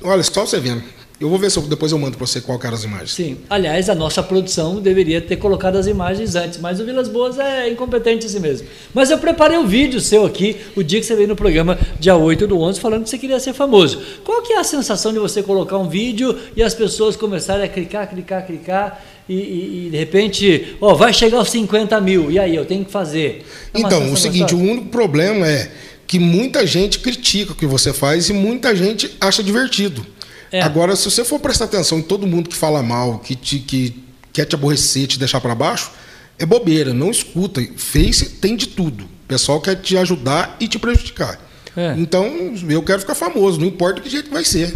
Olha, 0.01 0.23
só 0.23 0.45
você 0.45 0.59
vendo. 0.59 0.83
Eu 1.19 1.29
vou 1.29 1.39
ver 1.39 1.49
se 1.49 1.57
eu, 1.57 1.63
depois 1.63 1.93
eu 1.93 1.97
mando 1.97 2.17
para 2.17 2.27
você 2.27 2.41
qual 2.41 2.59
eram 2.61 2.73
as 2.73 2.83
imagens. 2.83 3.13
Sim. 3.13 3.37
Aliás, 3.49 3.89
a 3.89 3.95
nossa 3.95 4.21
produção 4.21 4.81
deveria 4.81 5.21
ter 5.21 5.37
colocado 5.37 5.77
as 5.77 5.87
imagens 5.87 6.35
antes, 6.35 6.59
mas 6.59 6.79
o 6.81 6.85
Vilas 6.85 7.07
Boas 7.07 7.39
é 7.39 7.69
incompetente 7.69 8.25
assim 8.25 8.39
mesmo. 8.39 8.67
Mas 8.93 9.09
eu 9.09 9.17
preparei 9.17 9.57
um 9.57 9.65
vídeo 9.65 10.01
seu 10.01 10.25
aqui, 10.25 10.57
o 10.75 10.83
dia 10.83 10.99
que 10.99 11.05
você 11.05 11.15
veio 11.15 11.29
no 11.29 11.35
programa, 11.35 11.79
dia 11.99 12.17
8 12.17 12.45
do 12.47 12.59
11, 12.59 12.81
falando 12.81 13.03
que 13.03 13.09
você 13.09 13.17
queria 13.17 13.39
ser 13.39 13.53
famoso. 13.53 14.01
Qual 14.25 14.41
que 14.41 14.53
é 14.53 14.59
a 14.59 14.63
sensação 14.63 15.13
de 15.13 15.19
você 15.19 15.41
colocar 15.41 15.77
um 15.77 15.87
vídeo 15.87 16.37
e 16.53 16.61
as 16.61 16.73
pessoas 16.73 17.15
começarem 17.15 17.63
a 17.63 17.69
clicar, 17.69 18.09
clicar, 18.09 18.45
clicar 18.45 19.05
e, 19.29 19.35
e, 19.35 19.87
e 19.87 19.89
de 19.91 19.97
repente, 19.97 20.75
ó, 20.81 20.93
vai 20.95 21.13
chegar 21.13 21.37
aos 21.37 21.49
50 21.49 21.99
mil, 22.01 22.29
e 22.29 22.37
aí, 22.37 22.55
eu 22.55 22.65
tenho 22.65 22.83
que 22.83 22.91
fazer? 22.91 23.45
É 23.73 23.79
então, 23.79 24.11
o 24.11 24.17
seguinte, 24.17 24.53
o 24.53 24.59
único 24.59 24.87
problema 24.87 25.47
é 25.47 25.71
que 26.05 26.19
muita 26.19 26.67
gente 26.67 26.99
critica 26.99 27.53
o 27.53 27.55
que 27.55 27.65
você 27.65 27.93
faz 27.93 28.29
e 28.29 28.33
muita 28.33 28.75
gente 28.75 29.11
acha 29.19 29.41
divertido. 29.41 30.05
É. 30.51 30.61
Agora, 30.61 30.95
se 30.95 31.09
você 31.09 31.23
for 31.23 31.39
prestar 31.39 31.65
atenção 31.65 31.99
em 31.99 32.01
todo 32.01 32.27
mundo 32.27 32.49
que 32.49 32.55
fala 32.55 32.81
mal, 32.83 33.19
que, 33.19 33.35
te, 33.35 33.59
que 33.59 34.03
quer 34.31 34.45
te 34.45 34.55
aborrecer, 34.55 35.07
te 35.07 35.19
deixar 35.19 35.41
para 35.41 35.55
baixo, 35.55 35.91
é 36.37 36.45
bobeira, 36.45 36.93
não 36.93 37.09
escuta. 37.09 37.61
Face 37.77 38.31
tem 38.31 38.55
de 38.55 38.67
tudo. 38.67 39.03
O 39.03 39.27
pessoal 39.27 39.59
quer 39.61 39.75
te 39.75 39.97
ajudar 39.97 40.55
e 40.59 40.67
te 40.67 40.77
prejudicar. 40.77 41.39
É. 41.75 41.93
Então, 41.97 42.53
eu 42.69 42.81
quero 42.83 43.01
ficar 43.01 43.15
famoso, 43.15 43.59
não 43.59 43.67
importa 43.67 43.99
que 43.99 44.09
jeito 44.09 44.29
vai 44.29 44.45
ser. 44.45 44.73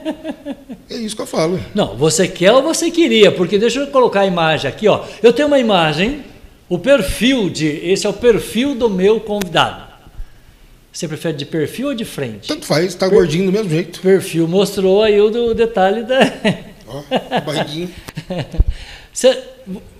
é 0.88 0.96
isso 0.96 1.14
que 1.14 1.20
eu 1.20 1.26
falo. 1.26 1.60
Não, 1.74 1.96
você 1.96 2.26
quer 2.26 2.52
ou 2.52 2.62
você 2.62 2.90
queria, 2.90 3.30
porque 3.30 3.58
deixa 3.58 3.80
eu 3.80 3.86
colocar 3.88 4.20
a 4.20 4.26
imagem 4.26 4.68
aqui, 4.68 4.88
ó. 4.88 5.04
Eu 5.22 5.32
tenho 5.32 5.48
uma 5.48 5.58
imagem, 5.58 6.24
o 6.68 6.78
perfil 6.78 7.50
de. 7.50 7.66
Esse 7.66 8.06
é 8.06 8.08
o 8.08 8.14
perfil 8.14 8.74
do 8.74 8.88
meu 8.88 9.20
convidado. 9.20 9.93
Você 10.94 11.08
prefere 11.08 11.36
de 11.36 11.44
perfil 11.44 11.88
ou 11.88 11.94
de 11.94 12.04
frente? 12.04 12.46
Tanto 12.46 12.64
faz, 12.64 12.86
está 12.86 13.08
per... 13.08 13.18
gordinho 13.18 13.46
do 13.46 13.52
mesmo 13.52 13.68
jeito. 13.68 14.00
Perfil 14.00 14.46
mostrou 14.46 15.02
aí 15.02 15.20
o, 15.20 15.26
o 15.26 15.52
detalhe 15.52 16.04
da. 16.04 16.20
Ó, 16.86 17.02
barriguinho. 17.44 17.90
Você, 19.12 19.42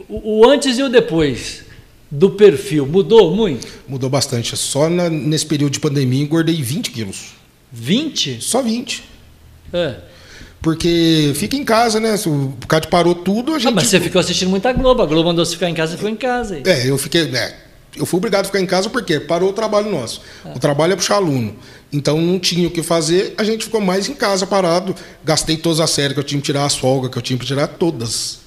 o, 0.09 0.41
o, 0.41 0.49
antes 0.49 0.79
e 0.79 0.85
o 0.85 0.89
depois 0.89 1.65
do 2.09 2.31
perfil 2.31 2.87
mudou 2.87 3.35
muito? 3.35 3.67
Mudou 3.89 4.09
bastante. 4.09 4.57
Só 4.57 4.89
na, 4.89 5.11
nesse 5.11 5.47
período 5.47 5.73
de 5.73 5.81
pandemia 5.81 6.23
engordei 6.23 6.63
20 6.63 6.93
quilos. 6.93 7.33
20? 7.73 8.41
Só 8.41 8.63
20. 8.63 9.03
É. 9.73 9.97
Porque 10.63 11.33
fica 11.35 11.57
em 11.57 11.65
casa, 11.65 11.99
né? 11.99 12.15
O 12.25 12.55
Cádio 12.69 12.89
parou 12.89 13.17
tudo, 13.17 13.53
a 13.53 13.59
gente. 13.59 13.69
Ah, 13.69 13.75
mas 13.75 13.89
você 13.89 14.01
ficou 14.01 14.21
assistindo 14.21 14.49
muita 14.49 14.73
Globo. 14.73 15.03
A 15.03 15.07
Globo 15.07 15.29
mandou 15.29 15.45
você 15.45 15.55
ficar 15.55 15.69
em 15.69 15.75
casa 15.75 15.95
e 15.95 15.97
ficou 15.97 16.11
em 16.11 16.17
casa. 16.17 16.55
Aí. 16.55 16.63
É, 16.65 16.89
eu 16.89 16.97
fiquei. 16.97 17.25
Né, 17.25 17.53
eu 17.97 18.05
fui 18.05 18.19
obrigado 18.19 18.45
a 18.45 18.47
ficar 18.47 18.61
em 18.61 18.67
casa 18.67 18.91
porque 18.91 19.21
parou 19.21 19.51
o 19.51 19.53
trabalho 19.53 19.91
nosso. 19.91 20.21
O 20.55 20.59
trabalho 20.59 20.95
é 20.95 20.97
puxar 20.97 21.17
aluno. 21.17 21.55
Então 21.93 22.21
não 22.21 22.39
tinha 22.39 22.67
o 22.67 22.71
que 22.71 22.83
fazer, 22.83 23.35
a 23.39 23.45
gente 23.45 23.65
ficou 23.65 23.81
mais 23.81 24.09
em 24.09 24.15
casa 24.15 24.47
parado. 24.47 24.95
Gastei 25.25 25.57
todas 25.57 25.79
as 25.81 25.91
séries 25.91 26.13
que 26.13 26.19
eu 26.19 26.25
tinha 26.25 26.41
que 26.41 26.47
tirar, 26.47 26.65
as 26.65 26.77
folgas 26.77 27.11
que 27.11 27.19
eu 27.19 27.23
tinha 27.23 27.39
que 27.39 27.47
tirar, 27.47 27.69
todas. 27.69 28.41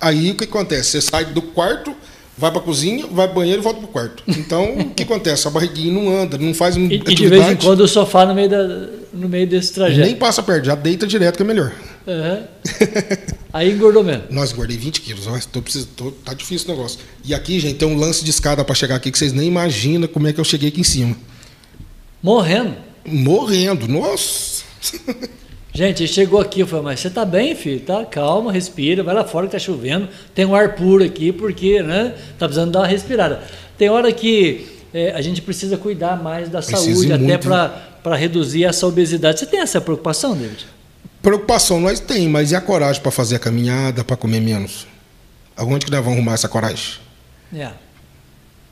Aí 0.00 0.30
o 0.30 0.34
que 0.34 0.44
acontece? 0.44 0.90
Você 0.90 1.00
sai 1.00 1.24
do 1.24 1.40
quarto, 1.40 1.94
vai 2.36 2.50
para 2.50 2.60
a 2.60 2.62
cozinha, 2.62 3.06
vai 3.06 3.26
para 3.26 3.36
banheiro 3.36 3.62
e 3.62 3.64
volta 3.64 3.80
para 3.80 3.88
o 3.88 3.92
quarto. 3.92 4.22
Então 4.28 4.78
o 4.78 4.90
que 4.90 5.04
acontece? 5.04 5.48
A 5.48 5.50
barriguinha 5.50 5.92
não 5.92 6.14
anda, 6.14 6.36
não 6.36 6.52
faz 6.52 6.76
e. 6.76 6.80
E 6.80 6.98
de 6.98 7.26
vez 7.28 7.48
em 7.48 7.56
quando 7.56 7.80
o 7.80 7.88
sofá 7.88 8.26
no 8.26 8.34
meio, 8.34 8.50
da, 8.50 8.62
no 9.12 9.28
meio 9.28 9.46
desse 9.46 9.72
trajeto. 9.72 10.06
Nem 10.06 10.16
passa 10.16 10.42
perto, 10.42 10.66
já 10.66 10.74
deita 10.74 11.06
direto 11.06 11.36
que 11.36 11.42
é 11.42 11.46
melhor. 11.46 11.72
Uhum. 12.06 12.44
Aí 13.52 13.72
engordou 13.72 14.04
mesmo. 14.04 14.24
Nós 14.30 14.52
engordei 14.52 14.76
20 14.76 15.00
quilos. 15.00 15.26
Ó, 15.26 15.38
tô, 15.50 15.62
tô, 15.96 16.10
tá 16.10 16.34
difícil 16.34 16.68
o 16.68 16.76
negócio. 16.76 17.00
E 17.24 17.34
aqui, 17.34 17.58
gente, 17.58 17.76
tem 17.76 17.88
um 17.88 17.96
lance 17.96 18.24
de 18.24 18.30
escada 18.30 18.64
para 18.64 18.74
chegar 18.74 18.96
aqui 18.96 19.10
que 19.10 19.18
vocês 19.18 19.32
nem 19.32 19.48
imaginam 19.48 20.08
como 20.08 20.26
é 20.26 20.32
que 20.32 20.40
eu 20.40 20.44
cheguei 20.44 20.68
aqui 20.68 20.80
em 20.80 20.84
cima. 20.84 21.16
Morrendo? 22.22 22.74
Morrendo, 23.06 23.86
nossa. 23.86 24.64
Gente, 25.72 26.06
chegou 26.06 26.40
aqui, 26.40 26.60
eu 26.60 26.68
falei, 26.68 26.84
mas 26.84 27.00
você 27.00 27.10
tá 27.10 27.24
bem, 27.24 27.54
filho? 27.56 27.80
Tá, 27.80 28.04
calma, 28.04 28.52
respira, 28.52 29.02
vai 29.02 29.12
lá 29.12 29.24
fora 29.24 29.46
que 29.46 29.52
tá 29.52 29.58
chovendo, 29.58 30.08
tem 30.32 30.44
um 30.44 30.54
ar 30.54 30.76
puro 30.76 31.02
aqui, 31.02 31.32
porque, 31.32 31.82
né, 31.82 32.14
tá 32.38 32.46
precisando 32.46 32.70
dar 32.70 32.80
uma 32.80 32.86
respirada. 32.86 33.42
Tem 33.76 33.88
hora 33.88 34.12
que 34.12 34.68
é, 34.94 35.10
a 35.10 35.20
gente 35.20 35.42
precisa 35.42 35.76
cuidar 35.76 36.22
mais 36.22 36.48
da 36.48 36.62
saúde, 36.62 37.12
até 37.12 37.36
para 37.36 38.14
reduzir 38.16 38.64
essa 38.64 38.86
obesidade. 38.86 39.40
Você 39.40 39.46
tem 39.46 39.58
essa 39.58 39.80
preocupação, 39.80 40.36
David? 40.36 40.64
Preocupação 41.24 41.80
nós 41.80 41.98
tem, 42.00 42.28
mas 42.28 42.52
e 42.52 42.54
a 42.54 42.60
coragem 42.60 43.00
para 43.00 43.10
fazer 43.10 43.36
a 43.36 43.38
caminhada, 43.38 44.04
para 44.04 44.14
comer 44.14 44.40
menos? 44.40 44.86
Aonde 45.56 45.86
que 45.86 45.90
nós 45.90 46.00
vamos 46.04 46.18
arrumar 46.18 46.34
essa 46.34 46.48
coragem? 46.48 46.96
É. 47.56 47.70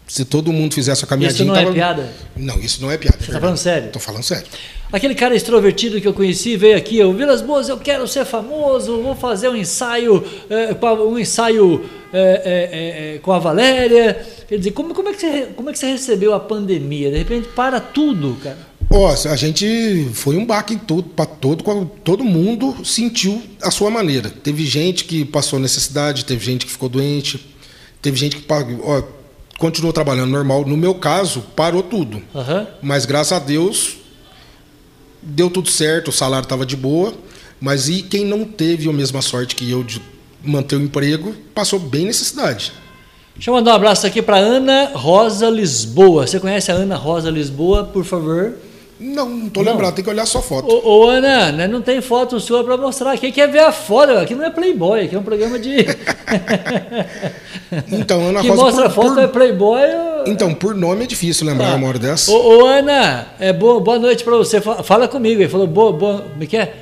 Se 0.07 0.23
todo 0.27 0.53
mundo 0.53 0.75
fizesse 0.75 1.01
essa 1.01 1.07
caminhadinha... 1.07 1.45
Isso 1.45 1.47
não 1.47 1.55
tava... 1.55 1.71
é 1.71 1.73
piada? 1.73 2.13
Não, 2.37 2.59
isso 2.59 2.83
não 2.83 2.91
é 2.91 2.99
piada. 2.99 3.17
Você 3.19 3.25
está 3.25 3.41
falando 3.41 3.57
sério? 3.57 3.87
Estou 3.87 4.03
falando 4.03 4.23
sério. 4.23 4.47
Aquele 4.93 5.15
cara 5.15 5.35
extrovertido 5.35 5.99
que 5.99 6.07
eu 6.07 6.13
conheci 6.13 6.55
veio 6.55 6.77
aqui, 6.77 6.99
eu, 6.99 7.11
Vilas 7.15 7.41
Boas, 7.41 7.71
eu 7.71 7.79
quero 7.79 8.07
ser 8.07 8.27
famoso, 8.27 9.01
vou 9.01 9.15
fazer 9.15 9.49
um 9.49 9.57
ensaio, 9.57 10.23
é, 10.51 10.77
um 11.03 11.19
ensaio 11.19 11.89
é, 12.13 12.19
é, 12.21 13.15
é, 13.15 13.19
com 13.21 13.33
a 13.33 13.39
Valéria. 13.39 14.27
Quer 14.47 14.59
dizer, 14.59 14.73
como, 14.73 14.93
como, 14.93 15.09
é 15.09 15.15
que 15.15 15.21
você, 15.21 15.49
como 15.57 15.71
é 15.71 15.73
que 15.73 15.79
você 15.79 15.87
recebeu 15.87 16.35
a 16.35 16.41
pandemia? 16.41 17.11
De 17.11 17.17
repente 17.17 17.49
para 17.49 17.81
tudo, 17.81 18.37
cara. 18.43 18.72
Ó, 18.95 19.09
a 19.09 19.37
gente 19.37 20.11
foi 20.13 20.37
um 20.37 20.45
baque 20.45 20.77
todo, 20.77 21.05
para 21.05 21.25
todo, 21.25 21.91
todo 22.05 22.23
mundo 22.23 22.85
sentiu 22.85 23.43
a 23.63 23.71
sua 23.71 23.91
maneira. 23.91 24.29
Teve 24.29 24.67
gente 24.67 25.05
que 25.05 25.25
passou 25.25 25.59
necessidade, 25.59 26.27
teve 26.27 26.45
gente 26.45 26.67
que 26.67 26.73
ficou 26.73 26.91
doente, 26.91 27.43
teve 28.03 28.19
gente 28.19 28.37
que 28.37 28.45
ó, 28.83 29.03
continuou 29.59 29.95
trabalhando 29.95 30.31
normal. 30.31 30.67
No 30.67 30.77
meu 30.77 30.95
caso, 30.95 31.41
parou 31.57 31.83
tudo. 31.83 32.23
Uhum. 32.35 32.67
Mas 32.83 33.07
graças 33.07 33.33
a 33.33 33.39
Deus 33.39 33.97
deu 35.23 35.49
tudo 35.49 35.71
certo, 35.71 36.09
o 36.09 36.13
salário 36.13 36.45
estava 36.45 36.67
de 36.67 36.77
boa. 36.77 37.15
Mas 37.59 37.89
e 37.89 38.03
quem 38.03 38.27
não 38.27 38.45
teve 38.45 38.91
a 38.91 38.93
mesma 38.93 39.23
sorte 39.23 39.57
que 39.57 39.71
eu 39.71 39.83
de 39.83 40.03
manter 40.45 40.77
o 40.77 40.83
emprego, 40.83 41.35
passou 41.55 41.79
bem 41.79 42.05
necessidade. 42.05 42.73
Deixa 43.35 43.49
eu 43.49 43.55
mandar 43.55 43.73
um 43.73 43.77
abraço 43.77 44.07
aqui 44.07 44.21
para 44.21 44.37
Ana 44.37 44.91
Rosa 44.95 45.49
Lisboa. 45.49 46.27
Você 46.27 46.39
conhece 46.39 46.71
a 46.71 46.75
Ana 46.75 46.97
Rosa 46.97 47.31
Lisboa, 47.31 47.85
por 47.85 48.05
favor? 48.05 48.55
Não, 49.03 49.29
não 49.29 49.49
tô 49.49 49.65
não. 49.65 49.73
lembrado, 49.73 49.95
tem 49.95 50.05
que 50.05 50.11
olhar 50.11 50.27
só 50.27 50.41
foto. 50.41 50.73
Ô, 50.73 51.01
ô 51.01 51.09
Ana, 51.09 51.51
né, 51.51 51.67
não 51.67 51.83
tem 51.83 52.01
foto 52.01 52.39
sua 52.39 52.63
para 52.63 52.77
mostrar. 52.77 53.19
Quem 53.19 53.33
quer 53.33 53.49
ver 53.49 53.59
a 53.59 53.73
foto? 53.73 54.13
Aqui 54.13 54.35
não 54.35 54.45
é 54.45 54.51
Playboy, 54.51 55.05
aqui 55.05 55.17
é 55.17 55.19
um 55.19 55.25
programa 55.25 55.59
de. 55.59 55.77
então, 57.91 58.29
Ana 58.29 58.41
Quem 58.41 58.51
Rosa. 58.51 58.63
mostra 58.63 58.85
por, 58.85 58.95
foto 58.95 59.15
por... 59.15 59.25
é 59.25 59.27
Playboy. 59.27 59.81
Então, 60.27 60.55
por 60.55 60.75
nome 60.75 61.03
é 61.03 61.07
difícil 61.07 61.47
lembrar 61.47 61.73
ah. 61.73 61.75
uma 61.75 61.89
hora 61.89 61.99
dessa. 61.99 62.31
Ô, 62.31 62.63
ô 62.63 62.67
Ana, 62.67 63.27
é 63.41 63.53
boa, 63.53 63.81
boa 63.81 63.99
noite 63.99 64.23
para 64.23 64.37
você. 64.37 64.61
Fala 64.61 65.09
comigo. 65.09 65.43
Ele 65.43 65.49
falou, 65.49 65.67
boa, 65.67 65.93
boa. 65.93 66.21
Como 66.21 66.45
é 66.45 66.47
que 66.47 66.57
é? 66.57 66.73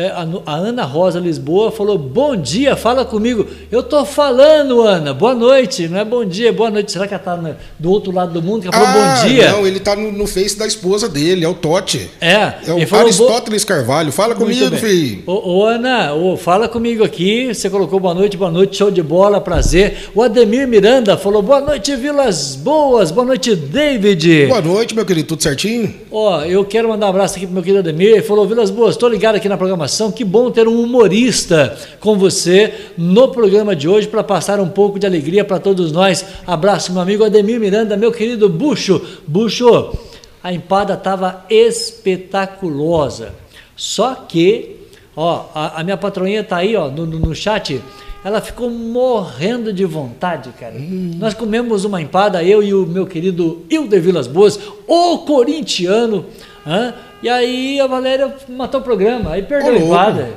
É, 0.00 0.10
a, 0.46 0.54
Ana 0.54 0.84
Rosa 0.84 1.20
Lisboa 1.20 1.70
falou: 1.70 1.98
Bom 1.98 2.34
dia, 2.34 2.74
fala 2.74 3.04
comigo. 3.04 3.46
Eu 3.70 3.82
tô 3.82 4.06
falando, 4.06 4.80
Ana, 4.80 5.12
boa 5.12 5.34
noite. 5.34 5.88
Não 5.88 5.98
é 5.98 6.04
bom 6.06 6.24
dia, 6.24 6.50
boa 6.50 6.70
noite. 6.70 6.90
Será 6.90 7.06
que 7.06 7.12
ela 7.12 7.22
tá 7.22 7.38
do 7.78 7.90
outro 7.90 8.10
lado 8.10 8.32
do 8.32 8.40
mundo? 8.40 8.62
Que 8.62 8.68
ela 8.68 8.86
falou 8.86 9.02
ah, 9.02 9.16
bom 9.20 9.28
dia? 9.28 9.52
Não, 9.52 9.66
ele 9.66 9.78
tá 9.78 9.94
no, 9.94 10.10
no 10.10 10.26
Face 10.26 10.58
da 10.58 10.66
esposa 10.66 11.06
dele, 11.06 11.44
é 11.44 11.48
o 11.48 11.52
Totti. 11.52 12.10
É. 12.18 12.54
É 12.66 12.72
o 12.72 12.86
falou, 12.86 13.04
Aristóteles 13.04 13.62
Carvalho. 13.62 14.10
Fala 14.10 14.34
comigo, 14.34 14.74
filho. 14.76 15.22
Ô, 15.26 15.58
ô 15.58 15.66
Ana, 15.66 16.14
ô, 16.14 16.34
fala 16.34 16.66
comigo 16.66 17.04
aqui. 17.04 17.52
Você 17.52 17.68
colocou 17.68 18.00
boa 18.00 18.14
noite, 18.14 18.38
boa 18.38 18.50
noite, 18.50 18.78
show 18.78 18.90
de 18.90 19.02
bola, 19.02 19.38
prazer. 19.38 20.08
O 20.14 20.22
Ademir 20.22 20.66
Miranda 20.66 21.18
falou: 21.18 21.42
Boa 21.42 21.60
noite, 21.60 21.94
Vilas 21.94 22.56
Boas. 22.56 23.10
Boa 23.10 23.26
noite, 23.26 23.54
David. 23.54 24.46
Boa 24.46 24.62
noite, 24.62 24.94
meu 24.94 25.04
querido, 25.04 25.28
tudo 25.28 25.42
certinho? 25.42 25.94
Ó, 26.10 26.40
eu 26.42 26.64
quero 26.64 26.88
mandar 26.88 27.04
um 27.04 27.10
abraço 27.10 27.36
aqui 27.36 27.44
pro 27.44 27.52
meu 27.52 27.62
querido 27.62 27.80
Ademir. 27.80 28.12
Ele 28.12 28.22
falou: 28.22 28.46
Vilas 28.46 28.70
Boas, 28.70 28.96
tô 28.96 29.06
ligado 29.06 29.34
aqui 29.34 29.46
na 29.46 29.58
programação 29.58 29.89
Que 30.14 30.24
bom 30.24 30.50
ter 30.50 30.68
um 30.68 30.82
humorista 30.82 31.76
com 31.98 32.16
você 32.16 32.72
no 32.96 33.28
programa 33.28 33.74
de 33.74 33.88
hoje 33.88 34.06
para 34.06 34.22
passar 34.22 34.60
um 34.60 34.68
pouco 34.68 34.98
de 34.98 35.06
alegria 35.06 35.44
para 35.44 35.58
todos 35.58 35.90
nós. 35.90 36.24
Abraço, 36.46 36.92
meu 36.92 37.02
amigo 37.02 37.24
Ademir 37.24 37.58
Miranda, 37.58 37.96
meu 37.96 38.12
querido 38.12 38.48
Bucho. 38.48 39.00
Bucho, 39.26 39.96
a 40.42 40.52
empada 40.52 40.94
estava 40.94 41.44
espetaculosa. 41.50 43.34
Só 43.74 44.14
que, 44.14 44.76
ó, 45.16 45.46
a, 45.54 45.80
a 45.80 45.84
minha 45.84 45.96
patroinha 45.96 46.40
está 46.40 46.58
aí, 46.58 46.76
ó, 46.76 46.88
no, 46.88 47.04
no, 47.04 47.18
no 47.18 47.34
chat 47.34 47.80
ela 48.24 48.40
ficou 48.40 48.68
morrendo 48.70 49.72
de 49.72 49.84
vontade, 49.84 50.50
cara. 50.58 50.74
Hum. 50.74 51.12
Nós 51.16 51.32
comemos 51.32 51.84
uma 51.84 52.02
empada, 52.02 52.44
eu 52.44 52.62
e 52.62 52.74
o 52.74 52.86
meu 52.86 53.06
querido 53.06 53.64
Hilder 53.70 54.00
Vilas 54.00 54.26
Boas, 54.26 54.60
o 54.86 55.18
corintiano. 55.18 56.26
Hein? 56.66 56.92
E 57.22 57.28
aí 57.28 57.80
a 57.80 57.86
Valéria 57.86 58.34
matou 58.48 58.80
o 58.80 58.84
programa, 58.84 59.32
aí 59.32 59.42
perdeu 59.42 59.74
Ô, 59.74 59.76
a 59.76 59.78
empada. 59.78 60.28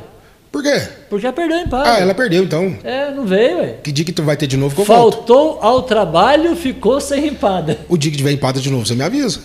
Por 0.54 0.62
quê? 0.62 0.84
Porque 1.10 1.26
ela 1.26 1.34
perdeu 1.34 1.58
a 1.58 1.62
empada. 1.62 1.92
Ah, 1.92 2.00
ela 2.00 2.13
perdeu 2.13 2.44
então. 2.44 2.78
É, 2.84 3.10
não 3.10 3.26
veio, 3.26 3.58
ué. 3.58 3.78
Que 3.82 3.92
dia 3.92 4.06
que 4.06 4.12
tu 4.12 4.22
vai 4.22 4.38
ter 4.38 4.46
de 4.46 4.56
novo 4.56 4.76
que 4.76 4.82
eu 4.82 4.86
Faltou 4.86 5.54
volto. 5.54 5.66
ao 5.66 5.82
trabalho, 5.82 6.56
ficou 6.56 7.02
sem 7.02 7.26
empada. 7.28 7.80
O 7.89 7.98
dia 7.98 8.12
que 8.12 8.18
tiver 8.18 8.32
empada 8.32 8.60
de 8.60 8.70
novo, 8.70 8.86
você 8.86 8.94
me 8.94 9.04
avisa. 9.04 9.39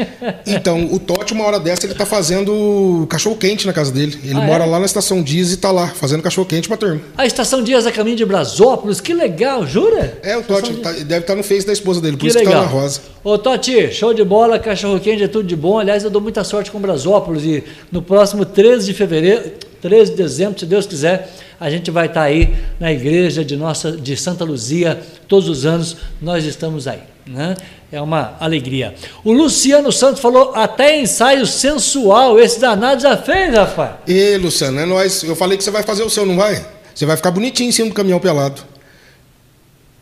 então, 0.46 0.88
o 0.90 0.98
Totti, 0.98 1.34
uma 1.34 1.44
hora 1.44 1.60
dessa, 1.60 1.84
ele 1.86 1.94
tá 1.94 2.06
fazendo 2.06 3.06
cachorro 3.10 3.36
quente 3.36 3.66
na 3.66 3.74
casa 3.74 3.92
dele. 3.92 4.18
Ele 4.24 4.38
ah, 4.38 4.40
mora 4.40 4.64
é? 4.64 4.66
lá 4.66 4.78
na 4.78 4.86
estação 4.86 5.22
Dias 5.22 5.52
e 5.52 5.58
tá 5.58 5.70
lá, 5.70 5.88
fazendo 5.88 6.22
cachorro 6.22 6.46
quente 6.46 6.66
pra 6.66 6.78
turma. 6.78 7.00
A 7.16 7.26
estação 7.26 7.62
Dias 7.62 7.86
é 7.86 7.92
caminho 7.92 8.16
de 8.16 8.24
Brasópolis, 8.24 9.02
que 9.02 9.12
legal, 9.12 9.66
jura? 9.66 10.18
É, 10.22 10.34
o 10.36 10.42
Totti 10.42 10.72
tá, 10.76 10.92
deve 10.92 11.04
estar 11.04 11.20
tá 11.20 11.34
no 11.34 11.42
Face 11.42 11.66
da 11.66 11.74
esposa 11.74 12.00
dele, 12.00 12.16
por 12.16 12.22
que 12.22 12.28
isso 12.28 12.38
legal. 12.38 12.54
que 12.54 12.58
tá 12.60 12.64
na 12.64 12.70
rosa. 12.70 13.00
Ô, 13.22 13.36
Totti, 13.36 13.92
show 13.92 14.14
de 14.14 14.24
bola, 14.24 14.58
cachorro 14.58 14.98
quente 14.98 15.22
é 15.22 15.28
tudo 15.28 15.46
de 15.46 15.56
bom. 15.56 15.78
Aliás, 15.78 16.04
eu 16.04 16.10
dou 16.10 16.22
muita 16.22 16.42
sorte 16.42 16.70
com 16.70 16.80
Brasópolis 16.80 17.44
e 17.44 17.64
no 17.92 18.00
próximo 18.00 18.46
13 18.46 18.86
de 18.86 18.94
fevereiro 18.94 19.52
13 19.84 20.12
de 20.12 20.16
dezembro, 20.16 20.58
se 20.58 20.64
Deus 20.64 20.86
quiser, 20.86 21.30
a 21.60 21.68
gente 21.68 21.90
vai 21.90 22.06
estar 22.06 22.22
aí 22.22 22.54
na 22.80 22.90
igreja 22.90 23.44
de 23.44 23.54
nossa 23.54 23.92
de 23.92 24.16
Santa 24.16 24.42
Luzia, 24.42 24.98
todos 25.28 25.46
os 25.46 25.66
anos 25.66 25.94
nós 26.22 26.46
estamos 26.46 26.88
aí. 26.88 27.00
Né? 27.26 27.54
É 27.92 28.00
uma 28.00 28.34
alegria. 28.40 28.94
O 29.22 29.30
Luciano 29.30 29.92
Santos 29.92 30.22
falou 30.22 30.52
até 30.54 30.98
ensaio 30.98 31.46
sensual. 31.46 32.38
Esse 32.38 32.58
danado 32.58 33.02
já 33.02 33.14
fez, 33.18 33.54
rapaz. 33.54 33.96
E 34.08 34.38
Luciano, 34.38 34.80
é 34.80 34.86
nós. 34.86 35.22
Eu 35.22 35.36
falei 35.36 35.58
que 35.58 35.62
você 35.62 35.70
vai 35.70 35.82
fazer 35.82 36.02
o 36.02 36.08
seu, 36.08 36.24
não 36.24 36.36
vai? 36.36 36.64
Você 36.94 37.04
vai 37.04 37.18
ficar 37.18 37.30
bonitinho 37.30 37.68
em 37.68 37.72
cima 37.72 37.90
do 37.90 37.94
caminhão 37.94 38.18
pelado. 38.18 38.62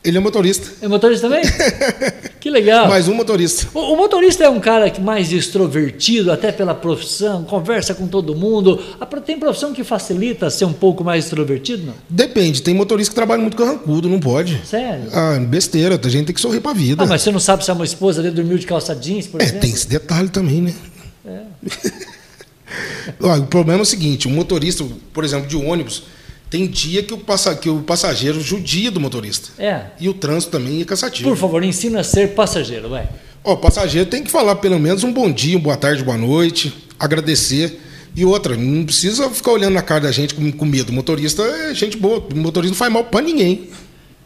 Ele 0.04 0.16
é 0.16 0.20
motorista. 0.20 0.68
É 0.82 0.88
motorista 0.88 1.28
também? 1.28 1.44
que 2.40 2.50
legal. 2.50 2.88
Mais 2.88 3.06
um 3.06 3.14
motorista. 3.14 3.68
O, 3.72 3.92
o, 3.92 3.96
motorista 3.96 4.42
é 4.42 4.48
um 4.48 4.58
cara 4.58 4.92
mais 5.00 5.30
extrovertido, 5.30 6.32
até 6.32 6.50
pela 6.50 6.74
profissão, 6.74 7.44
conversa 7.44 7.94
com 7.94 8.08
todo 8.08 8.34
mundo. 8.34 8.82
Tem 9.24 9.38
profissão 9.38 9.72
que 9.72 9.84
facilita 9.84 10.50
ser 10.50 10.64
um 10.64 10.72
pouco 10.72 11.04
mais 11.04 11.24
extrovertido, 11.24 11.86
não? 11.86 11.94
Depende. 12.08 12.62
Tem 12.62 12.74
motorista 12.74 13.12
que 13.12 13.14
trabalha 13.14 13.40
muito 13.40 13.56
carrancudo, 13.56 14.08
não 14.08 14.18
pode. 14.18 14.60
Sério? 14.66 15.04
Ah, 15.12 15.38
besteira. 15.38 16.00
A 16.02 16.08
gente 16.08 16.26
tem 16.26 16.34
que 16.34 16.40
sorrir 16.40 16.60
pra 16.60 16.72
vida. 16.72 17.04
Ah, 17.04 17.06
mas 17.06 17.22
você 17.22 17.30
não 17.30 17.38
sabe 17.38 17.64
se 17.64 17.70
a 17.70 17.74
uma 17.74 17.84
esposa 17.84 18.20
ali 18.20 18.30
dormiu 18.32 18.58
de 18.58 18.66
calça 18.66 18.96
jeans, 18.96 19.28
por 19.28 19.40
é, 19.40 19.44
exemplo? 19.44 19.60
tem 19.60 19.70
esse 19.70 19.86
detalhe 19.86 20.28
também, 20.28 20.62
né? 20.62 20.74
É. 21.24 21.42
o 23.38 23.46
problema 23.46 23.78
é 23.78 23.82
o 23.82 23.86
seguinte, 23.86 24.26
o 24.26 24.30
motorista, 24.30 24.84
por 25.12 25.22
exemplo, 25.22 25.46
de 25.46 25.56
ônibus 25.56 26.02
tem 26.52 26.66
dia 26.66 27.02
que 27.02 27.14
o, 27.14 27.16
passa, 27.16 27.54
que 27.56 27.70
o 27.70 27.80
passageiro 27.80 28.38
judia 28.38 28.90
do 28.90 29.00
motorista. 29.00 29.48
É. 29.58 29.86
E 29.98 30.06
o 30.06 30.12
trânsito 30.12 30.52
também 30.52 30.82
é 30.82 30.84
cansativo. 30.84 31.30
Por 31.30 31.36
favor, 31.38 31.64
ensina 31.64 32.00
a 32.00 32.04
ser 32.04 32.34
passageiro, 32.34 32.90
vai. 32.90 33.08
Ó, 33.42 33.54
o 33.54 33.56
passageiro 33.56 34.10
tem 34.10 34.22
que 34.22 34.30
falar 34.30 34.56
pelo 34.56 34.78
menos 34.78 35.02
um 35.02 35.10
bom 35.10 35.32
dia, 35.32 35.58
boa 35.58 35.78
tarde, 35.78 36.04
boa 36.04 36.18
noite, 36.18 36.70
agradecer. 36.98 37.80
E 38.14 38.22
outra, 38.26 38.54
não 38.54 38.84
precisa 38.84 39.30
ficar 39.30 39.52
olhando 39.52 39.72
na 39.72 39.80
cara 39.80 40.02
da 40.02 40.12
gente 40.12 40.34
com, 40.34 40.52
com 40.52 40.66
medo. 40.66 40.90
O 40.90 40.92
motorista 40.92 41.42
é 41.42 41.74
gente 41.74 41.96
boa, 41.96 42.18
o 42.18 42.36
motorista 42.36 42.72
não 42.72 42.78
faz 42.78 42.92
mal 42.92 43.04
para 43.04 43.24
ninguém. 43.24 43.70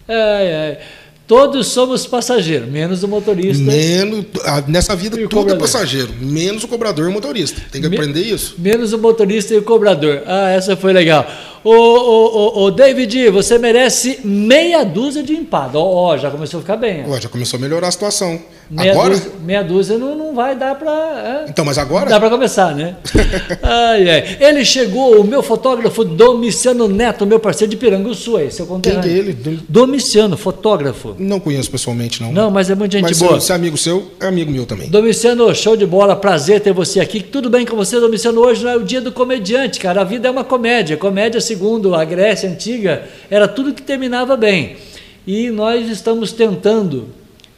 É, 0.08 0.16
é. 0.16 0.80
Todos 1.26 1.66
somos 1.68 2.06
passageiros, 2.06 2.68
menos 2.68 3.02
o 3.02 3.08
motorista. 3.08 3.62
Menos, 3.62 4.26
nessa 4.68 4.94
vida 4.94 5.16
tudo 5.16 5.26
é 5.26 5.28
cobrador. 5.28 5.56
é 5.56 5.60
passageiro, 5.60 6.12
menos 6.20 6.62
o 6.62 6.68
cobrador 6.68 7.06
e 7.06 7.08
o 7.08 7.12
motorista. 7.12 7.60
Tem 7.70 7.82
que 7.82 7.88
Me, 7.88 7.96
aprender 7.96 8.20
isso. 8.20 8.54
Menos 8.58 8.92
o 8.92 8.98
motorista 8.98 9.52
e 9.52 9.58
o 9.58 9.62
cobrador. 9.62 10.22
Ah, 10.24 10.50
essa 10.50 10.76
foi 10.76 10.92
legal. 10.92 11.28
Ô, 11.68 11.72
ô, 11.72 12.60
ô, 12.60 12.62
ô 12.62 12.70
David, 12.70 13.28
você 13.30 13.58
merece 13.58 14.20
meia 14.22 14.84
dúzia 14.84 15.20
de 15.20 15.32
empada. 15.32 15.76
Ó, 15.80 16.16
já 16.16 16.30
começou 16.30 16.58
a 16.58 16.60
ficar 16.60 16.76
bem. 16.76 17.04
Ó, 17.08 17.18
já 17.18 17.28
começou 17.28 17.58
a 17.58 17.60
melhorar 17.60 17.88
a 17.88 17.90
situação. 17.90 18.40
Meia 18.68 18.92
agora? 18.92 19.10
Dúzia, 19.10 19.32
meia 19.44 19.62
dúzia 19.62 19.98
não, 19.98 20.16
não 20.16 20.34
vai 20.34 20.56
dar 20.56 20.74
para. 20.74 21.44
É? 21.46 21.50
Então, 21.50 21.64
mas 21.64 21.78
agora? 21.78 22.10
Dá 22.10 22.18
para 22.18 22.28
começar, 22.28 22.74
né? 22.74 22.96
ai, 23.62 24.10
ai. 24.10 24.36
Ele 24.40 24.64
chegou, 24.64 25.20
o 25.20 25.24
meu 25.24 25.40
fotógrafo 25.40 26.04
Domiciano 26.04 26.88
Neto, 26.88 27.24
meu 27.24 27.38
parceiro 27.38 27.70
de 27.70 27.76
Piranguçu, 27.76 28.36
aí, 28.36 28.50
seu 28.50 28.66
conterrâneo. 28.66 29.04
Quem 29.04 29.12
é 29.12 29.16
ele? 29.16 29.60
Domiciano, 29.68 30.36
fotógrafo. 30.36 31.14
Não 31.16 31.38
conheço 31.38 31.70
pessoalmente, 31.70 32.20
não. 32.20 32.32
Não, 32.32 32.50
mas 32.50 32.68
é 32.68 32.74
muita 32.74 32.98
gente 32.98 33.06
mas 33.08 33.18
boa. 33.20 33.40
Se 33.40 33.52
é 33.52 33.54
amigo 33.54 33.76
seu, 33.76 34.10
é 34.20 34.26
amigo 34.26 34.50
meu 34.50 34.66
também. 34.66 34.88
Domiciano, 34.88 35.54
show 35.54 35.76
de 35.76 35.86
bola, 35.86 36.16
prazer 36.16 36.60
ter 36.60 36.72
você 36.72 36.98
aqui. 36.98 37.22
Tudo 37.22 37.48
bem 37.48 37.64
com 37.64 37.76
você, 37.76 38.00
Domiciano? 38.00 38.40
Hoje 38.40 38.64
não 38.64 38.70
é 38.72 38.76
o 38.76 38.82
dia 38.82 39.00
do 39.00 39.12
comediante, 39.12 39.78
cara. 39.78 40.00
A 40.00 40.04
vida 40.04 40.26
é 40.26 40.30
uma 40.30 40.44
comédia. 40.44 40.96
Comédia, 40.96 41.40
segundo 41.40 41.94
a 41.94 42.04
Grécia 42.04 42.50
Antiga, 42.50 43.04
era 43.30 43.46
tudo 43.46 43.72
que 43.72 43.82
terminava 43.82 44.36
bem. 44.36 44.76
E 45.24 45.50
nós 45.50 45.88
estamos 45.88 46.32
tentando 46.32 47.08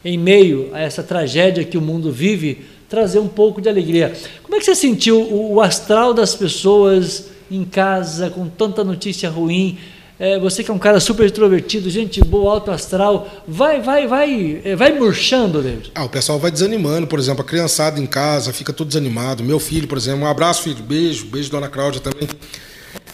em 0.03 0.17
meio 0.17 0.69
a 0.73 0.79
essa 0.79 1.03
tragédia 1.03 1.63
que 1.63 1.77
o 1.77 1.81
mundo 1.81 2.11
vive, 2.11 2.65
trazer 2.87 3.19
um 3.19 3.27
pouco 3.27 3.61
de 3.61 3.69
alegria. 3.69 4.13
Como 4.41 4.55
é 4.55 4.59
que 4.59 4.65
você 4.65 4.75
sentiu 4.75 5.21
o, 5.21 5.61
astral 5.61 6.13
das 6.13 6.33
pessoas 6.33 7.27
em 7.51 7.63
casa, 7.63 8.29
com 8.29 8.47
tanta 8.47 8.83
notícia 8.83 9.29
ruim? 9.29 9.77
É, 10.17 10.37
você 10.37 10.63
que 10.63 10.71
é 10.71 10.73
um 10.73 10.79
cara 10.79 10.99
super 10.99 11.25
extrovertido, 11.25 11.89
gente 11.89 12.19
boa, 12.21 12.53
alto 12.53 12.71
astral, 12.71 13.29
vai, 13.47 13.79
vai, 13.79 14.05
vai, 14.05 14.61
é, 14.65 14.75
vai 14.75 14.91
murchando, 14.91 15.61
David. 15.61 15.91
Ah, 15.95 16.03
o 16.03 16.09
pessoal 16.09 16.37
vai 16.37 16.51
desanimando, 16.51 17.07
por 17.07 17.19
exemplo, 17.19 17.41
a 17.41 17.45
criançada 17.45 17.99
em 17.99 18.05
casa 18.05 18.51
fica 18.51 18.73
tudo 18.73 18.89
desanimado. 18.89 19.43
Meu 19.43 19.59
filho, 19.59 19.87
por 19.87 19.97
exemplo, 19.97 20.21
um 20.21 20.27
abraço, 20.27 20.63
filho, 20.63 20.83
beijo, 20.83 21.25
beijo, 21.27 21.49
dona 21.49 21.69
Cláudia 21.69 22.01
também. 22.01 22.27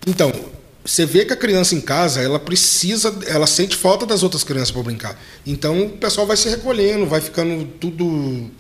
Então, 0.07 0.31
você 0.85 1.03
vê 1.03 1.25
que 1.25 1.33
a 1.33 1.35
criança 1.35 1.73
em 1.73 1.81
casa, 1.81 2.21
ela 2.21 2.39
precisa, 2.39 3.13
ela 3.25 3.47
sente 3.47 3.75
falta 3.75 4.05
das 4.05 4.21
outras 4.21 4.43
crianças 4.43 4.69
para 4.69 4.83
brincar. 4.83 5.19
Então 5.45 5.85
o 5.85 5.89
pessoal 5.89 6.27
vai 6.27 6.37
se 6.37 6.47
recolhendo, 6.47 7.07
vai 7.07 7.19
ficando 7.19 7.65
tudo 7.79 8.51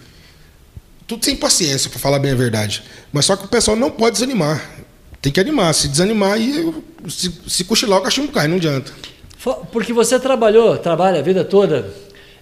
tudo 1.05 1.23
sem 1.23 1.35
paciência, 1.35 1.87
para 1.87 1.99
falar 1.99 2.17
bem 2.17 2.31
a 2.31 2.35
verdade. 2.35 2.83
Mas 3.13 3.25
só 3.25 3.35
que 3.35 3.45
o 3.45 3.47
pessoal 3.47 3.77
não 3.77 3.91
pode 3.91 4.13
desanimar. 4.13 4.59
Tem 5.21 5.31
que 5.31 5.39
animar. 5.39 5.71
Se 5.75 5.87
desanimar 5.87 6.41
e 6.41 6.73
se, 7.07 7.31
se 7.47 7.63
cochilar, 7.63 7.99
o 7.99 8.01
cachorro 8.01 8.27
cai, 8.29 8.47
não 8.47 8.57
adianta. 8.57 8.91
Porque 9.71 9.93
você 9.93 10.19
trabalhou, 10.19 10.75
trabalha 10.79 11.19
a 11.19 11.21
vida 11.21 11.43
toda 11.43 11.93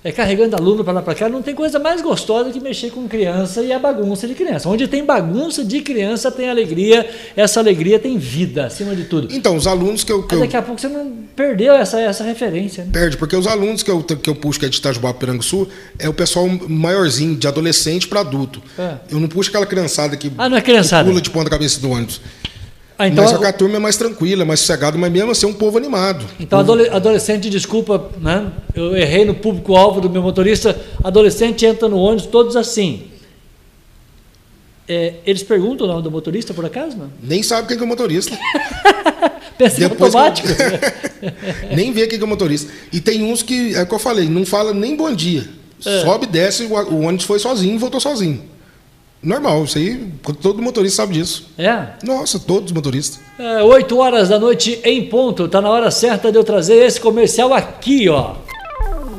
é, 0.03 0.11
carregando 0.11 0.55
aluno 0.55 0.83
para 0.83 0.93
lá 0.93 1.01
para 1.01 1.15
cá, 1.15 1.29
não 1.29 1.41
tem 1.41 1.55
coisa 1.55 1.79
mais 1.79 2.01
gostosa 2.01 2.51
que 2.51 2.59
mexer 2.59 2.91
com 2.91 3.07
criança 3.07 3.61
e 3.61 3.71
a 3.71 3.79
bagunça 3.79 4.27
de 4.27 4.33
criança. 4.33 4.67
Onde 4.67 4.87
tem 4.87 5.05
bagunça 5.05 5.63
de 5.63 5.81
criança, 5.81 6.29
tem 6.29 6.49
alegria, 6.49 7.09
essa 7.35 7.59
alegria 7.59 7.97
tem 7.97 8.17
vida, 8.17 8.65
acima 8.65 8.95
de 8.95 9.05
tudo. 9.05 9.29
Então, 9.31 9.55
os 9.55 9.65
alunos 9.65 10.03
que 10.03 10.11
eu. 10.11 10.23
Que 10.23 10.35
daqui 10.35 10.57
a 10.57 10.61
pouco 10.61 10.81
você 10.81 10.89
não 10.89 11.13
perdeu 11.35 11.73
essa, 11.73 11.99
essa 12.01 12.23
referência. 12.23 12.83
Né? 12.83 12.89
Perde, 12.91 13.15
porque 13.15 13.35
os 13.35 13.47
alunos 13.47 13.81
que 13.81 13.89
eu, 13.89 14.03
que 14.03 14.29
eu 14.29 14.35
puxo, 14.35 14.59
que 14.59 14.65
é 14.65 14.69
de 14.69 14.77
Itajubá, 14.77 15.13
Sul 15.41 15.69
é 15.97 16.09
o 16.09 16.13
pessoal 16.13 16.47
maiorzinho, 16.67 17.35
de 17.35 17.47
adolescente 17.47 18.07
para 18.07 18.19
adulto. 18.19 18.61
É. 18.77 18.95
Eu 19.09 19.19
não 19.19 19.29
puxo 19.29 19.49
aquela 19.49 19.65
criançada 19.65 20.17
que, 20.17 20.31
ah, 20.37 20.49
não 20.49 20.57
é 20.57 20.61
criançada. 20.61 21.07
pula 21.07 21.21
de 21.21 21.29
ponta 21.29 21.49
cabeça 21.49 21.79
do 21.79 21.89
ônibus. 21.89 22.19
Ah, 22.97 23.07
então, 23.07 23.23
mas 23.23 23.43
a 23.43 23.53
turma 23.53 23.77
é 23.77 23.79
mais 23.79 23.97
tranquila, 23.97 24.45
mais 24.45 24.59
sossegada, 24.59 24.97
mas 24.97 25.11
mesmo 25.11 25.31
assim 25.31 25.45
é 25.45 25.49
um 25.49 25.53
povo 25.53 25.77
animado. 25.77 26.25
Então, 26.39 26.63
povo... 26.63 26.81
adolescente, 26.91 27.49
desculpa, 27.49 28.11
né? 28.21 28.51
eu 28.75 28.95
errei 28.95 29.25
no 29.25 29.33
público-alvo 29.33 29.99
do 29.99 30.09
meu 30.09 30.21
motorista. 30.21 30.79
Adolescente 31.03 31.65
entra 31.65 31.89
no 31.89 31.97
ônibus, 31.97 32.27
todos 32.27 32.55
assim. 32.55 33.05
É, 34.87 35.15
eles 35.25 35.41
perguntam 35.43 35.87
o 35.87 35.89
nome 35.89 36.03
do 36.03 36.11
motorista, 36.11 36.53
por 36.53 36.65
acaso? 36.65 36.97
Não? 36.97 37.09
Nem 37.21 37.41
sabe 37.41 37.67
quem 37.67 37.77
é 37.77 37.81
o 37.81 37.87
motorista. 37.87 38.37
Pensa 39.57 39.85
automático. 39.85 40.47
Eu... 40.49 41.75
nem 41.75 41.91
vê 41.91 42.05
quem 42.05 42.19
é 42.19 42.23
o 42.23 42.27
motorista. 42.27 42.71
E 42.91 42.99
tem 42.99 43.23
uns 43.23 43.41
que, 43.41 43.73
é 43.75 43.81
o 43.81 43.87
que 43.87 43.93
eu 43.93 43.99
falei, 43.99 44.27
não 44.27 44.45
fala 44.45 44.73
nem 44.73 44.95
bom 44.95 45.13
dia. 45.13 45.47
É. 45.85 46.01
Sobe, 46.01 46.27
desce, 46.27 46.63
o 46.65 47.01
ônibus 47.01 47.25
foi 47.25 47.39
sozinho 47.39 47.75
e 47.75 47.77
voltou 47.77 47.99
sozinho. 47.99 48.52
Normal, 49.23 49.63
isso 49.63 49.77
aí, 49.77 50.05
todo 50.41 50.61
motorista 50.61 50.97
sabe 51.03 51.13
disso. 51.13 51.47
É? 51.57 51.85
Nossa, 52.03 52.37
todos 52.37 52.65
os 52.65 52.71
motoristas. 52.73 53.21
É, 53.39 53.63
8 53.63 53.97
horas 53.97 54.29
da 54.29 54.37
noite 54.37 54.81
em 54.83 55.05
ponto, 55.05 55.47
tá 55.47 55.61
na 55.61 55.69
hora 55.69 55.89
certa 55.89 56.29
de 56.29 56.37
eu 56.37 56.43
trazer 56.43 56.85
esse 56.85 56.99
comercial 56.99 57.53
aqui, 57.53 58.09
ó. 58.09 58.35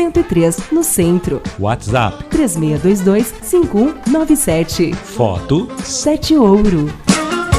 103, 0.00 0.72
no 0.72 0.82
centro. 0.82 1.42
WhatsApp 1.58 2.24
3622-5197. 2.34 4.94
Foto 4.94 5.68
7 5.84 6.36
Ouro. 6.36 6.90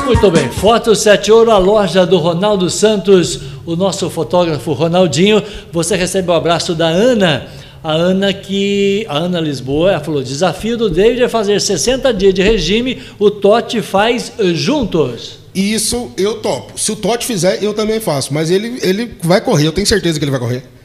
Muito 0.08 0.32
bem, 0.32 0.50
Foto 0.50 0.96
7 0.96 1.32
Ouro, 1.32 1.52
a 1.52 1.60
loja 1.60 2.04
do 2.04 2.18
Ronaldo 2.18 2.68
Santos, 2.68 3.40
o 3.64 3.76
nosso 3.76 4.10
fotógrafo 4.10 4.74
Ronaldinho. 4.74 5.44
Você 5.72 5.96
recebe 5.96 6.32
o 6.32 6.34
abraço 6.34 6.74
da 6.74 6.88
Ana. 6.88 7.46
A 7.84 7.94
Ana 7.94 8.34
que. 8.34 9.06
A 9.08 9.18
Ana 9.18 9.40
Lisboa, 9.40 9.92
ela 9.92 10.00
falou: 10.00 10.24
desafio 10.24 10.76
do 10.76 10.90
David 10.90 11.22
é 11.22 11.30
fazer 11.30 11.62
60 11.62 12.12
dias 12.12 12.34
de 12.34 12.42
regime, 12.42 13.04
o 13.20 13.30
Totti 13.30 13.84
faz 13.84 14.34
juntos. 14.56 15.38
Isso 15.54 16.10
eu 16.18 16.42
topo. 16.42 16.80
Se 16.80 16.92
o 16.92 16.96
Totti 16.96 17.24
fizer, 17.24 17.64
eu 17.64 17.76
também 17.76 18.00
faço. 18.00 18.34
Mas 18.34 18.50
ele, 18.50 18.80
ele 18.82 19.12
vai 19.22 19.42
correr, 19.42 19.68
eu 19.68 19.72
tenho 19.72 19.86
certeza 19.86 20.18
que 20.18 20.26
ele 20.26 20.32
vai 20.32 20.40
correr. 20.40 20.81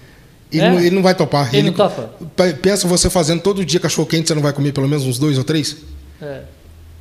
Ele, 0.53 0.63
é? 0.63 0.71
não, 0.71 0.79
ele 0.79 0.91
não 0.91 1.03
vai 1.03 1.15
topar. 1.15 1.49
Ele, 1.49 1.59
ele, 1.59 1.71
não 1.71 1.77
topa? 1.77 2.11
Pensa 2.63 2.87
você 2.87 3.11
fazendo 3.11 3.41
todo 3.43 3.65
dia 3.65 3.81
cachorro 3.81 4.07
quente, 4.07 4.29
você 4.29 4.35
não 4.35 4.43
vai 4.43 4.53
comer 4.53 4.73
pelo 4.73 4.89
menos 4.89 5.05
uns 5.05 5.19
dois 5.19 5.39
ou 5.39 5.45
três? 5.45 5.77
É. 6.21 6.43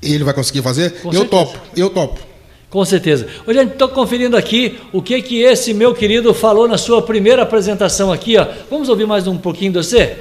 E 0.02 0.14
ele 0.14 0.24
vai 0.24 0.34
conseguir 0.34 0.62
fazer? 0.62 1.02
Com 1.02 1.10
eu 1.10 1.22
certeza. 1.22 1.30
topo, 1.30 1.60
eu 1.76 1.90
topo. 1.90 2.20
Com 2.70 2.84
certeza. 2.84 3.28
Hoje 3.48 3.62
estou 3.62 3.88
conferindo 3.90 4.36
aqui 4.36 4.80
o 4.92 5.02
que 5.02 5.22
que 5.22 5.42
esse 5.42 5.74
meu 5.74 5.94
querido 5.94 6.34
falou 6.34 6.68
na 6.68 6.78
sua 6.78 7.02
primeira 7.02 7.44
apresentação 7.44 8.12
aqui. 8.12 8.38
Ó. 8.38 8.46
Vamos 8.70 8.90
ouvir 8.90 9.08
mais 9.08 9.28
um 9.28 9.38
pouquinho 9.38 9.72
de 9.72 9.78
você? 9.78 10.18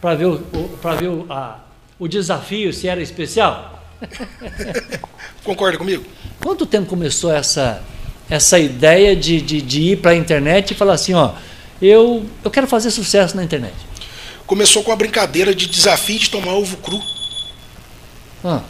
Para 0.00 0.14
ver, 0.14 0.26
o, 0.26 0.34
o 0.34 0.96
ver 0.98 1.08
o, 1.08 1.26
a, 1.30 1.60
o 1.98 2.06
desafio, 2.06 2.72
se 2.72 2.88
era 2.88 3.00
especial? 3.00 3.82
Concorda 5.42 5.78
comigo? 5.78 6.04
Quanto 6.42 6.66
tempo 6.66 6.86
começou 6.86 7.32
essa, 7.32 7.82
essa 8.28 8.58
ideia 8.58 9.16
de, 9.16 9.40
de, 9.40 9.62
de 9.62 9.80
ir 9.92 9.96
para 9.96 10.10
a 10.10 10.16
internet 10.16 10.72
e 10.72 10.74
falar 10.74 10.94
assim, 10.94 11.14
ó, 11.14 11.32
eu, 11.86 12.24
eu 12.44 12.50
quero 12.50 12.66
fazer 12.66 12.90
sucesso 12.90 13.36
na 13.36 13.44
internet. 13.44 13.74
Começou 14.46 14.82
com 14.82 14.92
a 14.92 14.96
brincadeira 14.96 15.54
de 15.54 15.66
desafio 15.66 16.18
de 16.18 16.30
tomar 16.30 16.52
ovo 16.52 16.76
cru. 16.78 17.00
Ah, 18.44 18.60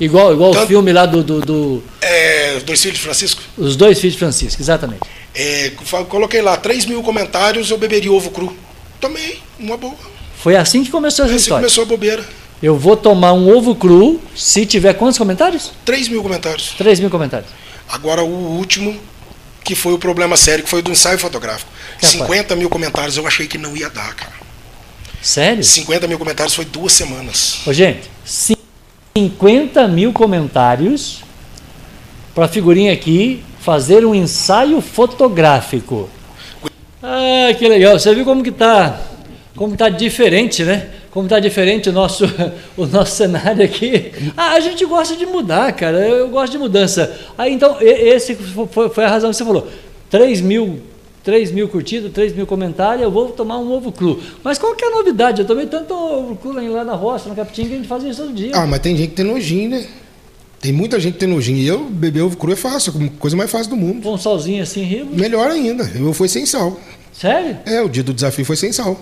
igual 0.00 0.32
igual 0.32 0.52
Tanto, 0.52 0.64
o 0.64 0.66
filme 0.66 0.92
lá 0.92 1.04
do, 1.04 1.22
do, 1.22 1.40
do, 1.40 1.84
É, 2.00 2.54
Os 2.56 2.62
Dois 2.62 2.80
Filhos 2.80 2.98
de 2.98 3.04
Francisco? 3.04 3.42
Os 3.58 3.76
Dois 3.76 3.98
Filhos 4.00 4.14
de 4.14 4.18
Francisco, 4.18 4.60
exatamente. 4.60 5.02
É, 5.34 5.72
coloquei 6.08 6.40
lá 6.40 6.56
3 6.56 6.86
mil 6.86 7.02
comentários, 7.02 7.70
eu 7.70 7.76
beberia 7.76 8.10
ovo 8.10 8.30
cru. 8.30 8.56
Tomei, 8.98 9.38
uma 9.58 9.76
boa. 9.76 9.94
Foi 10.38 10.56
assim 10.56 10.82
que 10.82 10.90
começou 10.90 11.26
essa 11.26 11.34
assim 11.34 11.42
história. 11.42 11.62
começou 11.62 11.82
a 11.82 11.86
bobeira. 11.86 12.24
Eu 12.62 12.78
vou 12.78 12.96
tomar 12.96 13.34
um 13.34 13.54
ovo 13.54 13.74
cru 13.74 14.20
se 14.34 14.64
tiver 14.64 14.94
quantos 14.94 15.18
comentários? 15.18 15.72
3 15.84 16.08
mil 16.08 16.22
comentários. 16.22 16.74
3 16.78 17.00
mil 17.00 17.10
comentários. 17.10 17.50
Agora 17.88 18.22
o 18.24 18.56
último, 18.56 18.98
que 19.66 19.74
foi 19.74 19.92
o 19.92 19.98
problema 19.98 20.36
sério, 20.36 20.62
que 20.62 20.70
foi 20.70 20.80
do 20.80 20.92
ensaio 20.92 21.18
fotográfico. 21.18 21.68
Capaz. 21.94 22.12
50 22.12 22.54
mil 22.54 22.70
comentários 22.70 23.16
eu 23.16 23.26
achei 23.26 23.48
que 23.48 23.58
não 23.58 23.76
ia 23.76 23.90
dar, 23.90 24.14
cara. 24.14 24.32
Sério? 25.20 25.64
50 25.64 26.06
mil 26.06 26.18
comentários 26.18 26.54
foi 26.54 26.64
duas 26.64 26.92
semanas. 26.92 27.62
Ô, 27.66 27.72
gente, 27.72 28.08
50 29.16 29.88
mil 29.88 30.12
comentários 30.12 31.24
para 32.32 32.44
a 32.44 32.48
figurinha 32.48 32.92
aqui 32.92 33.42
fazer 33.60 34.06
um 34.06 34.14
ensaio 34.14 34.80
fotográfico. 34.80 36.08
Ah, 37.02 37.52
que 37.58 37.68
legal. 37.68 37.98
Você 37.98 38.14
viu 38.14 38.24
como 38.24 38.44
que 38.44 38.52
tá, 38.52 39.00
como 39.56 39.72
que 39.72 39.78
tá 39.78 39.88
diferente, 39.88 40.62
né? 40.62 40.90
Como 41.16 41.26
tá 41.26 41.40
diferente 41.40 41.88
o 41.88 41.92
nosso, 41.92 42.26
o 42.76 42.84
nosso 42.84 43.16
cenário 43.16 43.64
aqui. 43.64 44.12
Ah, 44.36 44.52
a 44.52 44.60
gente 44.60 44.84
gosta 44.84 45.16
de 45.16 45.24
mudar, 45.24 45.72
cara. 45.72 46.06
Eu 46.06 46.28
gosto 46.28 46.52
de 46.52 46.58
mudança. 46.58 47.10
Aí 47.38 47.54
então, 47.54 47.78
esse 47.80 48.34
foi, 48.34 48.90
foi 48.90 49.02
a 49.02 49.08
razão 49.08 49.30
que 49.30 49.36
você 49.36 49.42
falou. 49.42 49.66
3 50.10 50.42
mil 50.42 50.78
3 51.24 51.52
mil 51.52 51.70
curtidas, 51.70 52.12
3 52.12 52.36
mil 52.36 52.46
comentários, 52.46 53.02
eu 53.02 53.10
vou 53.10 53.30
tomar 53.30 53.56
um 53.56 53.72
ovo 53.72 53.90
cru. 53.90 54.20
Mas 54.44 54.58
qual 54.58 54.74
que 54.74 54.84
é 54.84 54.88
a 54.88 54.90
novidade? 54.90 55.40
Eu 55.40 55.46
tomei 55.46 55.64
tanto 55.64 55.94
ovo 55.94 56.36
cru 56.36 56.52
lá 56.52 56.84
na 56.84 56.94
roça, 56.94 57.30
na 57.30 57.34
Capitinga, 57.34 57.68
que 57.68 57.74
a 57.74 57.76
gente 57.78 57.88
fazia 57.88 58.10
isso 58.10 58.20
todo 58.20 58.34
dia. 58.34 58.50
Ah, 58.52 58.66
mas 58.66 58.80
tem 58.80 58.94
gente 58.94 59.08
que 59.08 59.16
tem 59.16 59.24
nojinho, 59.24 59.70
né? 59.70 59.86
Tem 60.60 60.70
muita 60.70 61.00
gente 61.00 61.14
que 61.14 61.20
tem 61.20 61.28
nojinho. 61.30 61.56
E 61.56 61.66
eu 61.66 61.84
beber 61.84 62.20
ovo 62.20 62.36
cru 62.36 62.52
é 62.52 62.56
fácil, 62.56 62.92
a 62.92 63.18
coisa 63.18 63.34
mais 63.34 63.50
fácil 63.50 63.70
do 63.70 63.76
mundo. 63.76 64.02
Com 64.02 64.12
um 64.12 64.18
salzinho 64.18 64.62
assim, 64.62 64.82
ribo? 64.82 65.16
Melhor 65.16 65.50
ainda. 65.50 65.90
Eu 65.98 66.12
fui 66.12 66.28
sem 66.28 66.44
sal. 66.44 66.78
Sério? 67.10 67.56
É, 67.64 67.80
o 67.80 67.88
dia 67.88 68.02
do 68.02 68.12
desafio 68.12 68.44
foi 68.44 68.56
sem 68.56 68.70
sal. 68.70 69.00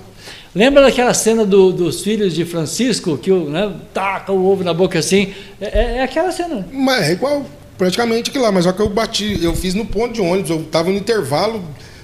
Lembra 0.55 0.83
daquela 0.83 1.13
cena 1.13 1.45
do, 1.45 1.73
dos 1.73 2.03
filhos 2.03 2.35
de 2.35 2.45
Francisco, 2.45 3.19
que 3.19 3.33
o, 3.33 3.51
né, 3.51 3.73
taca 3.93 4.33
o 4.33 4.47
ovo 4.47 4.63
na 4.63 4.73
boca 4.73 4.99
assim? 4.99 5.35
É, 5.61 5.67
é, 5.67 5.97
é 5.97 6.03
aquela 6.03 6.31
cena. 6.31 6.67
Mas 6.73 7.09
é 7.09 7.13
igual, 7.13 7.45
praticamente 7.77 8.31
aquilo 8.31 8.45
lá. 8.45 8.53
Mas 8.53 8.65
só 8.65 8.73
que 8.73 8.81
eu 8.81 8.89
bati, 8.89 9.43
eu 9.43 9.55
fiz 9.55 9.75
no 9.75 9.85
ponto 9.85 10.15
de 10.15 10.21
ônibus, 10.21 10.51
eu 10.51 10.61
estava 10.61 10.91
no 10.91 10.97
intervalo 10.97 11.63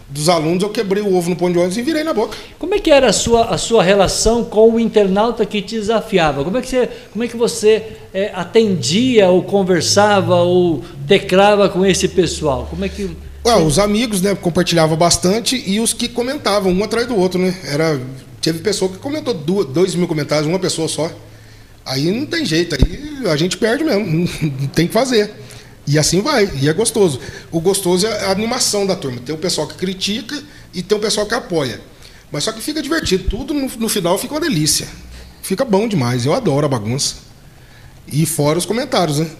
dos 0.08 0.28
alunos, 0.28 0.62
eu 0.62 0.70
quebrei 0.70 1.02
o 1.02 1.16
ovo 1.16 1.30
no 1.30 1.36
pão 1.36 1.50
de 1.50 1.58
ônibus 1.58 1.76
e 1.76 1.82
virei 1.82 2.02
na 2.02 2.12
boca. 2.12 2.36
Como 2.58 2.74
é 2.74 2.80
que 2.80 2.90
era 2.90 3.08
a 3.08 3.12
sua, 3.12 3.44
a 3.44 3.56
sua 3.56 3.82
relação 3.82 4.44
com 4.44 4.72
o 4.72 4.80
internauta 4.80 5.46
que 5.46 5.62
te 5.62 5.76
desafiava? 5.76 6.42
Como 6.42 6.58
é 6.58 6.60
que 6.60 6.68
você, 6.68 6.88
como 7.12 7.24
é 7.24 7.28
que 7.28 7.36
você 7.36 7.84
é, 8.12 8.32
atendia 8.34 9.28
ou 9.28 9.44
conversava 9.44 10.34
ou 10.36 10.82
teclava 11.06 11.68
com 11.68 11.86
esse 11.86 12.08
pessoal? 12.08 12.66
Como 12.68 12.84
é 12.84 12.88
que... 12.88 13.29
Ué, 13.44 13.56
os 13.56 13.78
amigos, 13.78 14.20
né, 14.20 14.34
compartilhavam 14.34 14.96
bastante 14.96 15.62
e 15.66 15.80
os 15.80 15.94
que 15.94 16.08
comentavam 16.08 16.72
um 16.72 16.84
atrás 16.84 17.06
do 17.06 17.16
outro, 17.16 17.40
né? 17.40 17.58
Era, 17.64 17.98
teve 18.40 18.58
pessoa 18.58 18.90
que 18.90 18.98
comentou 18.98 19.32
duas, 19.32 19.66
dois 19.66 19.94
mil 19.94 20.06
comentários, 20.06 20.46
uma 20.46 20.58
pessoa 20.58 20.88
só. 20.88 21.10
Aí 21.84 22.10
não 22.10 22.26
tem 22.26 22.44
jeito, 22.44 22.74
aí 22.74 23.26
a 23.30 23.36
gente 23.36 23.56
perde 23.56 23.82
mesmo, 23.82 24.28
tem 24.74 24.86
que 24.86 24.92
fazer. 24.92 25.32
E 25.86 25.98
assim 25.98 26.20
vai, 26.20 26.50
e 26.60 26.68
é 26.68 26.72
gostoso. 26.72 27.18
O 27.50 27.60
gostoso 27.60 28.06
é 28.06 28.26
a 28.26 28.30
animação 28.30 28.86
da 28.86 28.94
turma. 28.94 29.20
Tem 29.24 29.34
o 29.34 29.38
pessoal 29.38 29.66
que 29.66 29.74
critica 29.74 30.40
e 30.74 30.82
tem 30.82 30.96
o 30.96 31.00
pessoal 31.00 31.26
que 31.26 31.34
apoia. 31.34 31.80
Mas 32.30 32.44
só 32.44 32.52
que 32.52 32.60
fica 32.60 32.82
divertido. 32.82 33.24
Tudo 33.28 33.54
no, 33.54 33.66
no 33.66 33.88
final 33.88 34.16
fica 34.18 34.34
uma 34.34 34.40
delícia. 34.40 34.86
Fica 35.42 35.64
bom 35.64 35.88
demais. 35.88 36.26
Eu 36.26 36.34
adoro 36.34 36.66
a 36.66 36.68
bagunça. 36.68 37.16
E 38.06 38.24
fora 38.26 38.58
os 38.58 38.66
comentários, 38.66 39.18
né? 39.18 39.30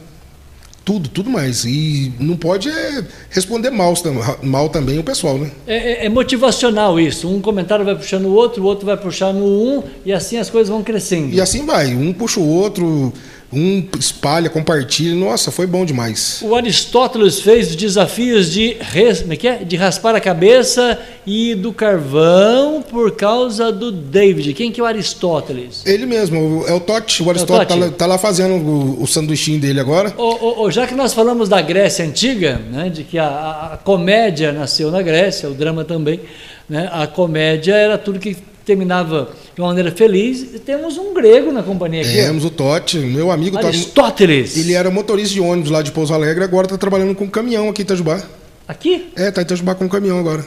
Tudo, 0.91 1.09
tudo 1.09 1.31
mais. 1.31 1.65
E 1.65 2.13
não 2.19 2.37
pode 2.37 2.69
é, 2.69 3.05
responder 3.31 3.71
mal, 3.71 3.95
mal 4.43 4.69
também 4.69 4.99
o 4.99 5.05
pessoal, 5.05 5.39
né? 5.39 5.49
É, 5.65 5.77
é, 5.77 6.07
é, 6.07 6.09
motivacional 6.09 6.99
isso. 6.99 7.29
Um 7.29 7.41
comentário 7.41 7.85
vai 7.85 7.95
puxando 7.95 8.25
o 8.25 8.35
outro, 8.35 8.61
o 8.61 8.67
outro 8.67 8.87
vai 8.87 8.97
puxar 8.97 9.33
no 9.33 9.45
um, 9.45 9.85
e 10.05 10.13
assim 10.13 10.37
as 10.37 10.51
coisas 10.51 10.69
vão 10.69 10.83
crescendo. 10.83 11.33
E 11.33 11.41
assim 11.41 11.65
vai. 11.65 11.95
Um 11.95 12.13
puxa 12.13 12.41
o 12.41 12.49
outro 12.49 13.13
Um 13.53 13.85
espalha, 13.99 14.49
compartilha. 14.49 15.15
Nossa, 15.15 15.51
foi 15.51 15.67
bom 15.67 15.85
demais. 15.85 16.41
O 16.43 16.55
Aristóteles 16.55 17.41
fez 17.41 17.75
desafios 17.75 18.53
de, 18.53 18.77
res, 18.81 19.25
é, 19.29 19.47
é 19.47 19.65
de 19.65 19.77
raspar 19.77 20.15
a 20.15 20.21
cabeça 20.21 20.99
e 21.27 21.55
do 21.55 21.73
carvão 21.73 22.81
por 22.83 23.17
causa 23.17 23.73
do 23.73 23.91
David. 23.91 24.55
Quem 24.55 24.71
que 24.71 24.81
é 24.81 24.85
o 24.85 24.87
Aristóteles? 24.87 25.85
Ele 25.85 26.07
mesmo, 26.07 26.65
é 26.67 26.73
o 26.73 26.81
Totti. 26.81 27.23
O 27.23 27.31
Aristóteles 27.31 27.63
está 27.63 27.75
é 27.75 27.89
lá, 27.89 27.91
tá 27.91 28.07
lá, 28.07 28.19
fazendo 28.19 28.55
o, 28.55 29.03
o 29.03 29.07
sanduichinho 29.07 29.61
dele 29.61 29.81
agora. 29.81 30.15
O, 30.17 30.63
o, 30.63 30.71
já 30.71 30.87
que 30.87 30.95
nós 30.95 31.13
falamos 31.13 31.49
da 31.49 31.61
Grécia 31.61 32.05
Antiga, 32.05 32.61
né, 32.71 32.89
de 32.89 33.03
que 33.03 33.19
a, 33.19 33.73
a 33.73 33.77
comédia 33.79 34.53
nasceu 34.53 34.91
na 34.93 35.03
Grécia, 35.03 35.49
o 35.49 35.55
drama 35.55 35.85
também, 35.85 36.21
né, 36.69 36.89
a 36.93 37.07
comédia 37.07 37.75
era 37.75 37.99
tudo 37.99 38.21
que 38.21 38.37
terminava 38.65 39.31
de 39.55 39.61
uma 39.61 39.69
maneira 39.69 39.91
feliz. 39.91 40.61
Temos 40.65 40.99
um 40.99 41.13
grego 41.15 41.53
na 41.53 41.63
companhia 41.63 42.03
aqui. 42.03 42.13
Temos 42.13 42.45
o 42.45 42.51
Totti, 42.51 42.99
meu 42.99 43.31
amigo 43.31 43.59
Aristóteles. 43.59 44.57
Ele 44.57 44.75
era 44.75 44.91
motorista 44.91 45.35
de 45.35 45.41
ônibus 45.41 45.71
lá 45.71 45.83
de 45.83 45.93
Pouso 45.93 46.15
Alegre, 46.15 46.45
agora 46.45 46.67
está 46.67 46.79
trabalhando 46.79 47.15
com 47.15 47.29
caminhão 47.29 47.69
aqui 47.69 47.83
em 47.83 47.85
Itajubá. 47.85 48.23
Aqui? 48.67 49.11
É, 49.17 49.29
está 49.29 49.41
em 49.41 49.45
Itajubá 49.45 49.75
com 49.75 49.89
caminhão 49.89 50.19
agora. 50.19 50.45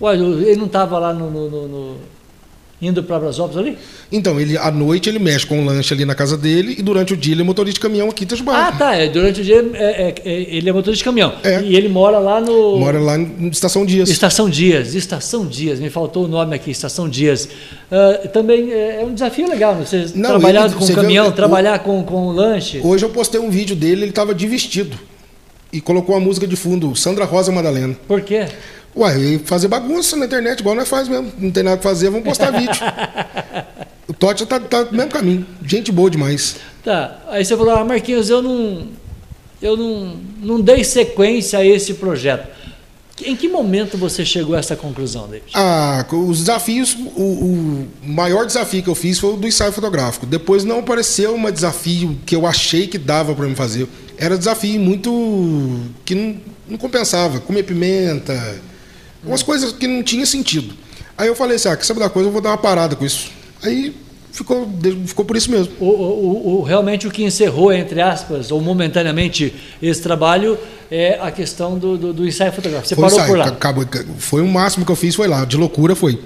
Ué, 0.00 0.14
ele 0.14 0.56
não 0.56 0.66
estava 0.66 0.98
lá 0.98 1.12
no, 1.12 1.30
no, 1.30 1.68
no 1.68 1.96
indo 2.82 3.00
para 3.04 3.20
Brasópolis 3.20 3.56
ali? 3.56 3.78
Então, 4.10 4.40
ele 4.40 4.58
à 4.58 4.70
noite 4.72 5.08
ele 5.08 5.20
mexe 5.20 5.46
com 5.46 5.62
o 5.62 5.64
lanche 5.64 5.94
ali 5.94 6.04
na 6.04 6.16
casa 6.16 6.36
dele 6.36 6.74
e 6.76 6.82
durante 6.82 7.14
o 7.14 7.16
dia 7.16 7.32
ele 7.32 7.42
é 7.42 7.44
motorista 7.44 7.78
de 7.78 7.80
caminhão 7.80 8.08
aqui 8.08 8.24
em 8.24 8.26
Itajubá. 8.26 8.66
Ah, 8.68 8.72
tá. 8.72 8.96
É, 8.96 9.08
durante 9.08 9.40
o 9.40 9.44
dia 9.44 9.64
é, 9.74 9.84
é, 9.84 10.14
é, 10.24 10.56
ele 10.56 10.68
é 10.68 10.72
motorista 10.72 10.98
de 10.98 11.04
caminhão. 11.04 11.32
É. 11.44 11.62
E 11.62 11.76
ele 11.76 11.88
mora 11.88 12.18
lá 12.18 12.40
no. 12.40 12.78
Mora 12.78 12.98
lá 12.98 13.16
em 13.16 13.48
Estação 13.48 13.86
Dias. 13.86 14.10
Estação 14.10 14.50
Dias, 14.50 14.96
Estação 14.96 15.46
Dias. 15.46 15.78
Me 15.78 15.88
faltou 15.88 16.24
o 16.24 16.28
nome 16.28 16.56
aqui, 16.56 16.72
Estação 16.72 17.08
Dias. 17.08 17.44
Uh, 17.44 18.28
também 18.28 18.72
é, 18.72 19.02
é 19.02 19.04
um 19.04 19.14
desafio 19.14 19.48
legal, 19.48 19.76
né? 19.76 19.84
você 19.86 20.06
Não, 20.16 20.30
trabalhar 20.30 20.64
ele, 20.64 20.74
com 20.74 20.80
você 20.80 20.94
caminhão, 20.94 21.26
vê, 21.26 21.36
trabalhar 21.36 21.78
o, 21.78 21.84
com, 21.84 22.02
com 22.02 22.32
lanche. 22.32 22.80
Hoje 22.82 23.04
eu 23.04 23.10
postei 23.10 23.40
um 23.40 23.50
vídeo 23.50 23.76
dele, 23.76 24.02
ele 24.02 24.10
estava 24.10 24.34
de 24.34 24.46
vestido. 24.48 24.98
E 25.72 25.80
colocou 25.80 26.14
a 26.14 26.20
música 26.20 26.46
de 26.46 26.54
fundo, 26.54 26.94
Sandra 26.94 27.24
Rosa 27.24 27.50
Madalena. 27.50 27.96
Por 28.06 28.20
quê? 28.20 28.46
Ué, 28.96 29.38
fazer 29.44 29.68
bagunça 29.68 30.16
na 30.16 30.26
internet, 30.26 30.60
igual 30.60 30.74
nós 30.74 30.88
faz 30.88 31.08
mesmo. 31.08 31.32
Não 31.38 31.50
tem 31.50 31.62
nada 31.62 31.78
pra 31.78 31.90
fazer, 31.90 32.10
vamos 32.10 32.26
postar 32.26 32.50
vídeo. 32.58 32.82
o 34.06 34.12
Totti 34.12 34.44
tá, 34.44 34.60
tá 34.60 34.84
no 34.84 34.92
mesmo 34.92 35.10
caminho. 35.10 35.46
Gente 35.64 35.90
boa 35.90 36.10
demais. 36.10 36.56
Tá. 36.84 37.22
Aí 37.28 37.44
você 37.44 37.56
falou, 37.56 37.74
ah, 37.74 37.84
Marquinhos, 37.84 38.28
eu 38.28 38.42
não. 38.42 38.88
Eu 39.60 39.76
não, 39.76 40.16
não 40.40 40.60
dei 40.60 40.82
sequência 40.82 41.60
a 41.60 41.64
esse 41.64 41.94
projeto. 41.94 42.48
Em 43.24 43.36
que 43.36 43.48
momento 43.48 43.96
você 43.96 44.24
chegou 44.24 44.56
a 44.56 44.58
essa 44.58 44.74
conclusão, 44.74 45.28
David? 45.28 45.52
Ah, 45.54 46.04
os 46.10 46.40
desafios, 46.40 46.96
o, 47.14 47.22
o, 47.22 47.88
maior 48.02 48.44
desafio 48.44 48.82
que 48.82 48.88
eu 48.88 48.94
fiz 48.94 49.20
foi 49.20 49.34
o 49.34 49.36
do 49.36 49.46
ensaio 49.46 49.70
fotográfico. 49.70 50.26
Depois 50.26 50.64
não 50.64 50.80
apareceu 50.80 51.34
um 51.34 51.50
desafio 51.50 52.18
que 52.26 52.34
eu 52.34 52.44
achei 52.44 52.88
que 52.88 52.98
dava 52.98 53.34
para 53.34 53.46
me 53.46 53.54
fazer. 53.54 53.86
Era 54.18 54.36
desafio 54.36 54.80
muito 54.80 55.80
que 56.04 56.14
não, 56.14 56.36
não 56.70 56.78
compensava. 56.78 57.38
Comer 57.38 57.62
pimenta, 57.62 58.32
Umas 59.24 59.42
coisas 59.42 59.72
que 59.72 59.86
não 59.86 60.02
tinha 60.02 60.26
sentido. 60.26 60.74
Aí 61.16 61.28
eu 61.28 61.36
falei 61.36 61.56
assim, 61.56 61.68
ah, 61.68 61.76
quer 61.76 61.84
saber 61.84 62.00
da 62.00 62.10
coisa, 62.10 62.28
eu 62.28 62.32
vou 62.32 62.40
dar 62.40 62.50
uma 62.50 62.58
parada 62.58 62.96
com 62.96 63.04
isso. 63.04 63.30
Aí 63.62 63.94
ficou, 64.32 64.68
ficou 65.06 65.24
por 65.24 65.36
isso 65.36 65.50
mesmo. 65.50 65.72
O, 65.78 65.86
o, 65.86 66.58
o, 66.58 66.62
realmente 66.62 67.06
o 67.06 67.10
que 67.10 67.22
encerrou, 67.22 67.72
entre 67.72 68.00
aspas, 68.00 68.50
ou 68.50 68.60
momentaneamente, 68.60 69.54
esse 69.80 70.02
trabalho 70.02 70.58
é 70.90 71.18
a 71.20 71.30
questão 71.30 71.78
do, 71.78 71.96
do, 71.96 72.12
do 72.12 72.26
ensaio 72.26 72.52
fotográfico. 72.52 72.88
Você 72.88 72.94
foi 72.94 73.04
parou 73.04 73.18
ensaio, 73.18 73.30
por 73.30 73.38
lá. 73.38 73.46
Acabou, 73.46 73.84
foi 74.18 74.42
o 74.42 74.48
máximo 74.48 74.84
que 74.84 74.90
eu 74.90 74.96
fiz, 74.96 75.14
foi 75.14 75.28
lá, 75.28 75.44
de 75.44 75.56
loucura 75.56 75.94
foi. 75.94 76.18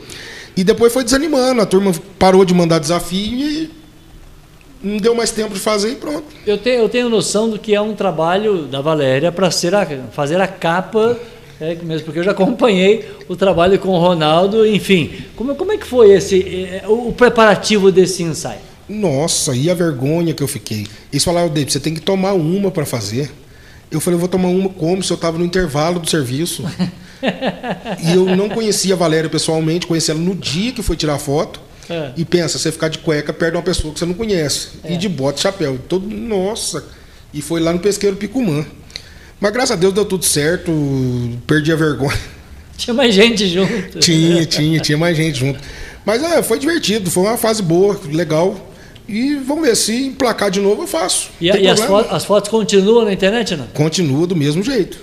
E 0.56 0.64
depois 0.64 0.92
foi 0.92 1.04
desanimando, 1.04 1.60
a 1.60 1.66
turma 1.66 1.92
parou 2.18 2.44
de 2.44 2.54
mandar 2.54 2.78
desafio 2.78 3.38
e 3.38 3.70
não 4.82 4.96
deu 4.98 5.14
mais 5.14 5.30
tempo 5.30 5.52
de 5.52 5.60
fazer 5.60 5.90
e 5.90 5.96
pronto. 5.96 6.24
Eu 6.46 6.56
tenho, 6.56 6.80
eu 6.80 6.88
tenho 6.88 7.08
noção 7.08 7.50
do 7.50 7.58
que 7.58 7.74
é 7.74 7.80
um 7.80 7.94
trabalho 7.94 8.62
da 8.62 8.80
Valéria 8.80 9.30
para 9.30 9.50
fazer 9.50 10.40
a 10.40 10.46
capa 10.46 11.18
é 11.60 11.74
mesmo, 11.76 12.04
porque 12.04 12.18
eu 12.18 12.24
já 12.24 12.32
acompanhei 12.32 13.08
o 13.28 13.36
trabalho 13.36 13.78
com 13.78 13.88
o 13.88 13.98
Ronaldo, 13.98 14.66
enfim. 14.66 15.10
Como, 15.34 15.54
como 15.54 15.72
é 15.72 15.78
que 15.78 15.86
foi 15.86 16.12
esse 16.12 16.42
é, 16.42 16.84
o, 16.86 17.08
o 17.08 17.12
preparativo 17.12 17.90
desse 17.90 18.22
ensaio? 18.22 18.60
Nossa, 18.88 19.54
e 19.54 19.68
a 19.70 19.74
vergonha 19.74 20.34
que 20.34 20.42
eu 20.42 20.48
fiquei. 20.48 20.86
Eles 21.12 21.24
falaram, 21.24 21.48
David, 21.48 21.72
você 21.72 21.80
tem 21.80 21.94
que 21.94 22.00
tomar 22.00 22.34
uma 22.34 22.70
para 22.70 22.84
fazer. 22.86 23.30
Eu 23.90 24.00
falei, 24.00 24.16
eu 24.16 24.20
vou 24.20 24.28
tomar 24.28 24.48
uma 24.48 24.68
como 24.68 25.02
se 25.02 25.12
eu 25.12 25.16
estava 25.16 25.38
no 25.38 25.44
intervalo 25.44 25.98
do 25.98 26.08
serviço. 26.08 26.62
e 28.02 28.12
eu 28.14 28.36
não 28.36 28.48
conhecia 28.48 28.94
a 28.94 28.96
Valéria 28.96 29.30
pessoalmente, 29.30 29.86
conheci 29.86 30.10
ela 30.10 30.20
no 30.20 30.34
dia 30.34 30.72
que 30.72 30.82
foi 30.82 30.96
tirar 30.96 31.18
foto. 31.18 31.60
É. 31.88 32.12
E 32.16 32.24
pensa, 32.24 32.58
você 32.58 32.70
ficar 32.70 32.88
de 32.88 32.98
cueca 32.98 33.32
perto 33.32 33.52
de 33.52 33.56
uma 33.58 33.62
pessoa 33.62 33.92
que 33.92 33.98
você 33.98 34.06
não 34.06 34.14
conhece. 34.14 34.68
É. 34.84 34.92
E 34.92 34.96
de 34.96 35.08
bota, 35.08 35.40
chapéu. 35.40 35.78
Todo, 35.88 36.06
nossa. 36.08 36.84
E 37.32 37.40
foi 37.40 37.60
lá 37.60 37.72
no 37.72 37.78
pesqueiro 37.78 38.16
Picumã. 38.16 38.64
Mas 39.40 39.52
graças 39.52 39.72
a 39.72 39.76
Deus 39.76 39.92
deu 39.92 40.04
tudo 40.04 40.24
certo, 40.24 40.72
perdi 41.46 41.72
a 41.72 41.76
vergonha. 41.76 42.18
Tinha 42.76 42.92
mais 42.92 43.14
gente 43.14 43.48
junto. 43.48 43.98
tinha, 44.00 44.44
tinha, 44.44 44.78
tinha 44.80 44.98
mais 44.98 45.16
gente 45.16 45.38
junto. 45.38 45.58
Mas 46.04 46.22
é, 46.22 46.42
foi 46.42 46.58
divertido, 46.58 47.10
foi 47.10 47.22
uma 47.22 47.38
fase 47.38 47.62
boa, 47.62 47.98
legal. 48.12 48.70
E 49.08 49.36
vamos 49.36 49.66
ver, 49.66 49.74
se 49.74 50.08
emplacar 50.08 50.50
de 50.50 50.60
novo 50.60 50.82
eu 50.82 50.86
faço. 50.86 51.30
E, 51.40 51.46
e 51.46 51.68
as, 51.68 51.80
fotos, 51.80 52.12
as, 52.12 52.24
fotos 52.24 52.50
continuam 52.50 53.06
na 53.06 53.12
internet, 53.14 53.56
não? 53.56 53.66
Continua 53.68 54.26
do 54.26 54.36
mesmo 54.36 54.62
jeito. 54.62 54.98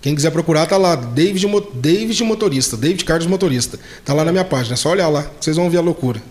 Quem 0.00 0.14
quiser 0.14 0.30
procurar, 0.30 0.66
tá 0.66 0.76
lá, 0.76 0.94
David, 0.94 1.46
David 1.74 2.24
Motorista, 2.24 2.76
David 2.76 3.04
Carlos 3.04 3.26
Motorista. 3.26 3.78
Tá 4.04 4.14
lá 4.14 4.24
na 4.24 4.32
minha 4.32 4.44
página, 4.44 4.74
é 4.74 4.76
só 4.76 4.90
olhar 4.90 5.08
lá, 5.08 5.30
vocês 5.38 5.56
vão 5.56 5.68
ver 5.68 5.78
a 5.78 5.82
loucura. 5.82 6.22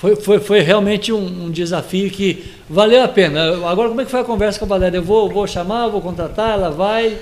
Foi, 0.00 0.16
foi, 0.16 0.40
foi 0.40 0.60
realmente 0.60 1.12
um, 1.12 1.44
um, 1.44 1.50
desafio 1.50 2.10
que 2.10 2.44
valeu 2.70 3.02
a 3.02 3.08
pena. 3.08 3.52
Agora, 3.68 3.90
como 3.90 4.00
é 4.00 4.04
que 4.06 4.10
foi 4.10 4.20
a 4.20 4.24
conversa 4.24 4.58
com 4.58 4.64
a 4.64 4.68
Valéria? 4.68 4.96
Eu 4.96 5.02
vou, 5.02 5.28
vou 5.28 5.46
chamar, 5.46 5.88
vou 5.88 6.00
contratar, 6.00 6.54
ela 6.54 6.70
vai. 6.70 7.18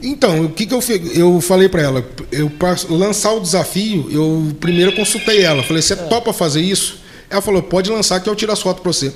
Então, 0.00 0.44
o 0.44 0.48
que, 0.48 0.64
que 0.64 0.72
eu, 0.72 0.80
eu 1.12 1.40
falei 1.40 1.68
para 1.68 1.82
ela? 1.82 2.06
Eu, 2.30 2.48
para 2.48 2.76
lançar 2.88 3.32
o 3.32 3.40
desafio, 3.40 4.08
eu 4.12 4.46
primeiro 4.60 4.94
consultei 4.94 5.42
ela. 5.42 5.64
Falei, 5.64 5.82
você 5.82 5.94
é. 5.94 5.96
topa 5.96 6.32
fazer 6.32 6.60
isso? 6.60 7.00
Ela 7.28 7.42
falou, 7.42 7.64
pode 7.64 7.90
lançar 7.90 8.20
que 8.20 8.30
eu 8.30 8.36
tiro 8.36 8.52
as 8.52 8.62
fotos 8.62 8.80
para 8.80 8.92
você. 8.92 9.12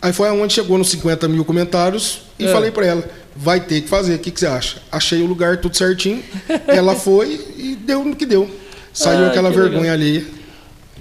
Aí 0.00 0.12
foi 0.12 0.28
aonde 0.28 0.52
chegou 0.54 0.78
nos 0.78 0.88
50 0.90 1.26
mil 1.26 1.44
comentários 1.44 2.22
e 2.38 2.44
é. 2.44 2.52
falei 2.52 2.70
para 2.70 2.86
ela, 2.86 3.04
vai 3.34 3.60
ter 3.60 3.80
que 3.80 3.88
fazer, 3.88 4.14
o 4.14 4.18
que, 4.20 4.30
que 4.30 4.38
você 4.38 4.46
acha? 4.46 4.80
Achei 4.90 5.20
o 5.20 5.26
lugar 5.26 5.56
tudo 5.56 5.76
certinho, 5.76 6.22
ela 6.68 6.94
foi 6.98 7.40
e 7.56 7.74
deu 7.74 8.04
no 8.04 8.14
que 8.14 8.24
deu. 8.24 8.48
Saiu 8.92 9.24
ah, 9.24 9.28
aquela 9.28 9.50
vergonha 9.50 9.94
legal. 9.94 9.94
ali. 9.94 10.41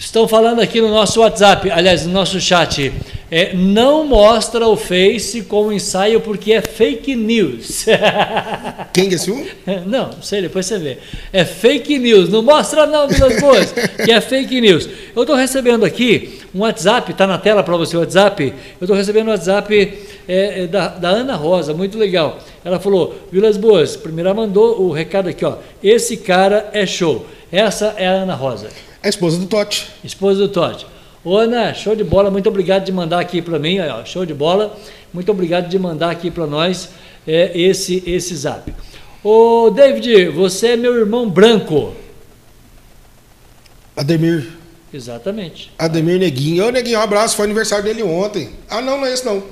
Estão 0.01 0.27
falando 0.27 0.59
aqui 0.59 0.81
no 0.81 0.89
nosso 0.89 1.21
WhatsApp, 1.21 1.69
aliás, 1.69 2.07
no 2.07 2.11
nosso 2.11 2.41
chat. 2.41 2.91
É, 3.29 3.53
não 3.53 4.03
mostra 4.03 4.67
o 4.67 4.75
Face 4.75 5.43
como 5.43 5.71
ensaio 5.71 6.19
porque 6.19 6.53
é 6.53 6.59
fake 6.59 7.15
news. 7.15 7.85
Quem 8.91 9.09
é 9.09 9.13
esse? 9.13 9.29
Não, 9.85 10.07
não 10.07 10.21
sei, 10.23 10.41
depois 10.41 10.65
você 10.65 10.79
vê. 10.79 10.97
É 11.31 11.45
fake 11.45 11.99
news. 11.99 12.29
Não 12.29 12.41
mostra 12.41 12.87
não, 12.87 13.07
meus 13.07 13.39
boas, 13.39 13.71
que 14.03 14.11
é 14.11 14.19
fake 14.19 14.59
news. 14.59 14.89
Eu 15.15 15.21
estou 15.21 15.35
recebendo 15.35 15.85
aqui 15.85 16.41
um 16.53 16.61
WhatsApp, 16.61 17.11
está 17.11 17.27
na 17.27 17.37
tela 17.37 17.61
para 17.61 17.77
você 17.77 17.95
o 17.95 17.99
WhatsApp. 17.99 18.43
Eu 18.43 18.85
estou 18.85 18.97
recebendo 18.97 19.27
um 19.27 19.31
WhatsApp 19.31 19.99
é, 20.27 20.63
é, 20.63 20.67
da, 20.67 20.87
da, 20.87 21.09
Ana 21.09 21.35
Rosa, 21.35 21.75
muito 21.75 21.95
legal. 21.99 22.39
Ela 22.65 22.79
falou, 22.79 23.15
Vilas 23.31 23.55
Boas, 23.55 23.95
primeiro 23.95 24.33
mandou 24.33 24.81
o 24.81 24.91
recado 24.91 25.29
aqui, 25.29 25.45
ó. 25.45 25.57
Esse 25.81 26.17
cara 26.17 26.71
é 26.73 26.87
show. 26.87 27.27
Essa 27.51 27.93
é 27.97 28.07
a 28.07 28.13
Ana 28.13 28.33
Rosa. 28.33 28.67
A 29.03 29.09
esposa 29.09 29.37
do 29.39 29.47
Totti. 29.47 29.87
Esposa 30.03 30.39
do 30.41 30.49
Totti. 30.49 30.85
Ô 31.23 31.35
Ana, 31.37 31.73
show 31.73 31.95
de 31.95 32.03
bola, 32.03 32.29
muito 32.29 32.47
obrigado 32.49 32.83
de 32.85 32.91
mandar 32.91 33.19
aqui 33.19 33.41
para 33.41 33.57
mim, 33.57 33.79
ó, 33.79 34.03
show 34.05 34.25
de 34.25 34.33
bola. 34.33 34.77
Muito 35.13 35.31
obrigado 35.31 35.67
de 35.69 35.77
mandar 35.77 36.11
aqui 36.11 36.29
para 36.29 36.45
nós 36.45 36.89
é, 37.27 37.51
esse, 37.59 38.03
esse 38.05 38.35
zap. 38.35 38.73
Ô 39.23 39.69
David, 39.69 40.29
você 40.29 40.69
é 40.69 40.77
meu 40.77 40.95
irmão 40.95 41.29
branco. 41.29 41.93
Ademir. 43.95 44.47
Exatamente. 44.93 45.71
Ademir 45.77 46.19
Neguinho. 46.19 46.67
Ô 46.67 46.71
Neguinho, 46.71 46.99
um 46.99 47.01
abraço, 47.01 47.35
foi 47.35 47.45
aniversário 47.45 47.85
dele 47.85 48.03
ontem. 48.03 48.49
Ah, 48.69 48.81
não, 48.81 48.97
não 48.97 49.05
é 49.05 49.13
esse 49.13 49.25
não. 49.25 49.43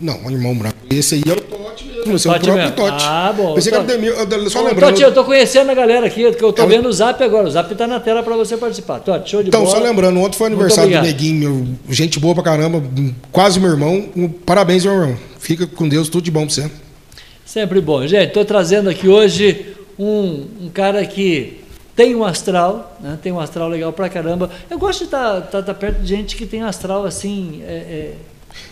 Não, 0.00 0.30
irmão 0.30 0.56
branco. 0.56 0.76
Esse 0.90 1.16
aí 1.16 1.22
é 1.26 1.32
o 1.32 1.41
Totti 1.72 1.84
mesmo. 1.84 2.14
Esse 2.14 2.28
é 2.28 2.30
o 2.30 2.34
próprio 2.34 2.54
mesmo. 2.54 2.72
Totti. 2.72 3.04
Ah, 3.06 3.34
bom. 3.36 3.54
Pensei 3.54 3.72
que 3.72 3.78
era 3.78 4.50
só 4.50 4.62
lembrando. 4.62 4.90
Totti, 4.90 5.02
eu 5.02 5.12
tô 5.12 5.24
conhecendo 5.24 5.70
a 5.70 5.74
galera 5.74 6.06
aqui, 6.06 6.32
que 6.32 6.44
eu 6.44 6.52
tô 6.52 6.66
vendo 6.66 6.88
o 6.88 6.92
zap 6.92 7.22
agora. 7.22 7.48
O 7.48 7.50
zap 7.50 7.74
tá 7.74 7.86
na 7.86 8.00
tela 8.00 8.22
para 8.22 8.36
você 8.36 8.56
participar. 8.56 9.00
Totti, 9.00 9.30
show 9.30 9.42
de 9.42 9.48
então, 9.48 9.60
bola. 9.60 9.70
Então, 9.70 9.82
só 9.82 9.88
lembrando, 9.88 10.20
ontem 10.20 10.36
foi 10.36 10.46
aniversário 10.48 10.92
do 10.92 11.02
Neguinho, 11.02 11.78
gente 11.88 12.20
boa 12.20 12.34
pra 12.34 12.44
caramba, 12.44 12.82
quase 13.30 13.58
meu 13.58 13.70
irmão. 13.70 14.08
Parabéns, 14.44 14.84
meu 14.84 14.94
irmão. 14.94 15.16
Fica 15.38 15.66
com 15.66 15.88
Deus, 15.88 16.08
tudo 16.08 16.24
de 16.24 16.30
bom 16.30 16.46
pra 16.46 16.54
você. 16.54 16.70
Sempre 17.44 17.80
bom. 17.80 18.06
Gente, 18.06 18.30
tô 18.30 18.44
trazendo 18.44 18.88
aqui 18.88 19.08
hoje 19.08 19.74
um, 19.98 20.46
um 20.62 20.70
cara 20.72 21.04
que 21.04 21.60
tem 21.94 22.14
um 22.14 22.24
astral, 22.24 22.96
né? 23.00 23.18
tem 23.22 23.32
um 23.32 23.40
astral 23.40 23.68
legal 23.68 23.92
pra 23.92 24.08
caramba. 24.08 24.50
Eu 24.70 24.78
gosto 24.78 25.00
de 25.00 25.04
estar 25.06 25.40
tá, 25.42 25.58
tá, 25.58 25.62
tá 25.62 25.74
perto 25.74 26.00
de 26.00 26.08
gente 26.08 26.36
que 26.36 26.46
tem 26.46 26.62
um 26.62 26.66
astral 26.66 27.04
assim. 27.04 27.62
É, 27.66 27.72
é 27.72 28.14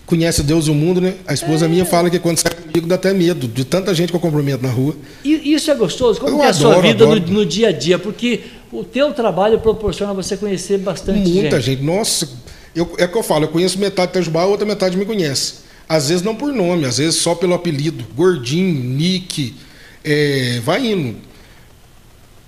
conhece 0.06 0.42
Deus 0.42 0.66
e 0.66 0.70
o 0.70 0.74
mundo, 0.74 1.00
né? 1.00 1.14
A 1.26 1.34
esposa 1.34 1.66
é. 1.66 1.68
minha 1.68 1.84
fala 1.84 2.10
que 2.10 2.18
quando 2.18 2.38
sai 2.38 2.54
comigo 2.54 2.86
dá 2.86 2.94
até 2.94 3.12
medo 3.12 3.46
de 3.48 3.64
tanta 3.64 3.94
gente 3.94 4.10
que 4.10 4.16
eu 4.16 4.20
cumprimento 4.20 4.62
na 4.62 4.70
rua. 4.70 4.96
E 5.24 5.54
isso 5.54 5.70
é 5.70 5.74
gostoso? 5.74 6.20
Como 6.20 6.42
é 6.42 6.48
a 6.48 6.52
sua 6.52 6.80
vida 6.80 7.06
no, 7.06 7.16
no, 7.18 7.46
dia 7.46 7.68
a 7.68 7.72
dia? 7.72 7.98
Porque 7.98 8.40
o 8.72 8.84
teu 8.84 9.12
trabalho 9.12 9.58
proporciona 9.60 10.14
você 10.14 10.36
conhecer 10.36 10.78
bastante 10.78 11.28
Muita 11.28 11.60
gente. 11.60 11.78
gente. 11.78 11.82
Nossa, 11.82 12.28
Eu, 12.74 12.94
é 12.98 13.04
o 13.04 13.08
que 13.08 13.18
eu 13.18 13.22
falo, 13.22 13.44
eu 13.44 13.48
conheço 13.48 13.78
metade 13.78 14.12
de 14.12 14.18
Itajubá, 14.18 14.42
a 14.42 14.46
outra 14.46 14.66
metade 14.66 14.96
me 14.96 15.04
conhece. 15.04 15.54
Às 15.88 16.08
vezes 16.08 16.22
não 16.22 16.36
por 16.36 16.52
nome, 16.52 16.84
às 16.84 16.98
vezes 16.98 17.16
só 17.16 17.34
pelo 17.34 17.54
apelido. 17.54 18.04
Gordinho, 18.14 18.82
Nick, 18.84 19.54
é, 20.04 20.60
vai 20.64 20.86
indo. 20.86 21.16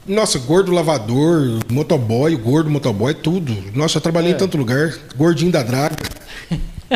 Nossa, 0.06 0.38
gordo 0.38 0.72
lavador, 0.72 1.60
motoboy, 1.70 2.34
gordo 2.36 2.68
motoboy, 2.68 3.14
tudo. 3.14 3.56
Nossa, 3.72 3.98
eu 3.98 4.00
trabalhei 4.00 4.32
é. 4.32 4.34
em 4.34 4.38
tanto 4.38 4.56
lugar. 4.56 4.98
Gordinho 5.16 5.52
da 5.52 5.62
draga. 5.62 5.96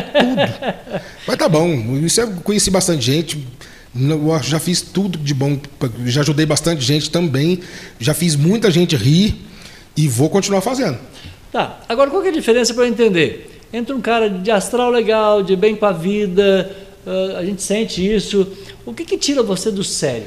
Tudo. 0.02 1.00
Mas 1.26 1.36
tá 1.36 1.48
bom. 1.48 1.96
Isso 1.98 2.20
eu 2.20 2.30
conheci 2.42 2.70
bastante 2.70 3.04
gente. 3.04 3.46
Eu 3.94 4.42
já 4.42 4.58
fiz 4.58 4.80
tudo 4.80 5.18
de 5.18 5.32
bom. 5.32 5.58
Já 6.04 6.20
ajudei 6.20 6.46
bastante 6.46 6.84
gente 6.84 7.10
também. 7.10 7.60
Já 7.98 8.14
fiz 8.14 8.36
muita 8.36 8.70
gente 8.70 8.96
rir. 8.96 9.34
E 9.96 10.08
vou 10.08 10.28
continuar 10.28 10.60
fazendo. 10.60 10.98
Tá. 11.50 11.80
Agora, 11.88 12.10
qual 12.10 12.22
é 12.22 12.28
a 12.28 12.32
diferença 12.32 12.74
para 12.74 12.84
eu 12.84 12.88
entender? 12.88 13.60
Entre 13.72 13.94
um 13.94 14.00
cara 14.00 14.28
de 14.28 14.50
astral 14.50 14.90
legal, 14.90 15.42
de 15.42 15.56
bem 15.56 15.74
com 15.74 15.86
a 15.86 15.92
vida, 15.92 16.70
uh, 17.06 17.36
a 17.38 17.44
gente 17.44 17.62
sente 17.62 18.06
isso. 18.06 18.46
O 18.84 18.92
que, 18.92 19.04
que 19.04 19.16
tira 19.16 19.42
você 19.42 19.70
do 19.70 19.82
sério? 19.82 20.26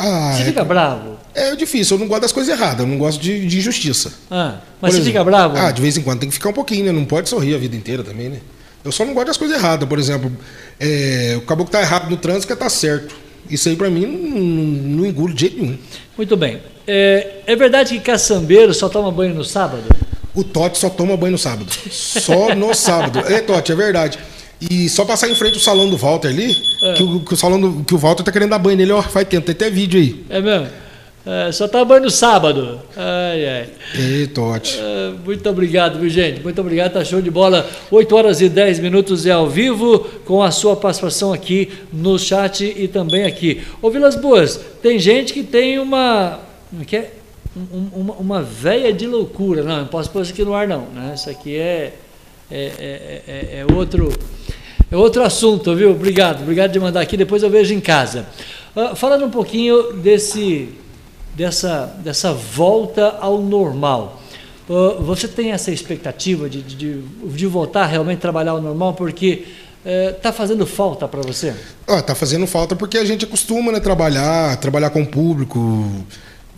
Ah, 0.00 0.32
você 0.34 0.42
é, 0.42 0.44
fica 0.46 0.64
bravo? 0.64 1.18
É 1.34 1.54
difícil, 1.54 1.96
eu 1.96 2.00
não 2.00 2.08
gosto 2.08 2.22
das 2.22 2.32
coisas 2.32 2.52
erradas, 2.58 2.80
eu 2.80 2.86
não 2.86 2.96
gosto 2.96 3.20
de, 3.20 3.46
de 3.46 3.58
injustiça. 3.58 4.12
Ah, 4.30 4.56
mas 4.80 4.90
Por 4.90 4.90
você 4.90 4.96
exemplo, 4.96 5.04
fica 5.04 5.24
bravo? 5.24 5.56
Ah, 5.58 5.70
de 5.70 5.82
vez 5.82 5.96
em 5.96 6.02
quando 6.02 6.20
tem 6.20 6.28
que 6.30 6.34
ficar 6.34 6.48
um 6.48 6.54
pouquinho, 6.54 6.86
né? 6.86 6.92
Não 6.92 7.04
pode 7.04 7.28
sorrir 7.28 7.54
a 7.54 7.58
vida 7.58 7.76
inteira 7.76 8.02
também, 8.02 8.30
né? 8.30 8.40
Eu 8.82 8.90
só 8.90 9.04
não 9.04 9.12
gosto 9.12 9.26
das 9.26 9.36
coisas 9.36 9.58
erradas. 9.58 9.86
Por 9.86 9.98
exemplo, 9.98 10.32
é, 10.78 11.34
o 11.36 11.42
caboclo 11.42 11.70
tá 11.70 11.80
errado 11.80 12.08
no 12.08 12.16
trânsito 12.16 12.46
que 12.46 12.58
tá 12.58 12.68
certo. 12.68 13.14
Isso 13.48 13.68
aí 13.68 13.76
para 13.76 13.90
mim 13.90 14.06
não, 14.06 14.96
não, 14.96 15.06
engulo 15.06 15.34
de 15.34 15.40
jeito 15.40 15.60
nenhum. 15.60 15.78
Muito 16.16 16.36
bem. 16.36 16.60
É, 16.86 17.42
é 17.46 17.56
verdade 17.56 17.94
que 17.94 18.00
caçambeiro 18.00 18.72
só 18.72 18.88
toma 18.88 19.10
banho 19.10 19.34
no 19.34 19.44
sábado? 19.44 19.84
O 20.34 20.44
Totti 20.44 20.78
só 20.78 20.88
toma 20.88 21.16
banho 21.16 21.32
no 21.32 21.38
sábado. 21.38 21.70
Só 21.90 22.54
no 22.54 22.72
sábado. 22.74 23.20
É, 23.28 23.40
Totti, 23.40 23.72
é 23.72 23.74
verdade. 23.74 24.18
E 24.60 24.88
só 24.88 25.04
passar 25.04 25.28
em 25.28 25.34
frente 25.34 25.56
o 25.56 25.60
salão 25.60 25.88
do 25.88 25.96
Walter 25.96 26.28
ali, 26.28 26.56
é. 26.82 26.92
que, 26.94 27.02
o, 27.02 27.20
que, 27.20 27.34
o, 27.34 27.36
salão 27.36 27.60
do, 27.60 27.84
que 27.84 27.94
o 27.94 27.98
Walter 27.98 28.22
tá 28.22 28.30
querendo 28.30 28.50
dar 28.50 28.58
banho 28.58 28.76
nele, 28.76 28.92
ó, 28.92 29.00
faz 29.02 29.26
tempo, 29.26 29.46
tem 29.46 29.54
até 29.54 29.70
vídeo 29.70 29.98
aí. 29.98 30.24
É 30.28 30.40
mesmo? 30.40 30.68
É, 31.24 31.52
só 31.52 31.68
tá 31.68 31.84
banho 31.84 32.04
no 32.04 32.10
sábado. 32.10 32.80
Ai, 32.96 33.46
ai. 33.46 33.68
Ei, 33.94 34.26
Totti. 34.26 34.78
É, 34.78 35.12
muito 35.24 35.48
obrigado, 35.48 35.98
viu, 35.98 36.08
gente? 36.08 36.40
Muito 36.40 36.60
obrigado, 36.60 36.94
tá 36.94 37.04
show 37.04 37.20
de 37.20 37.30
bola. 37.30 37.68
8 37.90 38.16
horas 38.16 38.40
e 38.40 38.48
10 38.48 38.80
minutos 38.80 39.26
é 39.26 39.30
ao 39.30 39.48
vivo, 39.48 39.98
com 40.24 40.42
a 40.42 40.50
sua 40.50 40.76
participação 40.76 41.32
aqui 41.32 41.70
no 41.92 42.18
chat 42.18 42.64
e 42.64 42.88
também 42.88 43.24
aqui. 43.24 43.62
Ô, 43.82 43.90
Vilas 43.90 44.16
Boas, 44.16 44.58
tem 44.82 44.98
gente 44.98 45.34
que 45.34 45.42
tem 45.42 45.78
uma. 45.78 46.40
Como 46.70 46.82
é 46.82 46.84
que 46.86 46.96
é? 46.96 47.12
Um, 47.54 48.00
uma, 48.00 48.14
uma 48.14 48.42
veia 48.42 48.92
de 48.92 49.06
loucura. 49.06 49.62
Não, 49.62 49.80
não 49.80 49.86
posso 49.86 50.10
pôr 50.10 50.22
isso 50.22 50.32
aqui 50.32 50.42
no 50.42 50.54
ar, 50.54 50.66
não. 50.66 50.86
Né? 50.86 51.12
Isso 51.14 51.28
aqui 51.28 51.54
é, 51.54 51.92
é, 52.50 52.72
é, 52.78 53.22
é, 53.28 53.64
é 53.68 53.74
outro. 53.74 54.10
É 54.90 54.96
outro 54.96 55.22
assunto, 55.22 55.74
viu? 55.76 55.92
Obrigado, 55.92 56.42
obrigado 56.42 56.72
de 56.72 56.80
mandar 56.80 57.00
aqui, 57.00 57.16
depois 57.16 57.44
eu 57.44 57.50
vejo 57.50 57.72
em 57.72 57.80
casa. 57.80 58.26
Uh, 58.74 58.96
falando 58.96 59.24
um 59.24 59.30
pouquinho 59.30 59.92
desse, 59.92 60.68
dessa, 61.34 61.86
dessa 61.98 62.32
volta 62.32 63.16
ao 63.20 63.40
normal. 63.40 64.20
Uh, 64.68 65.00
você 65.00 65.28
tem 65.28 65.52
essa 65.52 65.70
expectativa 65.70 66.48
de, 66.48 66.60
de, 66.62 67.02
de, 67.02 67.46
voltar 67.46 67.86
realmente 67.86 68.18
a 68.18 68.22
trabalhar 68.22 68.52
ao 68.52 68.60
normal? 68.60 68.94
Porque 68.94 69.46
está 69.84 70.30
uh, 70.30 70.32
fazendo 70.32 70.66
falta 70.66 71.06
para 71.06 71.20
você? 71.20 71.54
Está 71.88 72.14
fazendo 72.16 72.46
falta 72.48 72.74
porque 72.74 72.98
a 72.98 73.04
gente 73.04 73.24
acostuma 73.24 73.70
né, 73.70 73.78
trabalhar, 73.78 74.56
trabalhar 74.56 74.90
com 74.90 75.02
o 75.02 75.06
público. 75.06 75.88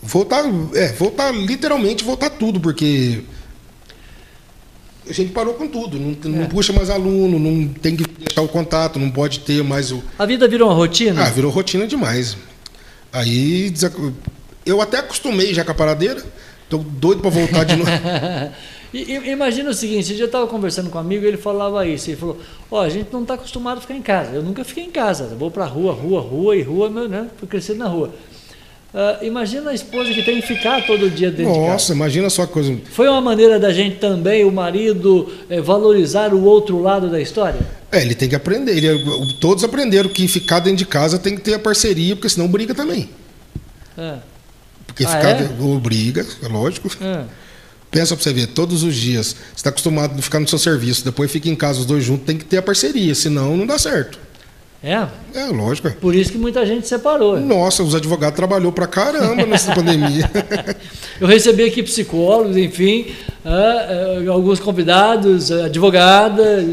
Voltar, 0.02 0.42
é, 0.74 0.88
voltar, 0.92 1.32
literalmente 1.32 2.02
voltar 2.02 2.30
tudo, 2.30 2.58
porque 2.58 3.22
a 5.08 5.12
gente 5.12 5.32
parou 5.32 5.54
com 5.54 5.66
tudo. 5.66 5.98
Não, 5.98 6.16
não 6.24 6.42
é. 6.44 6.46
puxa 6.46 6.72
mais 6.72 6.90
aluno, 6.90 7.38
não 7.38 7.68
tem 7.68 7.96
que 7.96 8.04
deixar 8.04 8.42
o 8.42 8.48
contato, 8.48 8.98
não 8.98 9.10
pode 9.10 9.40
ter 9.40 9.62
mais 9.62 9.90
o. 9.90 10.02
A 10.18 10.26
vida 10.26 10.46
virou 10.46 10.68
uma 10.68 10.74
rotina? 10.74 11.24
Ah, 11.24 11.30
virou 11.30 11.50
rotina 11.50 11.86
demais. 11.86 12.36
Aí 13.12 13.72
eu 14.64 14.80
até 14.80 14.98
acostumei 14.98 15.52
já 15.52 15.64
com 15.64 15.72
a 15.72 15.74
paradeira, 15.74 16.22
tô 16.68 16.78
doido 16.78 17.20
para 17.20 17.30
voltar 17.30 17.64
de 17.64 17.76
novo. 17.76 17.90
Imagina 18.92 19.70
o 19.70 19.74
seguinte, 19.74 20.18
eu 20.18 20.26
estava 20.26 20.46
conversando 20.46 20.90
com 20.90 20.98
um 20.98 21.00
amigo 21.00 21.24
e 21.24 21.28
ele 21.28 21.38
falava 21.38 21.86
isso, 21.86 22.10
ele 22.10 22.16
falou, 22.18 22.38
ó, 22.70 22.76
oh, 22.76 22.80
a 22.80 22.90
gente 22.90 23.10
não 23.10 23.22
está 23.22 23.34
acostumado 23.34 23.78
a 23.78 23.80
ficar 23.80 23.94
em 23.94 24.02
casa, 24.02 24.32
eu 24.32 24.42
nunca 24.42 24.62
fiquei 24.64 24.84
em 24.84 24.90
casa, 24.90 25.28
eu 25.30 25.38
vou 25.38 25.50
para 25.50 25.64
rua, 25.64 25.92
rua, 25.92 26.20
rua 26.20 26.56
e 26.56 26.62
rua, 26.62 26.90
meu, 26.90 27.08
né? 27.08 27.28
Fui 27.38 27.48
crescendo 27.48 27.78
na 27.78 27.88
rua. 27.88 28.12
Uh, 28.92 29.24
imagina 29.24 29.70
a 29.70 29.74
esposa 29.74 30.12
que 30.12 30.22
tem 30.22 30.38
que 30.38 30.46
ficar 30.46 30.84
todo 30.86 31.08
dia 31.08 31.30
dentro 31.30 31.44
Nossa, 31.44 31.54
de 31.54 31.66
casa. 31.66 31.72
Nossa, 31.72 31.92
imagina 31.94 32.28
só 32.28 32.44
que 32.44 32.52
coisa. 32.52 32.78
Foi 32.90 33.08
uma 33.08 33.22
maneira 33.22 33.58
da 33.58 33.72
gente 33.72 33.96
também, 33.96 34.44
o 34.44 34.52
marido, 34.52 35.32
eh, 35.48 35.62
valorizar 35.62 36.34
o 36.34 36.44
outro 36.44 36.78
lado 36.78 37.10
da 37.10 37.18
história? 37.18 37.58
É, 37.90 38.02
ele 38.02 38.14
tem 38.14 38.28
que 38.28 38.34
aprender. 38.34 38.76
Ele, 38.76 39.34
todos 39.40 39.64
aprenderam 39.64 40.10
que 40.10 40.28
ficar 40.28 40.58
dentro 40.58 40.76
de 40.76 40.86
casa 40.86 41.18
tem 41.18 41.34
que 41.34 41.40
ter 41.40 41.54
a 41.54 41.58
parceria, 41.58 42.14
porque 42.14 42.28
senão 42.28 42.46
briga 42.48 42.74
também. 42.74 43.08
É. 43.96 44.16
Porque 44.86 45.04
ah, 45.04 45.08
ficar. 45.08 45.40
É? 45.40 45.48
Briga, 45.80 46.26
é 46.42 46.48
lógico. 46.48 46.90
É. 47.00 47.24
Pensa 47.90 48.14
pra 48.14 48.22
você 48.22 48.32
ver, 48.32 48.48
todos 48.48 48.82
os 48.82 48.94
dias, 48.94 49.28
você 49.28 49.36
está 49.56 49.70
acostumado 49.70 50.18
a 50.18 50.22
ficar 50.22 50.40
no 50.40 50.48
seu 50.48 50.58
serviço, 50.58 51.04
depois 51.04 51.30
fica 51.30 51.48
em 51.48 51.54
casa 51.54 51.80
os 51.80 51.86
dois 51.86 52.02
juntos, 52.02 52.24
tem 52.24 52.38
que 52.38 52.44
ter 52.44 52.56
a 52.56 52.62
parceria, 52.62 53.14
senão 53.14 53.54
não 53.54 53.66
dá 53.66 53.78
certo. 53.78 54.18
É? 54.84 55.06
É, 55.32 55.44
lógico. 55.44 55.92
Por 55.92 56.12
isso 56.12 56.32
que 56.32 56.38
muita 56.38 56.66
gente 56.66 56.88
separou. 56.88 57.38
Nossa, 57.38 57.84
os 57.84 57.94
advogados 57.94 58.34
trabalhou 58.34 58.72
pra 58.72 58.88
caramba 58.88 59.46
nessa 59.46 59.70
pandemia. 59.76 60.28
Eu 61.20 61.28
recebi 61.28 61.62
aqui 61.62 61.84
psicólogos, 61.84 62.56
enfim, 62.56 63.14
uh, 63.44 64.24
uh, 64.24 64.32
alguns 64.32 64.58
convidados, 64.58 65.52
advogada, 65.52 66.64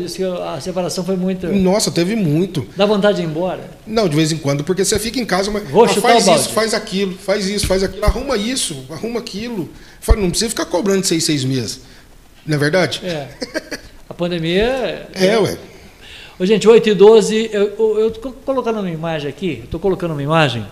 a 0.55 0.59
separação 0.59 1.05
foi 1.05 1.15
muito. 1.15 1.45
Nossa, 1.49 1.91
teve 1.91 2.15
muito. 2.15 2.65
Dá 2.75 2.87
vontade 2.87 3.17
de 3.17 3.23
ir 3.23 3.27
embora? 3.27 3.69
Não, 3.85 4.09
de 4.09 4.15
vez 4.15 4.31
em 4.31 4.37
quando, 4.37 4.63
porque 4.63 4.83
você 4.83 4.97
fica 4.97 5.19
em 5.19 5.25
casa, 5.25 5.51
mas 5.51 5.69
Vou 5.69 5.85
ah, 5.85 5.89
faz 5.89 6.25
isso, 6.25 6.49
faz 6.49 6.73
aquilo, 6.73 7.15
faz 7.15 7.47
isso, 7.47 7.67
faz 7.67 7.83
aquilo, 7.83 8.03
arruma 8.03 8.35
isso, 8.37 8.85
arruma 8.89 9.19
aquilo. 9.19 9.69
Não 10.17 10.31
precisa 10.31 10.49
ficar 10.49 10.65
cobrando 10.65 11.05
seis, 11.05 11.25
seis 11.25 11.43
meses. 11.43 11.81
Não 12.43 12.55
é 12.55 12.57
verdade? 12.57 13.01
É. 13.03 13.27
A 14.09 14.13
pandemia. 14.15 15.07
é, 15.13 15.27
é 15.27 15.37
ué. 15.37 15.57
Ô, 16.39 16.45
gente, 16.45 16.65
8 16.65 16.87
e 16.87 16.93
12, 16.93 17.49
eu 17.51 18.07
estou 18.07 18.31
colocando 18.45 18.79
uma 18.79 18.89
imagem 18.89 19.27
aqui, 19.29 19.59
estou 19.65 19.77
colocando 19.77 20.11
uma 20.11 20.23
imagem 20.23 20.65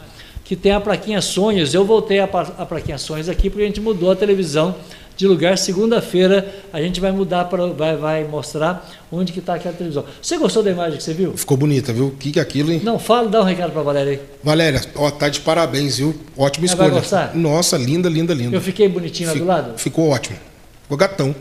que 0.45 0.55
tem 0.55 0.71
a 0.71 0.79
plaquinha 0.79 1.21
Sonhos. 1.21 1.73
Eu 1.73 1.83
voltei 1.83 2.19
a, 2.19 2.23
a 2.23 2.65
plaquinha 2.65 2.97
Sonhos 2.97 3.27
aqui 3.27 3.49
porque 3.49 3.63
a 3.63 3.65
gente 3.65 3.81
mudou 3.81 4.09
a 4.09 4.15
televisão 4.15 4.75
de 5.17 5.27
lugar. 5.27 5.57
Segunda-feira 5.57 6.55
a 6.71 6.81
gente 6.81 7.01
vai 7.01 7.11
mudar 7.11 7.45
para 7.45 7.67
vai, 7.67 7.97
vai 7.97 8.23
mostrar 8.23 8.89
onde 9.11 9.33
que 9.33 9.39
está 9.39 9.55
aquela 9.55 9.75
televisão. 9.75 10.05
Você 10.21 10.37
gostou 10.37 10.63
da 10.63 10.71
imagem 10.71 10.99
que 10.99 11.03
você 11.03 11.13
viu? 11.13 11.35
Ficou 11.35 11.57
bonita, 11.57 11.91
viu? 11.91 12.07
O 12.07 12.11
que, 12.11 12.31
que 12.31 12.39
é 12.39 12.41
aquilo, 12.41 12.71
hein? 12.71 12.79
Não, 12.81 12.97
fala, 12.97 13.27
dá 13.27 13.41
um 13.41 13.43
recado 13.43 13.71
para 13.73 13.81
a 13.81 13.83
Valéria 13.83 14.13
aí. 14.13 14.21
Valéria, 14.41 14.81
ó, 14.95 15.11
tá 15.11 15.27
de 15.27 15.41
parabéns, 15.41 15.97
viu? 15.97 16.15
Ótima 16.37 16.65
escolha. 16.65 16.91
Vai 16.91 16.99
gostar? 17.01 17.35
Nossa, 17.35 17.77
linda, 17.77 18.07
linda, 18.07 18.33
linda. 18.33 18.55
Eu 18.55 18.61
fiquei 18.61 18.87
bonitinho 18.87 19.27
Fic, 19.33 19.43
lá 19.43 19.59
do 19.59 19.67
lado? 19.67 19.77
Ficou 19.77 20.07
ótimo. 20.07 20.37
Ficou 20.83 20.95
gatão. 20.95 21.35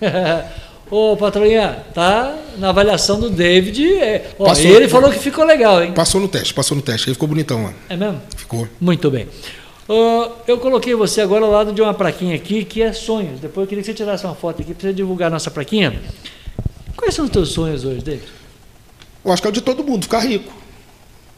Ô, 0.90 1.16
patroinha, 1.16 1.84
tá 1.92 2.36
na 2.58 2.68
avaliação 2.68 3.18
do 3.18 3.28
David. 3.28 3.94
É, 3.94 4.30
ó, 4.38 4.46
passou, 4.46 4.70
ele 4.70 4.88
falou 4.88 5.10
que 5.10 5.18
ficou 5.18 5.44
legal, 5.44 5.82
hein? 5.82 5.92
Passou 5.92 6.20
no 6.20 6.28
teste, 6.28 6.54
passou 6.54 6.76
no 6.76 6.82
teste. 6.82 7.10
Aí 7.10 7.14
ficou 7.14 7.28
bonitão 7.28 7.64
lá. 7.64 7.74
É 7.88 7.96
mesmo? 7.96 8.20
Ficou. 8.36 8.68
Muito 8.80 9.10
bem. 9.10 9.26
Uh, 9.88 10.32
eu 10.46 10.58
coloquei 10.58 10.94
você 10.94 11.20
agora 11.20 11.44
ao 11.44 11.50
lado 11.50 11.72
de 11.72 11.80
uma 11.80 11.94
plaquinha 11.94 12.36
aqui 12.36 12.64
que 12.64 12.82
é 12.82 12.92
sonhos. 12.92 13.40
Depois 13.40 13.64
eu 13.64 13.68
queria 13.68 13.82
que 13.82 13.86
você 13.86 13.94
tirasse 13.94 14.24
uma 14.24 14.34
foto 14.34 14.62
aqui 14.62 14.74
para 14.74 14.88
você 14.88 14.94
divulgar 14.94 15.28
a 15.28 15.30
nossa 15.30 15.50
plaquinha. 15.50 16.00
Quais 16.96 17.14
são 17.14 17.24
os 17.24 17.30
teus 17.30 17.50
sonhos 17.50 17.84
hoje, 17.84 18.02
David? 18.02 18.26
Eu 19.24 19.32
acho 19.32 19.42
que 19.42 19.48
é 19.48 19.50
o 19.50 19.52
de 19.52 19.60
todo 19.60 19.82
mundo, 19.82 20.04
ficar 20.04 20.20
rico. 20.20 20.52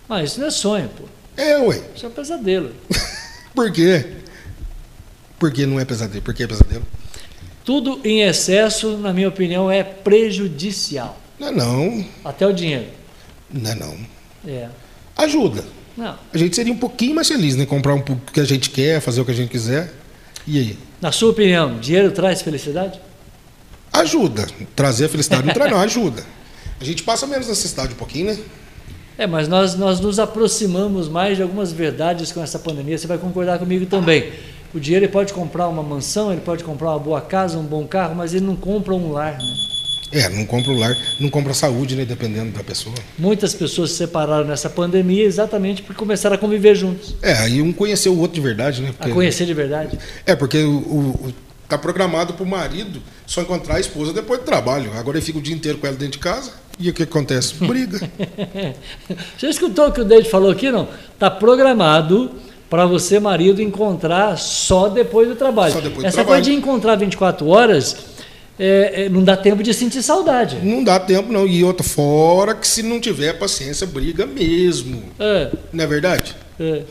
Mas 0.08 0.20
ah, 0.20 0.24
isso 0.24 0.40
não 0.40 0.46
é 0.46 0.50
sonho, 0.50 0.90
pô. 0.96 1.04
É, 1.36 1.58
ué. 1.58 1.82
Isso 1.94 2.06
é 2.06 2.08
um 2.08 2.12
pesadelo. 2.12 2.70
Por 3.54 3.72
quê? 3.72 4.04
Por 5.38 5.52
que 5.52 5.66
não 5.66 5.78
é 5.78 5.84
pesadelo? 5.84 6.22
Por 6.22 6.34
que 6.34 6.42
é 6.42 6.46
pesadelo? 6.46 6.86
Tudo 7.68 8.00
em 8.02 8.22
excesso, 8.22 8.96
na 8.96 9.12
minha 9.12 9.28
opinião, 9.28 9.70
é 9.70 9.84
prejudicial. 9.84 11.20
Não 11.38 11.48
é 11.48 11.50
não. 11.50 12.06
Até 12.24 12.46
o 12.46 12.52
dinheiro. 12.54 12.86
Não 13.52 13.70
é 13.70 13.74
não. 13.74 13.98
É. 14.46 14.68
Ajuda. 15.14 15.62
Não. 15.94 16.18
A 16.32 16.38
gente 16.38 16.56
seria 16.56 16.72
um 16.72 16.78
pouquinho 16.78 17.14
mais 17.14 17.28
feliz, 17.28 17.56
né? 17.56 17.66
Comprar 17.66 17.92
um 17.92 18.00
pouco 18.00 18.32
que 18.32 18.40
a 18.40 18.44
gente 18.44 18.70
quer, 18.70 19.02
fazer 19.02 19.20
o 19.20 19.24
que 19.26 19.32
a 19.32 19.34
gente 19.34 19.50
quiser. 19.50 19.92
E 20.46 20.58
aí? 20.58 20.78
Na 20.98 21.12
sua 21.12 21.30
opinião, 21.30 21.78
dinheiro 21.78 22.10
traz 22.10 22.40
felicidade? 22.40 22.98
Ajuda. 23.92 24.46
Trazer 24.74 25.04
a 25.04 25.08
felicidade 25.10 25.46
não 25.46 25.52
traz, 25.52 25.70
não, 25.70 25.78
ajuda. 25.78 26.24
A 26.80 26.84
gente 26.84 27.02
passa 27.02 27.26
menos 27.26 27.48
necessidade 27.48 27.92
um 27.92 27.96
pouquinho, 27.96 28.28
né? 28.28 28.38
É, 29.18 29.26
mas 29.26 29.46
nós, 29.46 29.74
nós 29.74 30.00
nos 30.00 30.18
aproximamos 30.18 31.06
mais 31.06 31.36
de 31.36 31.42
algumas 31.42 31.70
verdades 31.70 32.32
com 32.32 32.42
essa 32.42 32.58
pandemia. 32.58 32.96
Você 32.96 33.06
vai 33.06 33.18
concordar 33.18 33.58
comigo 33.58 33.84
também. 33.84 34.32
O 34.74 34.80
dinheiro 34.80 35.04
ele 35.04 35.12
pode 35.12 35.32
comprar 35.32 35.68
uma 35.68 35.82
mansão, 35.82 36.32
ele 36.32 36.40
pode 36.40 36.62
comprar 36.64 36.90
uma 36.90 36.98
boa 36.98 37.20
casa, 37.20 37.58
um 37.58 37.64
bom 37.64 37.86
carro, 37.86 38.14
mas 38.14 38.34
ele 38.34 38.44
não 38.44 38.56
compra 38.56 38.94
um 38.94 39.12
lar, 39.12 39.38
né? 39.38 39.54
É, 40.10 40.28
não 40.30 40.46
compra 40.46 40.72
o 40.72 40.78
lar, 40.78 40.96
não 41.20 41.28
compra 41.28 41.52
a 41.52 41.54
saúde, 41.54 41.94
né? 41.94 42.04
Dependendo 42.04 42.52
da 42.52 42.64
pessoa. 42.64 42.94
Muitas 43.18 43.54
pessoas 43.54 43.90
se 43.90 43.98
separaram 43.98 44.46
nessa 44.46 44.70
pandemia 44.70 45.24
exatamente 45.24 45.82
porque 45.82 45.98
começaram 45.98 46.34
a 46.34 46.38
conviver 46.38 46.74
juntos. 46.74 47.14
É, 47.20 47.34
aí 47.34 47.60
um 47.60 47.72
conheceu 47.72 48.14
o 48.14 48.18
outro 48.18 48.34
de 48.34 48.40
verdade, 48.40 48.80
né? 48.80 48.92
Porque, 48.96 49.10
a 49.10 49.14
conhecer 49.14 49.44
de 49.44 49.52
verdade. 49.52 49.98
É, 50.24 50.34
porque 50.34 50.62
o, 50.62 50.78
o, 50.78 51.34
Tá 51.68 51.76
programado 51.76 52.32
para 52.32 52.44
o 52.44 52.48
marido 52.48 53.02
só 53.26 53.42
encontrar 53.42 53.76
a 53.76 53.80
esposa 53.80 54.10
depois 54.10 54.40
do 54.40 54.46
trabalho. 54.46 54.90
Agora 54.94 55.18
ele 55.18 55.26
fica 55.26 55.38
o 55.38 55.42
dia 55.42 55.54
inteiro 55.54 55.76
com 55.76 55.86
ela 55.86 55.96
dentro 55.96 56.12
de 56.12 56.18
casa. 56.18 56.52
E 56.78 56.88
o 56.88 56.94
que 56.94 57.02
acontece? 57.02 57.54
Briga. 57.56 58.00
Você 59.36 59.48
escutou 59.48 59.88
o 59.88 59.92
que 59.92 60.00
o 60.00 60.04
David 60.04 60.30
falou 60.30 60.50
aqui, 60.50 60.70
não? 60.70 60.88
Tá 61.18 61.30
programado 61.30 62.30
para 62.68 62.86
você, 62.86 63.18
marido, 63.18 63.62
encontrar 63.62 64.36
só 64.36 64.88
depois 64.88 65.28
do 65.28 65.34
trabalho. 65.34 65.72
Só 65.72 65.80
depois 65.80 66.02
do 66.02 66.06
Essa 66.06 66.16
trabalho. 66.16 66.42
coisa 66.42 66.50
de 66.50 66.56
encontrar 66.56 66.96
24 66.96 67.46
horas 67.48 67.96
é, 68.58 69.04
é, 69.04 69.08
não 69.08 69.22
dá 69.22 69.36
tempo 69.36 69.62
de 69.62 69.72
sentir 69.72 70.02
saudade. 70.02 70.58
Não 70.62 70.82
dá 70.82 70.98
tempo, 70.98 71.32
não. 71.32 71.46
E 71.46 71.62
outra, 71.62 71.84
fora 71.86 72.54
que 72.54 72.66
se 72.66 72.82
não 72.82 73.00
tiver 73.00 73.38
paciência, 73.38 73.86
briga 73.86 74.26
mesmo. 74.26 75.02
É. 75.18 75.50
Não 75.72 75.84
é 75.84 75.86
verdade? 75.86 76.34
É. 76.58 76.82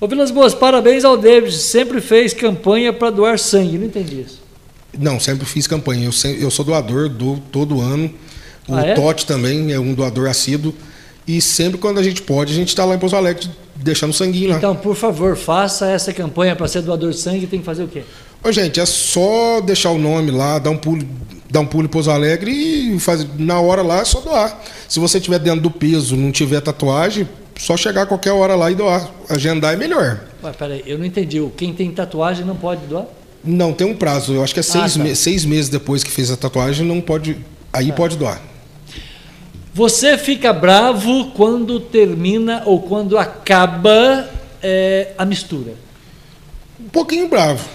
Ô 0.00 0.08
Vilas 0.08 0.30
Boas, 0.30 0.54
parabéns 0.54 1.04
ao 1.04 1.16
David. 1.16 1.54
Sempre 1.54 2.00
fez 2.00 2.32
campanha 2.32 2.92
para 2.92 3.10
doar 3.10 3.38
sangue. 3.38 3.76
Não 3.76 3.86
entendi 3.86 4.22
isso. 4.22 4.42
Não, 4.98 5.20
sempre 5.20 5.44
fiz 5.44 5.66
campanha. 5.66 6.06
Eu, 6.06 6.34
eu 6.40 6.50
sou 6.50 6.64
doador 6.64 7.08
do 7.10 7.38
todo 7.52 7.80
ano. 7.80 8.10
O 8.66 8.74
ah, 8.74 8.86
é? 8.86 8.94
Totti 8.94 9.26
também 9.26 9.72
é 9.72 9.78
um 9.78 9.92
doador 9.92 10.28
assíduo. 10.28 10.74
E 11.26 11.40
sempre 11.40 11.78
quando 11.78 11.98
a 11.98 12.02
gente 12.02 12.22
pode, 12.22 12.52
a 12.52 12.56
gente 12.56 12.68
está 12.68 12.84
lá 12.84 12.94
em 12.94 12.98
Pouso 12.98 13.16
Alegre 13.16 13.48
deixando 13.76 14.12
sanguinho 14.12 14.50
lá. 14.50 14.56
Então, 14.56 14.74
por 14.74 14.94
favor, 14.94 15.36
faça 15.36 15.86
essa 15.90 16.12
campanha 16.12 16.56
para 16.56 16.66
ser 16.68 16.82
doador 16.82 17.10
de 17.10 17.18
sangue. 17.18 17.46
Tem 17.46 17.60
que 17.60 17.64
fazer 17.64 17.84
o 17.84 17.88
quê? 17.88 18.02
Ô, 18.42 18.52
gente, 18.52 18.80
é 18.80 18.86
só 18.86 19.60
deixar 19.60 19.90
o 19.90 19.98
nome 19.98 20.30
lá, 20.30 20.58
dar 20.58 20.70
um 20.70 20.76
pulo, 20.76 21.06
dar 21.50 21.60
um 21.60 21.66
pulo 21.66 21.84
em 21.84 21.88
Pouso 21.88 22.10
Alegre 22.10 22.50
e 22.50 23.00
fazer, 23.00 23.28
na 23.38 23.60
hora 23.60 23.82
lá 23.82 24.00
é 24.00 24.04
só 24.04 24.20
doar. 24.20 24.62
Se 24.88 25.00
você 25.00 25.20
tiver 25.20 25.38
dentro 25.38 25.60
do 25.60 25.70
peso, 25.70 26.16
não 26.16 26.30
tiver 26.30 26.60
tatuagem, 26.60 27.28
só 27.58 27.76
chegar 27.76 28.02
a 28.02 28.06
qualquer 28.06 28.32
hora 28.32 28.54
lá 28.54 28.70
e 28.70 28.74
doar. 28.74 29.10
Agendar 29.28 29.74
é 29.74 29.76
melhor. 29.76 30.20
Ué, 30.42 30.52
peraí, 30.52 30.84
eu 30.86 30.98
não 30.98 31.04
entendi. 31.04 31.44
Quem 31.56 31.72
tem 31.72 31.90
tatuagem 31.90 32.44
não 32.44 32.56
pode 32.56 32.86
doar? 32.86 33.06
Não, 33.42 33.72
tem 33.72 33.86
um 33.86 33.94
prazo. 33.94 34.32
Eu 34.32 34.42
acho 34.42 34.54
que 34.54 34.60
é 34.60 34.62
seis, 34.62 34.96
ah, 34.96 34.98
tá. 34.98 35.04
me 35.04 35.14
seis 35.14 35.44
meses 35.44 35.68
depois 35.68 36.02
que 36.02 36.10
fez 36.10 36.30
a 36.30 36.36
tatuagem, 36.36 36.86
não 36.86 37.00
pode. 37.00 37.36
Aí 37.72 37.88
tá. 37.88 37.94
pode 37.94 38.16
doar. 38.16 38.40
Você 39.76 40.16
fica 40.16 40.54
bravo 40.54 41.32
quando 41.32 41.78
termina 41.78 42.62
ou 42.64 42.80
quando 42.80 43.18
acaba 43.18 44.26
é, 44.62 45.12
a 45.18 45.24
mistura? 45.26 45.74
Um 46.80 46.88
pouquinho 46.88 47.28
bravo. 47.28 47.68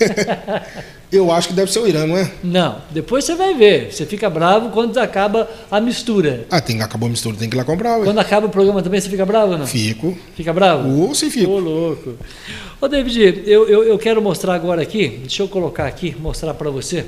Eu 1.10 1.32
acho 1.32 1.48
que 1.48 1.54
deve 1.54 1.72
ser 1.72 1.78
o 1.78 1.88
Irã, 1.88 2.06
não 2.06 2.18
é? 2.18 2.30
Não, 2.42 2.82
depois 2.90 3.24
você 3.24 3.34
vai 3.34 3.54
ver. 3.54 3.90
Você 3.90 4.04
fica 4.04 4.28
bravo 4.28 4.68
quando 4.72 4.98
acaba 4.98 5.48
a 5.70 5.80
mistura. 5.80 6.46
Ah, 6.50 6.60
tem, 6.60 6.82
acabou 6.82 7.06
a 7.06 7.10
mistura, 7.10 7.34
tem 7.34 7.48
que 7.48 7.56
ir 7.56 7.58
lá 7.58 7.64
comprar. 7.64 7.96
Ué. 8.00 8.04
Quando 8.04 8.18
acaba 8.18 8.46
o 8.46 8.50
programa 8.50 8.82
também, 8.82 9.00
você 9.00 9.08
fica 9.08 9.24
bravo 9.24 9.52
ou 9.52 9.58
não? 9.58 9.66
Fico. 9.66 10.14
Fica 10.36 10.52
bravo? 10.52 10.86
Ou 11.00 11.14
se 11.14 11.30
fico. 11.30 11.50
Ô, 11.50 11.60
louco. 11.60 12.14
Ô, 12.78 12.86
David, 12.88 13.44
eu, 13.46 13.66
eu, 13.66 13.84
eu 13.84 13.98
quero 13.98 14.20
mostrar 14.20 14.54
agora 14.54 14.82
aqui, 14.82 15.20
deixa 15.20 15.42
eu 15.42 15.48
colocar 15.48 15.86
aqui, 15.86 16.14
mostrar 16.20 16.52
para 16.52 16.68
você, 16.68 17.06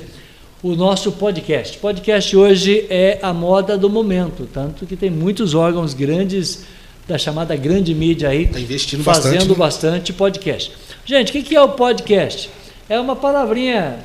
o 0.63 0.75
nosso 0.75 1.11
podcast. 1.13 1.77
Podcast 1.77 2.35
hoje 2.35 2.85
é 2.89 3.19
a 3.21 3.33
moda 3.33 3.77
do 3.77 3.89
momento, 3.89 4.47
tanto 4.51 4.85
que 4.85 4.95
tem 4.95 5.09
muitos 5.09 5.53
órgãos 5.53 5.93
grandes 5.93 6.65
da 7.07 7.17
chamada 7.17 7.55
grande 7.55 7.95
mídia 7.95 8.29
aí 8.29 8.47
tá 8.47 8.59
investindo 8.59 9.03
fazendo 9.03 9.31
bastante, 9.33 9.49
né? 9.49 9.55
bastante 9.55 10.13
podcast. 10.13 10.71
Gente, 11.05 11.37
o 11.37 11.43
que 11.43 11.55
é 11.55 11.61
o 11.61 11.69
podcast? 11.69 12.49
é 12.89 12.99
uma 12.99 13.15
palavrinha 13.15 13.99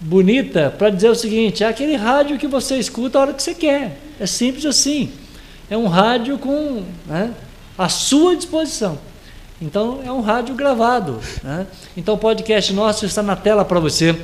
bonita 0.00 0.74
para 0.76 0.90
dizer 0.90 1.08
o 1.08 1.14
seguinte: 1.14 1.62
é 1.62 1.68
aquele 1.68 1.96
rádio 1.96 2.38
que 2.38 2.46
você 2.46 2.76
escuta 2.76 3.18
a 3.18 3.22
hora 3.22 3.32
que 3.32 3.42
você 3.42 3.54
quer. 3.54 3.98
É 4.18 4.26
simples 4.26 4.66
assim. 4.66 5.10
É 5.70 5.76
um 5.76 5.86
rádio 5.86 6.38
com 6.38 6.82
né, 7.06 7.32
a 7.78 7.88
sua 7.88 8.36
disposição. 8.36 8.98
Então, 9.60 10.00
é 10.04 10.10
um 10.10 10.20
rádio 10.20 10.56
gravado. 10.56 11.20
Né? 11.42 11.66
Então, 11.96 12.14
o 12.14 12.18
podcast 12.18 12.72
nosso 12.72 13.06
está 13.06 13.22
na 13.22 13.36
tela 13.36 13.64
para 13.64 13.78
você. 13.78 14.14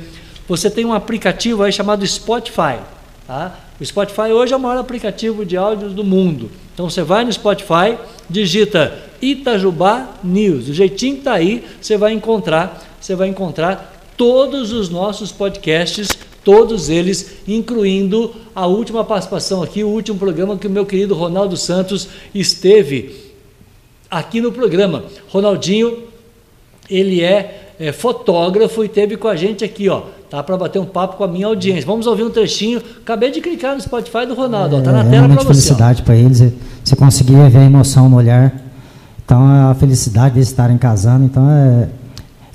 Você 0.49 0.69
tem 0.69 0.83
um 0.83 0.93
aplicativo 0.93 1.63
aí 1.63 1.71
chamado 1.71 2.05
Spotify. 2.05 2.79
Tá? 3.25 3.57
O 3.79 3.85
Spotify 3.85 4.33
hoje 4.33 4.53
é 4.53 4.57
o 4.57 4.59
maior 4.59 4.79
aplicativo 4.79 5.45
de 5.45 5.55
áudios 5.55 5.93
do 5.93 6.03
mundo. 6.03 6.51
Então, 6.73 6.89
você 6.89 7.01
vai 7.01 7.23
no 7.23 7.31
Spotify, 7.31 7.97
digita 8.29 8.97
Itajubá 9.21 10.09
News. 10.21 10.67
O 10.67 10.73
jeitinho 10.73 11.19
está 11.19 11.33
aí, 11.33 11.63
você 11.79 11.95
vai 11.95 12.11
encontrar 12.11 12.89
você 12.99 13.15
vai 13.15 13.29
encontrar 13.29 14.03
todos 14.17 14.73
os 14.73 14.89
nossos 14.89 15.31
podcasts, 15.31 16.09
todos 16.43 16.89
eles, 16.89 17.37
incluindo 17.47 18.35
a 18.53 18.67
última 18.67 19.03
participação 19.05 19.63
aqui, 19.63 19.83
o 19.83 19.87
último 19.87 20.19
programa 20.19 20.57
que 20.57 20.67
o 20.67 20.69
meu 20.69 20.85
querido 20.85 21.15
Ronaldo 21.15 21.55
Santos 21.55 22.09
esteve 22.35 23.31
aqui 24.11 24.41
no 24.41 24.51
programa. 24.51 25.05
Ronaldinho, 25.29 26.03
ele 26.89 27.23
é, 27.23 27.73
é 27.79 27.91
fotógrafo 27.91 28.83
e 28.83 28.89
teve 28.89 29.15
com 29.15 29.27
a 29.27 29.35
gente 29.35 29.63
aqui, 29.63 29.87
ó. 29.87 30.03
Tá 30.29 30.43
para 30.43 30.55
bater 30.57 30.79
um 30.79 30.85
papo 30.85 31.17
com 31.17 31.23
a 31.23 31.27
minha 31.27 31.47
audiência. 31.47 31.85
Vamos 31.85 32.05
ouvir 32.05 32.23
um 32.23 32.29
trechinho. 32.29 32.81
Acabei 33.01 33.31
de 33.31 33.41
clicar 33.41 33.73
no 33.73 33.81
Spotify 33.81 34.27
do 34.27 34.35
Ronaldo, 34.35 34.75
é, 34.75 34.79
ó, 34.79 34.81
tá 34.81 34.91
na 34.91 35.03
é, 35.03 35.09
tela 35.09 35.27
para 35.27 35.37
você. 35.37 35.47
felicidade 35.47 36.03
para 36.03 36.15
eles. 36.15 36.53
Você 36.83 36.95
conseguir 36.95 37.35
ver 37.49 37.57
a 37.57 37.65
emoção 37.65 38.07
no 38.07 38.17
olhar. 38.17 38.53
Então, 39.25 39.51
é 39.51 39.71
a 39.71 39.73
felicidade 39.73 40.35
de 40.35 40.41
estarem 40.41 40.77
casando. 40.77 41.25
Então, 41.25 41.49
é, 41.49 41.87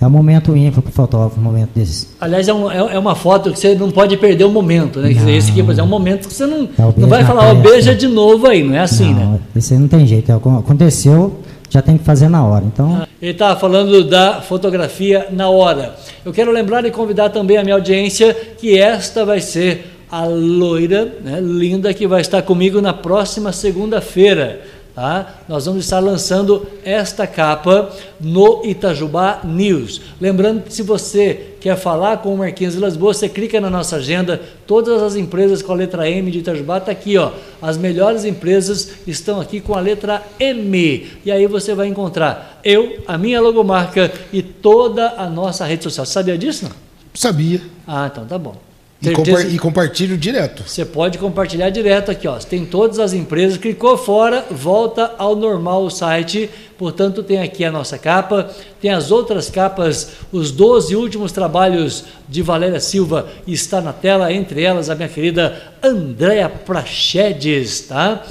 é 0.01 0.07
um 0.07 0.11
momento 0.11 0.57
ímpar 0.57 0.83
para 0.83 0.91
o 0.91 0.93
fotógrafo, 0.93 1.41
um 1.41 1.43
momento 1.43 1.71
desses. 1.75 2.09
Aliás, 2.21 2.47
é, 2.47 2.53
um, 2.55 2.71
é, 2.71 2.95
é, 2.95 2.99
uma 2.99 3.15
foto 3.15 3.51
que 3.51 3.59
você 3.59 3.75
não 3.75 3.91
pode 3.91 4.17
perder 4.19 4.45
o 4.45 4.51
momento, 4.51 5.01
né? 5.01 5.11
Não, 5.13 5.31
esse 5.31 5.51
aqui, 5.51 5.63
por 5.63 5.73
exemplo, 5.73 5.91
é 5.91 5.95
um 5.95 5.99
momento 5.99 6.29
que 6.29 6.35
você 6.35 6.47
não, 6.47 6.65
é 6.65 6.93
não 6.97 7.09
vai 7.09 7.25
falar, 7.25 7.51
ó, 7.51 7.55
beija 7.55 7.95
de 7.95 8.07
novo 8.07 8.47
aí, 8.47 8.63
não 8.63 8.75
é 8.75 8.81
assim, 8.81 9.15
não, 9.15 9.33
né? 9.33 9.41
Esse 9.57 9.75
aí 9.75 9.81
não 9.81 9.89
tem 9.89 10.07
jeito. 10.07 10.31
É 10.31 10.35
aconteceu, 10.35 11.41
já 11.75 11.83
tem 11.83 11.99
que 11.99 12.05
fazer 12.05 12.29
na 12.29 12.47
hora. 12.47 12.65
Então... 12.65 13.05
Ele 13.21 13.33
estava 13.33 13.59
falando 13.59 14.05
da 14.05 14.41
fotografia 14.41 15.27
na 15.33 15.49
hora. 15.49 15.97
Eu 16.25 16.33
quero 16.33 16.53
lembrar 16.53 16.85
e 16.85 16.91
convidar 16.93 17.31
também 17.31 17.57
a 17.57 17.65
minha 17.65 17.75
audiência 17.75 18.33
que 18.33 18.79
esta 18.79 19.25
vai 19.25 19.41
ser 19.41 19.91
a 20.09 20.25
loira, 20.25 21.17
né, 21.21 21.41
linda, 21.41 21.93
que 21.93 22.07
vai 22.07 22.21
estar 22.21 22.43
comigo 22.43 22.81
na 22.81 22.93
próxima 22.93 23.53
segunda-feira. 23.53 24.61
Tá? 24.95 25.41
Nós 25.49 25.67
vamos 25.67 25.85
estar 25.85 25.99
lançando 25.99 26.65
esta 26.85 27.27
capa 27.27 27.91
no 28.21 28.65
Itajubá 28.65 29.41
News. 29.43 30.01
Lembrando 30.21 30.63
que 30.63 30.73
se 30.73 30.85
você 30.85 31.54
quer 31.65 31.79
falar 31.79 32.19
com 32.19 32.35
o 32.35 32.37
Marquinhos 32.37 32.75
Vilas 32.75 32.95
Boas, 32.95 33.17
você 33.17 33.27
clica 33.27 33.59
na 33.59 33.71
nossa 33.71 33.97
agenda. 33.97 34.39
Todas 34.67 35.03
as 35.03 35.17
empresas 35.17 35.63
com 35.63 35.73
a 35.73 35.75
letra 35.75 36.07
M 36.07 36.31
de 36.31 36.41
Itajubá 36.41 36.77
está 36.77 36.93
aqui, 36.93 37.17
ó. 37.17 37.33
As 37.63 37.79
melhores 37.79 38.27
empresas 38.27 38.91
estão 39.07 39.41
aqui 39.41 39.63
com 39.63 39.75
a 39.75 39.81
letra 39.81 40.23
M. 40.39 41.11
E 41.25 41.33
aí 41.33 41.47
você 41.47 41.75
vai 41.75 41.87
encontrar 41.87 42.61
eu, 42.63 43.03
a 43.07 43.17
minha 43.17 43.41
logomarca 43.41 44.13
e 44.31 44.43
toda 44.43 45.15
a 45.17 45.27
nossa 45.31 45.65
rede 45.65 45.85
social. 45.85 46.05
Sabia 46.05 46.37
disso? 46.37 46.65
Não? 46.65 46.73
Sabia. 47.15 47.63
Ah, 47.87 48.11
então 48.13 48.27
tá 48.27 48.37
bom. 48.37 48.74
E, 49.11 49.15
compa 49.15 49.43
e 49.43 49.59
compartilho 49.59 50.17
direto. 50.17 50.63
Você 50.67 50.85
pode 50.85 51.19
compartilhar 51.19 51.71
direto 51.71 52.11
aqui, 52.11 52.27
ó. 52.27 52.37
Tem 52.39 52.65
todas 52.65 52.99
as 52.99 53.13
empresas, 53.13 53.59
clicou 53.59 53.97
fora, 53.97 54.45
volta 54.51 55.15
ao 55.19 55.37
normal 55.37 55.85
o 55.85 55.91
site. 55.91 56.49
Portanto, 56.79 57.23
tem 57.23 57.41
aqui 57.41 57.65
a 57.65 57.71
nossa 57.71 57.97
capa, 57.97 58.51
tem 58.81 58.91
as 58.91 59.11
outras 59.11 59.49
capas, 59.49 60.11
os 60.33 60.51
12 60.51 60.97
últimos 60.97 61.31
trabalhos 61.31 62.05
de 62.29 62.43
Valéria 62.43 62.81
Silva 62.81 63.29
está 63.47 63.81
na 63.81 63.93
tela, 63.93 64.33
entre 64.33 64.63
elas 64.63 64.91
a 64.91 64.95
minha 64.95 65.09
querida 65.09 65.57
Andréa 65.83 66.49
Prachedes, 66.49 67.83
tá? 67.83 68.25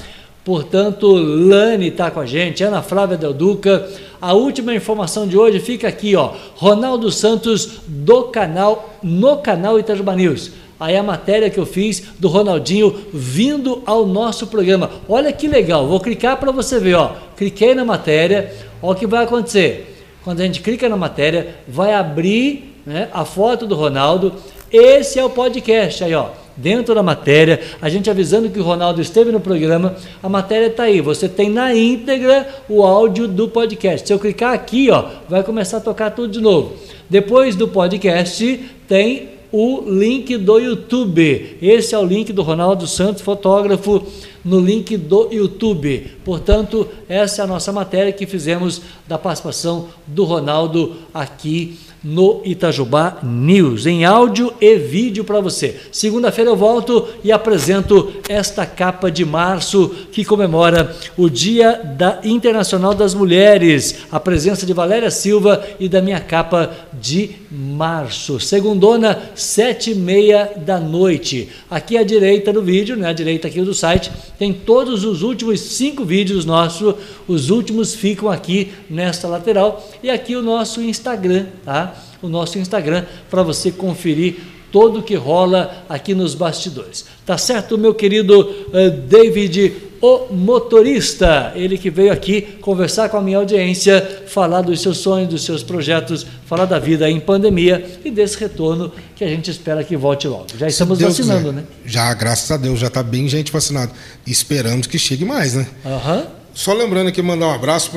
Portanto, 0.44 1.08
Lani 1.08 1.88
está 1.88 2.12
com 2.12 2.20
a 2.20 2.26
gente, 2.26 2.64
Ana 2.64 2.82
Flávia 2.82 3.16
Del 3.16 3.34
Duca. 3.34 3.90
A 4.22 4.34
última 4.34 4.76
informação 4.76 5.26
de 5.26 5.38
hoje 5.38 5.60
fica 5.60 5.88
aqui, 5.88 6.18
ó. 6.18 6.34
Ronaldo 6.56 7.10
Santos 7.10 7.80
do 7.88 8.24
canal, 8.24 8.98
no 9.02 9.38
canal 9.38 9.80
Itajuba 9.80 10.14
News. 10.16 10.52
Aí 10.80 10.98
a 10.98 11.04
matéria 11.04 11.50
que 11.50 11.60
eu 11.60 11.66
fiz 11.66 12.04
do 12.20 12.28
Ronaldinho 12.28 12.94
vindo 13.14 13.82
ao 13.86 14.06
nosso 14.06 14.48
programa. 14.48 14.90
Olha 15.08 15.32
que 15.32 15.48
legal, 15.48 15.88
vou 15.88 16.00
clicar 16.00 16.38
para 16.38 16.52
você 16.52 16.80
ver, 16.80 16.96
ó. 16.96 17.14
Cliquei 17.38 17.74
na 17.74 17.86
matéria, 17.86 18.54
ó 18.82 18.92
o 18.92 18.96
que 18.96 19.08
vai 19.08 19.24
acontecer. 19.24 19.96
Quando 20.24 20.42
a 20.42 20.46
gente 20.46 20.62
clica 20.62 20.88
na 20.88 20.98
matéria, 20.98 21.56
vai 21.68 21.94
abrir 21.94 22.76
né, 22.86 23.10
a 23.14 23.26
foto 23.26 23.66
do 23.66 23.76
Ronaldo. 23.76 24.34
Esse 24.72 25.20
é 25.20 25.24
o 25.24 25.30
podcast 25.30 26.04
aí, 26.04 26.14
ó 26.14 26.30
dentro 26.56 26.94
da 26.94 27.04
matéria, 27.04 27.60
a 27.82 27.90
gente 27.90 28.10
avisando 28.10 28.50
que 28.50 28.60
o 28.60 28.64
Ronaldo 28.64 29.02
esteve 29.02 29.32
no 29.32 29.40
programa, 29.40 29.96
a 30.22 30.30
matéria 30.30 30.68
está 30.68 30.84
aí. 30.84 31.02
Você 31.02 31.28
tem 31.28 31.50
na 31.50 31.76
íntegra 31.76 32.48
o 32.70 32.84
áudio 32.84 33.28
do 33.28 33.48
podcast. 33.48 34.08
Se 34.08 34.14
eu 34.14 34.20
clicar 34.20 34.54
aqui, 34.54 34.90
ó, 34.90 35.06
vai 35.28 35.44
começar 35.44 35.78
a 35.78 35.82
tocar 35.82 36.12
tudo 36.12 36.32
de 36.32 36.42
novo. 36.42 36.74
Depois 37.10 37.56
do 37.56 37.68
podcast, 37.68 38.60
tem 38.88 39.30
o 39.54 39.84
link 39.88 40.36
do 40.36 40.58
YouTube. 40.58 41.60
Esse 41.62 41.94
é 41.94 42.00
o 42.00 42.04
link 42.04 42.34
do 42.34 42.42
Ronaldo 42.42 42.88
Santos, 42.88 43.22
fotógrafo, 43.22 44.04
no 44.44 44.60
link 44.60 44.98
do 44.98 45.32
YouTube. 45.32 46.12
Portanto, 46.26 46.90
essa 47.08 47.44
é 47.44 47.46
a 47.46 47.48
nossa 47.48 47.72
matéria 47.72 48.12
que 48.12 48.26
fizemos 48.26 48.82
da 49.08 49.20
participação 49.20 49.90
do 50.08 50.24
Ronaldo 50.24 50.96
aqui 51.14 51.78
no 52.04 52.42
Itajubá 52.44 53.20
News, 53.24 53.86
em 53.86 54.04
áudio 54.04 54.54
e 54.60 54.76
vídeo 54.76 55.24
para 55.24 55.40
você. 55.40 55.80
Segunda-feira 55.92 56.50
eu 56.50 56.56
volto 56.56 57.08
e 57.24 57.32
apresento 57.32 58.12
esta 58.28 58.66
capa 58.66 59.10
de 59.10 59.24
março 59.24 59.90
que 60.12 60.26
comemora 60.26 60.94
o 61.16 61.30
Dia 61.30 61.82
da 61.98 62.20
Internacional 62.24 62.94
das 62.94 63.14
Mulheres, 63.14 64.00
a 64.12 64.20
presença 64.20 64.66
de 64.66 64.74
Valéria 64.74 65.10
Silva 65.10 65.66
e 65.80 65.88
da 65.88 66.02
minha 66.02 66.20
capa 66.20 66.72
de 66.94 67.32
março. 67.50 68.40
Segundona, 68.40 69.32
sete 69.36 69.92
e 69.92 69.96
meia 69.96 70.52
da 70.58 70.80
noite. 70.80 71.50
Aqui 71.70 71.98
à 71.98 72.04
direita 72.04 72.52
do 72.52 72.62
vídeo, 72.62 72.98
né, 72.98 73.10
à 73.10 73.14
direita 73.14 73.48
aqui 73.48 73.62
do 73.62 73.74
site, 73.74 74.12
tem 74.38 74.52
todos 74.52 75.06
os 75.06 75.22
últimos 75.22 75.60
cinco 75.62 76.04
vídeos 76.04 76.44
nossos, 76.44 76.96
os 77.28 77.50
últimos 77.50 77.94
ficam 77.96 78.30
aqui 78.30 78.74
nesta 78.90 79.28
lateral 79.28 79.88
e 80.02 80.10
aqui 80.10 80.36
o 80.36 80.42
nosso 80.42 80.82
Instagram, 80.82 81.46
tá? 81.64 81.93
O 82.24 82.30
nosso 82.30 82.58
Instagram 82.58 83.06
para 83.30 83.44
você 83.44 83.72
conferir 83.72 84.38
todo 84.72 85.02
o 85.02 85.04
que 85.04 85.14
rola 85.14 85.86
aqui 85.88 86.16
nos 86.16 86.34
bastidores. 86.34 87.06
Tá 87.24 87.38
certo, 87.38 87.78
meu 87.78 87.94
querido 87.94 88.42
uh, 88.42 88.90
David, 89.08 89.72
o 90.02 90.34
motorista, 90.34 91.54
ele 91.56 91.78
que 91.78 91.92
veio 91.92 92.12
aqui 92.12 92.42
conversar 92.60 93.08
com 93.08 93.18
a 93.18 93.22
minha 93.22 93.38
audiência, 93.38 94.24
falar 94.28 94.62
dos 94.62 94.82
seus 94.82 94.98
sonhos, 94.98 95.30
dos 95.30 95.46
seus 95.46 95.62
projetos, 95.62 96.26
falar 96.48 96.66
da 96.66 96.80
vida 96.80 97.08
em 97.08 97.20
pandemia 97.20 97.86
e 98.04 98.10
desse 98.10 98.38
retorno 98.40 98.92
que 99.16 99.24
a 99.24 99.28
gente 99.28 99.52
espera 99.52 99.84
que 99.84 99.96
volte 99.96 100.28
logo. 100.28 100.48
Já 100.58 100.68
estamos 100.68 101.00
vacinando, 101.00 101.50
quiser. 101.50 101.54
né? 101.54 101.64
Já, 101.86 102.14
graças 102.16 102.50
a 102.50 102.58
Deus, 102.58 102.80
já 102.80 102.88
está 102.88 103.04
bem 103.04 103.28
gente 103.28 103.52
vacinada. 103.52 103.92
Esperamos 104.26 104.88
que 104.88 104.98
chegue 104.98 105.24
mais, 105.24 105.54
né? 105.54 105.68
Aham. 105.86 106.18
Uhum. 106.18 106.43
Só 106.54 106.72
lembrando 106.72 107.08
aqui, 107.08 107.22
mandar 107.22 107.48
um 107.48 107.54
abraço 107.54 107.92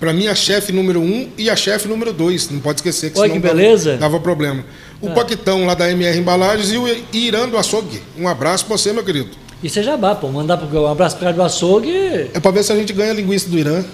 para 0.00 0.12
minha 0.12 0.34
chefe 0.34 0.72
número 0.72 1.00
um 1.00 1.28
e 1.36 1.50
a 1.50 1.56
chefe 1.56 1.86
número 1.86 2.12
dois. 2.12 2.48
Não 2.48 2.58
pode 2.58 2.78
esquecer 2.78 3.10
que 3.10 3.18
Oi, 3.18 3.28
senão 3.28 3.40
que 3.40 3.46
beleza. 3.46 3.90
Dava, 3.90 4.00
dava 4.00 4.20
problema. 4.20 4.64
O 5.00 5.08
ah. 5.08 5.12
Paquitão 5.12 5.66
lá 5.66 5.74
da 5.74 5.90
MR 5.90 6.18
Embalagens 6.18 6.72
e 6.72 6.78
o 6.78 6.86
Irã 7.12 7.48
do 7.48 7.58
Açougue. 7.58 8.00
Um 8.18 8.26
abraço 8.26 8.64
para 8.64 8.78
você, 8.78 8.92
meu 8.92 9.04
querido. 9.04 9.30
Isso 9.62 9.78
é 9.78 9.82
jabá, 9.82 10.14
pô. 10.14 10.28
Mandar 10.28 10.60
um 10.60 10.86
abraço 10.86 11.16
para 11.16 11.36
o 11.36 11.42
açougue. 11.42 11.92
É 12.34 12.40
para 12.40 12.50
ver 12.50 12.64
se 12.64 12.72
a 12.72 12.76
gente 12.76 12.92
ganha 12.92 13.12
a 13.12 13.14
linguiça 13.14 13.48
do 13.48 13.56
Irã. 13.56 13.84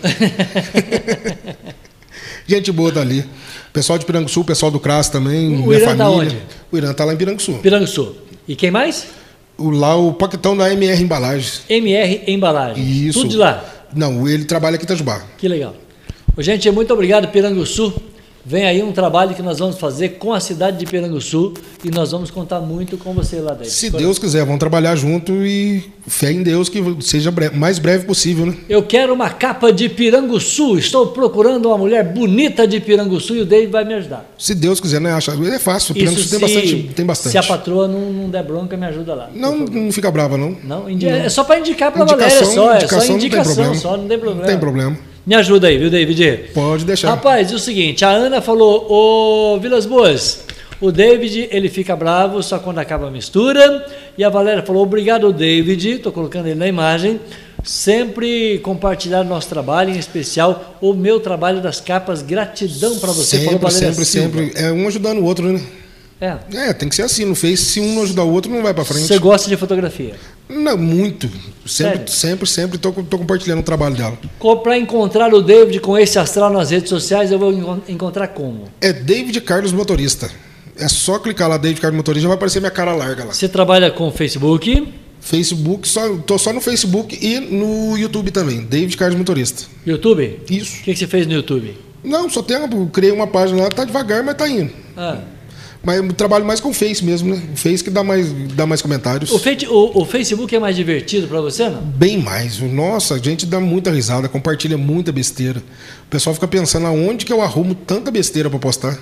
gente 2.46 2.72
boa 2.72 2.90
dali. 2.90 3.24
Pessoal 3.70 3.98
de 3.98 4.06
Piranguçu, 4.06 4.42
pessoal 4.44 4.72
do 4.72 4.80
CRAS 4.80 5.10
também. 5.10 5.62
O 5.62 5.72
Irã 5.72 5.94
tá 5.94 5.96
família. 5.96 5.96
Tá 5.96 6.10
onde? 6.10 6.42
O 6.72 6.76
Irã 6.78 6.94
tá 6.94 7.04
lá 7.04 7.12
em 7.12 7.16
Piranguçu. 7.16 7.52
Piranguçu. 7.54 8.16
E 8.46 8.56
quem 8.56 8.70
mais? 8.70 9.08
O, 9.58 9.68
lá 9.68 9.94
o 9.94 10.14
Paquitão 10.14 10.56
da 10.56 10.72
MR 10.72 11.02
Embalagens. 11.02 11.62
MR 11.68 12.22
Embalagens. 12.26 12.86
Isso. 12.86 13.20
Tudo 13.20 13.30
de 13.30 13.36
lá. 13.36 13.77
Não, 13.94 14.28
ele 14.28 14.44
trabalha 14.44 14.76
aqui 14.76 14.84
em 14.84 14.86
Itajubá. 14.86 15.22
Que 15.36 15.48
legal. 15.48 15.74
Gente, 16.38 16.70
muito 16.70 16.92
obrigado, 16.92 17.28
Piranguçu. 17.28 17.92
Vem 18.44 18.64
aí 18.64 18.82
um 18.82 18.92
trabalho 18.92 19.34
que 19.34 19.42
nós 19.42 19.58
vamos 19.58 19.78
fazer 19.78 20.10
com 20.10 20.32
a 20.32 20.40
cidade 20.40 20.78
de 20.78 20.86
Piranguçu 20.86 21.52
e 21.84 21.90
nós 21.90 22.12
vamos 22.12 22.30
contar 22.30 22.60
muito 22.60 22.96
com 22.96 23.12
você 23.12 23.40
lá 23.40 23.52
dentro. 23.52 23.70
Se 23.70 23.90
Deus 23.90 24.18
quiser, 24.18 24.44
vamos 24.44 24.58
trabalhar 24.58 24.96
junto 24.96 25.32
e 25.32 25.84
fé 26.06 26.32
em 26.32 26.42
Deus 26.42 26.68
que 26.68 26.82
seja 27.00 27.30
breve, 27.30 27.56
mais 27.56 27.78
breve 27.78 28.06
possível, 28.06 28.46
né? 28.46 28.56
Eu 28.68 28.82
quero 28.82 29.12
uma 29.12 29.28
capa 29.30 29.72
de 29.72 29.88
Piranguçu. 29.88 30.78
Estou 30.78 31.08
procurando 31.08 31.66
uma 31.66 31.76
mulher 31.76 32.04
bonita 32.04 32.66
de 32.66 32.80
Piranguçu 32.80 33.34
e 33.36 33.40
o 33.40 33.46
David 33.46 33.70
vai 33.70 33.84
me 33.84 33.94
ajudar. 33.94 34.24
Se 34.38 34.54
Deus 34.54 34.80
quiser, 34.80 35.00
né? 35.00 35.12
Acha, 35.12 35.32
é 35.32 35.58
fácil. 35.58 35.94
Piranguçu 35.94 36.20
Isso 36.20 36.30
tem, 36.30 36.40
bastante, 36.40 36.90
tem 36.94 37.06
bastante. 37.06 37.32
Se 37.32 37.38
a 37.38 37.42
patroa 37.42 37.86
não, 37.86 38.12
não 38.12 38.30
der 38.30 38.44
bronca, 38.44 38.76
me 38.76 38.86
ajuda 38.86 39.14
lá. 39.14 39.30
Não, 39.34 39.58
não 39.58 39.92
fica 39.92 40.10
brava, 40.10 40.38
não. 40.38 40.56
Não, 40.64 40.88
indi... 40.88 41.06
não. 41.06 41.12
é 41.12 41.28
só 41.28 41.44
para 41.44 41.58
indicar 41.58 41.92
para 41.92 42.02
a 42.02 42.06
Valéria, 42.06 42.44
só. 42.44 42.72
É 42.72 42.86
só 42.86 43.04
indicação, 43.04 43.64
não 43.64 43.74
só, 43.74 43.96
não 43.96 44.08
tem 44.08 44.18
problema. 44.18 44.40
Não 44.40 44.48
tem 44.48 44.58
problema. 44.58 45.07
Me 45.28 45.34
ajuda 45.34 45.66
aí, 45.66 45.76
viu, 45.76 45.90
David? 45.90 46.52
Pode 46.54 46.86
deixar. 46.86 47.10
Rapaz, 47.10 47.52
é 47.52 47.54
o 47.54 47.58
seguinte, 47.58 48.02
a 48.02 48.08
Ana 48.08 48.40
falou, 48.40 48.86
ô 48.90 49.60
Vilas 49.60 49.84
Boas, 49.84 50.40
o 50.80 50.90
David, 50.90 51.50
ele 51.52 51.68
fica 51.68 51.94
bravo 51.94 52.42
só 52.42 52.58
quando 52.58 52.78
acaba 52.78 53.08
a 53.08 53.10
mistura. 53.10 53.86
E 54.16 54.24
a 54.24 54.30
Valéria 54.30 54.62
falou, 54.62 54.84
obrigado, 54.84 55.30
David, 55.30 55.86
estou 55.96 56.12
colocando 56.12 56.46
ele 56.46 56.54
na 56.54 56.66
imagem. 56.66 57.20
Sempre 57.62 58.58
compartilhar 58.60 59.22
nosso 59.22 59.50
trabalho, 59.50 59.94
em 59.94 59.98
especial 59.98 60.78
o 60.80 60.94
meu 60.94 61.20
trabalho 61.20 61.60
das 61.60 61.78
capas. 61.78 62.22
Gratidão 62.22 62.98
para 62.98 63.12
você. 63.12 63.36
Sempre, 63.36 63.58
falou, 63.58 63.70
sempre, 63.70 64.04
Silva. 64.06 64.38
sempre. 64.38 64.52
É 64.54 64.72
um 64.72 64.88
ajudando 64.88 65.18
o 65.18 65.24
outro, 65.24 65.52
né? 65.52 65.60
É. 66.22 66.36
É, 66.54 66.72
tem 66.72 66.88
que 66.88 66.96
ser 66.96 67.02
assim. 67.02 67.26
No 67.26 67.34
Face, 67.34 67.58
se 67.58 67.80
um 67.80 67.96
não 67.96 68.04
ajudar 68.04 68.24
o 68.24 68.32
outro, 68.32 68.50
não 68.50 68.62
vai 68.62 68.72
para 68.72 68.84
frente. 68.86 69.06
Você 69.06 69.18
gosta 69.18 69.46
de 69.46 69.58
fotografia? 69.58 70.14
Não, 70.48 70.78
muito. 70.78 71.28
Sempre, 71.68 72.10
Sério? 72.10 72.12
sempre, 72.12 72.48
sempre 72.48 72.76
estou 72.76 72.92
compartilhando 72.92 73.60
o 73.60 73.62
trabalho 73.62 73.94
dela. 73.94 74.18
Para 74.62 74.78
encontrar 74.78 75.32
o 75.34 75.42
David 75.42 75.80
com 75.80 75.98
esse 75.98 76.18
astral 76.18 76.50
nas 76.50 76.70
redes 76.70 76.88
sociais, 76.88 77.30
eu 77.30 77.38
vou 77.38 77.82
encontrar 77.86 78.28
como? 78.28 78.64
É 78.80 78.92
David 78.92 79.40
Carlos 79.42 79.72
Motorista. 79.72 80.30
É 80.78 80.88
só 80.88 81.18
clicar 81.18 81.48
lá, 81.48 81.58
David 81.58 81.80
Carlos 81.80 81.96
Motorista, 81.96 82.22
já 82.22 82.28
vai 82.28 82.36
aparecer 82.36 82.60
minha 82.60 82.70
cara 82.70 82.94
larga 82.94 83.24
lá. 83.24 83.32
Você 83.32 83.48
trabalha 83.48 83.90
com 83.90 84.10
Facebook? 84.10 84.92
Facebook, 85.20 85.86
só, 85.86 86.16
tô 86.18 86.38
só 86.38 86.52
no 86.52 86.60
Facebook 86.60 87.18
e 87.20 87.38
no 87.40 87.98
YouTube 87.98 88.30
também, 88.30 88.60
David 88.62 88.96
Carlos 88.96 89.18
Motorista. 89.18 89.64
YouTube? 89.84 90.40
Isso. 90.48 90.80
O 90.80 90.84
que, 90.84 90.92
que 90.92 90.98
você 90.98 91.06
fez 91.06 91.26
no 91.26 91.34
YouTube? 91.34 91.76
Não, 92.02 92.30
só 92.30 92.42
tenho, 92.42 92.86
criei 92.86 93.12
uma 93.12 93.26
página 93.26 93.62
lá, 93.62 93.68
tá 93.68 93.84
devagar, 93.84 94.22
mas 94.22 94.36
tá 94.36 94.48
indo. 94.48 94.72
Ah. 94.96 95.18
Mas 95.82 95.96
eu 95.96 96.12
trabalho 96.12 96.44
mais 96.44 96.60
com 96.60 96.70
o 96.70 96.74
Face 96.74 97.04
mesmo, 97.04 97.34
né? 97.34 97.42
O 97.52 97.56
Face 97.56 97.82
que 97.82 97.90
dá 97.90 98.02
mais, 98.02 98.32
dá 98.54 98.66
mais 98.66 98.82
comentários. 98.82 99.30
O, 99.30 99.36
o, 99.70 100.02
o 100.02 100.04
Facebook 100.04 100.54
é 100.54 100.58
mais 100.58 100.74
divertido 100.74 101.28
para 101.28 101.40
você, 101.40 101.68
não? 101.68 101.80
Bem 101.80 102.18
mais. 102.18 102.58
Nossa, 102.60 103.14
a 103.14 103.18
gente 103.18 103.46
dá 103.46 103.60
muita 103.60 103.90
risada, 103.90 104.28
compartilha 104.28 104.76
muita 104.76 105.12
besteira. 105.12 105.60
O 106.06 106.10
pessoal 106.10 106.34
fica 106.34 106.48
pensando 106.48 106.86
aonde 106.86 107.24
que 107.24 107.32
eu 107.32 107.40
arrumo 107.40 107.74
tanta 107.74 108.10
besteira 108.10 108.50
para 108.50 108.58
postar. 108.58 108.98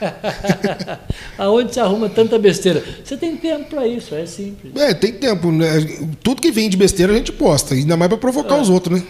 aonde 1.38 1.74
você 1.74 1.80
arruma 1.80 2.08
tanta 2.08 2.38
besteira? 2.38 2.82
Você 3.04 3.16
tem 3.16 3.36
tempo 3.36 3.70
para 3.70 3.86
isso, 3.86 4.14
é 4.14 4.26
simples. 4.26 4.74
É, 4.76 4.94
tem 4.94 5.12
tempo. 5.12 5.50
Né? 5.50 5.66
Tudo 6.22 6.40
que 6.40 6.50
vem 6.50 6.68
de 6.68 6.76
besteira 6.76 7.12
a 7.12 7.16
gente 7.16 7.32
posta, 7.32 7.74
ainda 7.74 7.96
mais 7.96 8.08
para 8.08 8.18
provocar 8.18 8.56
é. 8.56 8.60
os 8.60 8.68
outros, 8.68 8.98
né? 8.98 9.06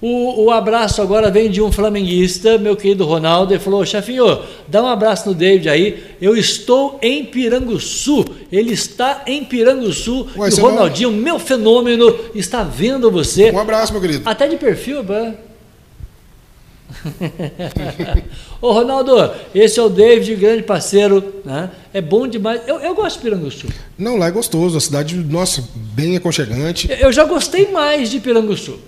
O, 0.00 0.44
o, 0.44 0.50
abraço 0.50 1.02
agora 1.02 1.30
vem 1.30 1.50
de 1.50 1.60
um 1.60 1.70
flamenguista, 1.70 2.56
meu 2.56 2.74
querido 2.74 3.04
Ronaldo, 3.04 3.52
ele 3.52 3.60
falou: 3.60 3.84
chefinho, 3.84 4.40
dá 4.66 4.82
um 4.82 4.86
abraço 4.86 5.28
no 5.28 5.34
David 5.34 5.68
aí. 5.68 6.02
Eu 6.20 6.34
estou 6.34 6.98
em 7.02 7.24
Piranguçu. 7.26 8.24
Ele 8.50 8.72
está 8.72 9.22
em 9.26 9.44
Piranguçu. 9.44 10.26
Ué, 10.38 10.48
e 10.48 10.54
o 10.54 10.62
Ronaldinho, 10.62 11.10
não... 11.10 11.18
meu 11.18 11.38
fenômeno, 11.38 12.16
está 12.34 12.62
vendo 12.62 13.10
você. 13.10 13.50
Um 13.50 13.58
abraço, 13.58 13.92
meu 13.92 14.00
querido. 14.00 14.22
Até 14.26 14.48
de 14.48 14.56
perfil, 14.56 15.02
bah. 15.02 15.34
Ô 18.60 18.72
Ronaldo, 18.72 19.32
esse 19.54 19.78
é 19.78 19.82
o 19.82 19.88
David, 19.88 20.34
grande 20.36 20.62
parceiro, 20.62 21.42
né? 21.44 21.70
É 21.92 22.00
bom 22.00 22.26
demais. 22.26 22.62
Eu, 22.66 22.80
eu 22.80 22.94
gosto 22.94 23.16
de 23.16 23.22
Piranguçu. 23.22 23.66
Não, 23.98 24.16
lá 24.16 24.28
é 24.28 24.30
gostoso, 24.30 24.78
a 24.78 24.80
cidade, 24.80 25.14
nossa, 25.14 25.62
bem 25.74 26.16
aconchegante. 26.16 26.88
Eu 27.00 27.12
já 27.12 27.24
gostei 27.24 27.70
mais 27.70 28.10
de 28.10 28.18
Piranguçu. 28.18 28.78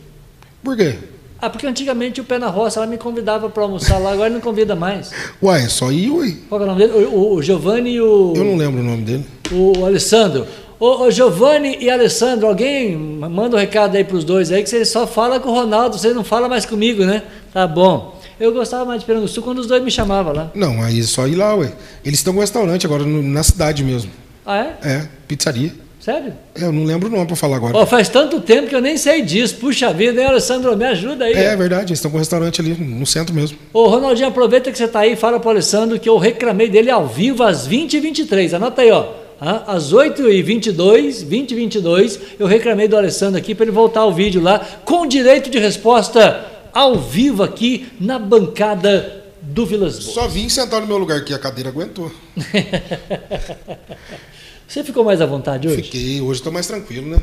Por 0.62 0.76
quê? 0.76 0.96
Ah, 1.40 1.50
porque 1.50 1.66
antigamente 1.66 2.20
o 2.20 2.24
Pé 2.24 2.38
na 2.38 2.46
Roça 2.48 2.78
ela 2.78 2.86
me 2.86 2.96
convidava 2.96 3.50
para 3.50 3.64
almoçar 3.64 3.98
lá, 3.98 4.12
agora 4.12 4.30
não 4.30 4.40
convida 4.40 4.76
mais. 4.76 5.10
Uai, 5.42 5.68
só 5.68 5.90
ir, 5.90 6.08
ui. 6.08 6.38
Qual 6.48 6.60
é 6.60 6.64
o 6.64 6.66
nome 6.68 6.86
dele? 6.86 7.06
O, 7.06 7.10
o, 7.10 7.34
o 7.34 7.42
Giovanni 7.42 7.94
e 7.94 8.00
o. 8.00 8.32
Eu 8.36 8.44
não 8.44 8.56
lembro 8.56 8.80
o 8.80 8.84
nome 8.84 9.02
dele. 9.02 9.26
O, 9.50 9.80
o 9.80 9.84
Alessandro. 9.84 10.46
Ô, 10.78 11.04
ô 11.04 11.10
Giovanni 11.10 11.78
e 11.80 11.90
Alessandro, 11.90 12.46
alguém 12.46 12.96
manda 12.96 13.56
um 13.56 13.58
recado 13.58 13.96
aí 13.96 14.04
para 14.04 14.16
os 14.16 14.24
dois 14.24 14.52
aí 14.52 14.62
que 14.62 14.68
você 14.68 14.84
só 14.84 15.06
fala 15.06 15.40
com 15.40 15.48
o 15.48 15.52
Ronaldo, 15.52 15.98
você 15.98 16.12
não 16.12 16.24
fala 16.24 16.48
mais 16.48 16.64
comigo, 16.64 17.04
né? 17.04 17.22
Tá 17.52 17.66
bom. 17.66 18.20
Eu 18.38 18.52
gostava 18.52 18.84
mais 18.84 19.00
de 19.00 19.06
Pernambuco 19.06 19.42
quando 19.42 19.58
os 19.58 19.66
dois 19.66 19.82
me 19.82 19.90
chamavam 19.90 20.32
lá. 20.32 20.50
Não, 20.54 20.82
aí 20.82 20.98
é 20.98 21.02
só 21.04 21.28
ir 21.28 21.36
lá, 21.36 21.54
ué. 21.54 21.72
Eles 22.04 22.18
estão 22.18 22.32
com 22.32 22.38
um 22.38 22.42
restaurante 22.42 22.84
agora 22.86 23.04
no, 23.04 23.22
na 23.22 23.42
cidade 23.42 23.84
mesmo. 23.84 24.10
Ah, 24.44 24.58
é? 24.58 24.76
É, 24.82 25.08
pizzaria. 25.28 25.72
Sério? 26.02 26.34
Eu 26.56 26.72
não 26.72 26.82
lembro 26.82 27.08
o 27.08 27.12
nome 27.12 27.26
para 27.26 27.36
falar 27.36 27.58
agora. 27.58 27.78
Oh, 27.78 27.86
faz 27.86 28.08
tanto 28.08 28.40
tempo 28.40 28.66
que 28.66 28.74
eu 28.74 28.80
nem 28.80 28.96
sei 28.96 29.22
disso. 29.22 29.54
Puxa 29.54 29.92
vida, 29.92 30.20
hein, 30.20 30.26
Alessandro? 30.26 30.76
Me 30.76 30.84
ajuda 30.84 31.26
aí. 31.26 31.32
É, 31.32 31.44
é 31.44 31.56
verdade, 31.56 31.90
eles 31.90 32.00
estão 32.00 32.10
com 32.10 32.16
um 32.16 32.20
restaurante 32.20 32.60
ali 32.60 32.74
no 32.74 33.06
centro 33.06 33.32
mesmo. 33.32 33.56
Ô, 33.72 33.86
Ronaldinho, 33.86 34.26
aproveita 34.26 34.72
que 34.72 34.76
você 34.76 34.86
está 34.86 35.00
aí 35.00 35.12
e 35.12 35.16
fala 35.16 35.38
para 35.38 35.46
o 35.46 35.50
Alessandro 35.52 36.00
que 36.00 36.08
eu 36.08 36.18
reclamei 36.18 36.68
dele 36.68 36.90
ao 36.90 37.06
vivo 37.06 37.44
às 37.44 37.68
20h23. 37.68 38.54
Anota 38.54 38.82
aí, 38.82 38.90
ó. 38.90 39.12
Às 39.40 39.92
8h22, 39.92 41.24
20 41.24 41.54
22 41.54 42.20
eu 42.36 42.48
reclamei 42.48 42.88
do 42.88 42.96
Alessandro 42.96 43.38
aqui 43.38 43.54
para 43.54 43.64
ele 43.64 43.72
voltar 43.72 44.00
ao 44.00 44.12
vídeo 44.12 44.42
lá 44.42 44.58
com 44.84 45.06
direito 45.06 45.50
de 45.50 45.60
resposta 45.60 46.44
ao 46.72 46.98
vivo 46.98 47.44
aqui 47.44 47.86
na 48.00 48.18
bancada 48.18 49.22
do 49.40 49.64
Vilas 49.64 50.00
Boas. 50.00 50.14
Só 50.14 50.26
vim 50.26 50.48
sentar 50.48 50.80
no 50.80 50.88
meu 50.88 50.98
lugar 50.98 51.24
que 51.24 51.32
a 51.32 51.38
cadeira 51.38 51.70
aguentou. 51.70 52.10
Você 54.72 54.82
ficou 54.82 55.04
mais 55.04 55.20
à 55.20 55.26
vontade 55.26 55.68
hoje? 55.68 55.82
Fiquei, 55.82 56.22
hoje 56.22 56.40
estou 56.40 56.50
mais 56.50 56.66
tranquilo, 56.66 57.06
né? 57.06 57.18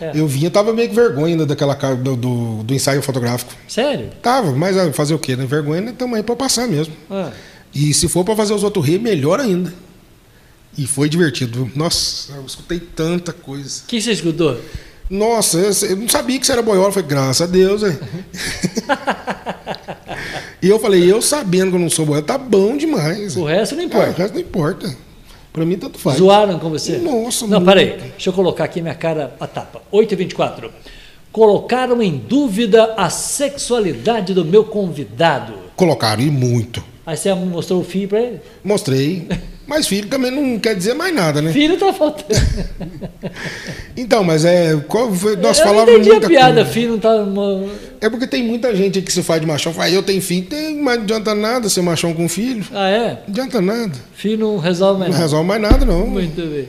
É. 0.00 0.12
Eu 0.14 0.24
vinha, 0.28 0.48
tava 0.48 0.72
meio 0.72 0.88
que 0.88 0.94
vergonha 0.94 1.34
ainda 1.34 1.44
daquela 1.44 1.74
do, 1.96 2.14
do, 2.14 2.62
do, 2.62 2.72
ensaio 2.72 3.02
fotográfico. 3.02 3.52
Sério? 3.66 4.10
Tava, 4.22 4.52
mas 4.52 4.78
ah, 4.78 4.92
fazer 4.92 5.12
o 5.12 5.18
quê, 5.18 5.34
né? 5.34 5.44
Vergonha, 5.44 5.80
né? 5.80 5.90
Estamos 5.90 6.16
aí 6.16 6.22
para 6.22 6.36
passar 6.36 6.68
mesmo. 6.68 6.94
Ah. 7.10 7.32
E 7.74 7.92
se 7.92 8.06
for 8.06 8.24
para 8.24 8.36
fazer 8.36 8.54
os 8.54 8.62
outros 8.62 8.86
rir, 8.86 9.00
melhor 9.00 9.40
ainda. 9.40 9.74
E 10.78 10.86
foi 10.86 11.08
divertido. 11.08 11.68
Nossa, 11.74 12.34
eu 12.34 12.46
escutei 12.46 12.78
tanta 12.78 13.32
coisa. 13.32 13.82
O 13.82 13.88
que 13.88 14.00
você 14.00 14.12
escutou? 14.12 14.60
Nossa, 15.10 15.58
eu, 15.58 15.96
não 15.96 16.08
sabia 16.08 16.38
que 16.38 16.46
você 16.46 16.52
era 16.52 16.62
boiola. 16.62 16.92
Foi 16.92 17.02
graças 17.02 17.42
a 17.42 17.50
Deus, 17.50 17.82
hein? 17.82 17.98
E 20.62 20.68
eu 20.68 20.78
falei, 20.78 21.10
eu 21.10 21.20
sabendo 21.20 21.70
que 21.70 21.76
eu 21.76 21.80
não 21.80 21.90
sou 21.90 22.06
boiadeiro, 22.06 22.38
tá 22.38 22.38
bom 22.38 22.76
demais. 22.76 23.36
O 23.36 23.44
resto 23.44 23.74
não 23.74 23.82
importa. 23.82 24.10
Ah, 24.10 24.12
o 24.12 24.16
resto 24.16 24.34
não 24.34 24.40
importa. 24.40 24.96
Pra 25.52 25.66
mim, 25.66 25.76
tanto 25.76 25.98
faz. 25.98 26.16
Zoaram 26.18 26.58
com 26.58 26.70
você? 26.70 26.96
Nossa, 26.98 27.46
Não, 27.46 27.60
muito. 27.60 27.68
peraí. 27.68 27.96
Deixa 28.12 28.30
eu 28.30 28.32
colocar 28.32 28.64
aqui 28.64 28.80
minha 28.80 28.94
cara 28.94 29.34
a 29.38 29.46
tapa. 29.46 29.82
8h24. 29.92 30.70
Colocaram 31.30 32.02
em 32.02 32.16
dúvida 32.16 32.94
a 32.96 33.08
sexualidade 33.10 34.34
do 34.34 34.44
meu 34.44 34.64
convidado. 34.64 35.54
Colocaram, 35.76 36.22
e 36.22 36.30
muito. 36.30 36.82
Aí 37.04 37.16
você 37.16 37.34
mostrou 37.34 37.80
o 37.80 37.84
filho 37.84 38.08
para 38.08 38.20
ele? 38.20 38.40
Mostrei. 38.64 39.28
Mas 39.66 39.86
filho 39.86 40.08
também 40.08 40.30
não 40.30 40.58
quer 40.58 40.74
dizer 40.74 40.94
mais 40.94 41.14
nada, 41.14 41.40
né? 41.40 41.52
Filho 41.52 41.78
tá 41.78 41.92
faltando. 41.92 42.40
então, 43.96 44.24
mas 44.24 44.44
é. 44.44 44.76
Qual 44.88 45.12
foi, 45.14 45.36
nós 45.36 45.58
eu 45.58 45.64
falávamos 45.64 46.06
não 46.06 46.16
entendi 46.16 46.26
a 46.26 46.28
piada, 46.28 46.54
coisa. 46.56 46.70
filho 46.70 46.90
não 46.92 46.98
tá. 46.98 47.12
É 48.00 48.10
porque 48.10 48.26
tem 48.26 48.42
muita 48.42 48.74
gente 48.74 49.00
que 49.00 49.12
se 49.12 49.22
faz 49.22 49.40
de 49.40 49.46
machão. 49.46 49.72
Fala, 49.72 49.90
eu 49.90 50.02
tenho 50.02 50.20
filho, 50.20 50.46
tem, 50.46 50.76
mas 50.82 50.96
não 50.96 51.04
adianta 51.04 51.34
nada 51.34 51.68
ser 51.68 51.82
machão 51.82 52.12
com 52.12 52.28
filho. 52.28 52.64
Ah, 52.72 52.88
é? 52.88 53.08
Não 53.26 53.28
adianta 53.28 53.60
nada. 53.60 53.92
Filho 54.14 54.38
não 54.38 54.58
resolve 54.58 54.98
mais 54.98 55.10
não 55.12 55.18
nada. 55.18 55.18
Não 55.18 55.22
resolve 55.22 55.48
mais 55.48 55.62
nada, 55.62 55.84
não. 55.84 56.06
Muito 56.06 56.42
bem. 56.42 56.68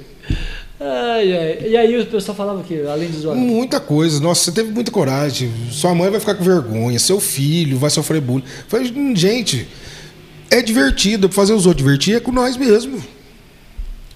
Ai, 0.80 1.34
ai. 1.34 1.58
E 1.70 1.78
aí 1.78 1.98
o 2.00 2.06
pessoal 2.06 2.36
falava 2.36 2.60
o 2.60 2.64
quê? 2.64 2.84
Além 2.90 3.10
de 3.10 3.18
zoar? 3.18 3.36
Muita 3.36 3.80
coisa. 3.80 4.20
Nossa, 4.20 4.44
você 4.44 4.52
teve 4.52 4.72
muita 4.72 4.92
coragem. 4.92 5.52
Sua 5.72 5.96
mãe 5.96 6.10
vai 6.10 6.20
ficar 6.20 6.36
com 6.36 6.44
vergonha, 6.44 7.00
seu 7.00 7.20
filho 7.20 7.78
vai 7.78 7.90
sofrer 7.90 8.22
bullying. 8.22 8.44
Falei, 8.68 8.94
gente, 9.16 9.68
é 10.54 10.62
divertido. 10.62 11.30
Fazer 11.30 11.54
os 11.54 11.66
outros 11.66 11.84
divertir 11.84 12.16
é 12.16 12.20
com 12.20 12.32
nós 12.32 12.56
mesmo. 12.58 13.04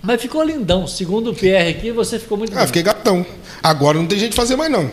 Mas 0.01 0.21
ficou 0.21 0.43
lindão. 0.43 0.88
Segundo 0.88 1.31
o 1.31 1.35
PR 1.35 1.69
aqui, 1.69 1.91
você 1.91 2.19
ficou 2.19 2.38
muito. 2.38 2.57
Ah, 2.57 2.65
fiquei 2.65 2.83
gatão. 2.83 3.25
Agora 3.61 3.97
não 3.97 4.05
tem 4.05 4.17
jeito 4.19 4.31
de 4.31 4.38
fazer 4.38 4.55
mais, 4.55 4.71
não. 4.71 4.89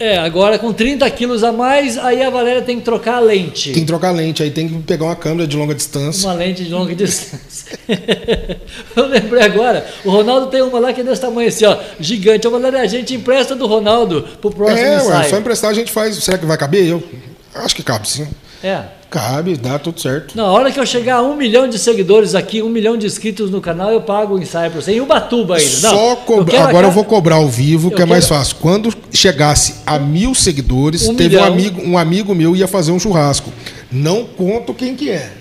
É, 0.00 0.16
agora 0.16 0.60
com 0.60 0.72
30 0.72 1.10
quilos 1.10 1.42
a 1.42 1.50
mais, 1.50 1.98
aí 1.98 2.22
a 2.22 2.30
Valéria 2.30 2.62
tem 2.62 2.78
que 2.78 2.84
trocar 2.84 3.16
a 3.16 3.20
lente. 3.20 3.72
Tem 3.72 3.82
que 3.82 3.86
trocar 3.86 4.10
a 4.10 4.12
lente, 4.12 4.42
aí 4.44 4.50
tem 4.50 4.68
que 4.68 4.78
pegar 4.82 5.06
uma 5.06 5.16
câmera 5.16 5.48
de 5.48 5.56
longa 5.56 5.74
distância. 5.74 6.28
Uma 6.28 6.34
lente 6.34 6.64
de 6.64 6.70
longa 6.70 6.94
distância. 6.94 7.76
Eu 8.94 9.06
lembrei 9.06 9.42
agora, 9.42 9.84
o 10.04 10.10
Ronaldo 10.10 10.46
tem 10.46 10.62
uma 10.62 10.78
lá 10.78 10.92
que 10.92 11.00
é 11.00 11.04
desse 11.04 11.20
tamanho 11.20 11.48
assim, 11.48 11.64
ó, 11.64 11.76
gigante. 11.98 12.46
A 12.46 12.50
Valéria, 12.50 12.80
a 12.80 12.86
gente 12.86 13.12
empresta 13.12 13.56
do 13.56 13.66
Ronaldo 13.66 14.22
pro 14.40 14.52
próximo 14.52 14.78
é, 14.78 14.96
ensaio. 14.98 15.26
É, 15.26 15.28
só 15.30 15.36
emprestar 15.36 15.70
a 15.72 15.74
gente 15.74 15.90
faz. 15.90 16.16
Será 16.22 16.38
que 16.38 16.46
vai 16.46 16.56
caber? 16.56 16.86
Eu 16.86 17.02
acho 17.56 17.74
que 17.74 17.82
cabe, 17.82 18.08
sim. 18.08 18.28
É. 18.62 18.97
Cabe, 19.10 19.56
dá 19.56 19.78
tudo 19.78 19.98
certo. 20.00 20.36
Na 20.36 20.44
hora 20.44 20.70
que 20.70 20.78
eu 20.78 20.84
chegar 20.84 21.16
a 21.16 21.22
um 21.22 21.34
milhão 21.34 21.66
de 21.66 21.78
seguidores 21.78 22.34
aqui, 22.34 22.60
um 22.60 22.68
milhão 22.68 22.96
de 22.96 23.06
inscritos 23.06 23.50
no 23.50 23.58
canal, 23.58 23.90
eu 23.90 24.02
pago 24.02 24.34
o 24.34 24.38
ensaio 24.42 24.70
para 24.70 24.82
você. 24.82 24.92
Em 24.92 25.00
Ubatuba 25.00 25.56
ainda. 25.56 25.88
Só 25.88 26.22
eu 26.28 26.60
Agora 26.60 26.88
eu 26.88 26.90
vou 26.90 27.04
cobrar 27.04 27.36
ao 27.36 27.48
vivo, 27.48 27.88
eu 27.88 27.96
que 27.96 28.02
é 28.02 28.06
mais 28.06 28.28
fácil. 28.28 28.56
Quando 28.60 28.92
chegasse 29.10 29.76
a 29.86 29.98
mil 29.98 30.34
seguidores, 30.34 31.08
um 31.08 31.14
teve 31.14 31.38
um 31.38 31.44
amigo, 31.44 31.82
um 31.82 31.96
amigo 31.96 32.34
meu 32.34 32.54
ia 32.54 32.68
fazer 32.68 32.92
um 32.92 32.98
churrasco. 32.98 33.50
Não 33.90 34.24
conto 34.24 34.74
quem 34.74 34.94
que 34.94 35.10
é. 35.10 35.32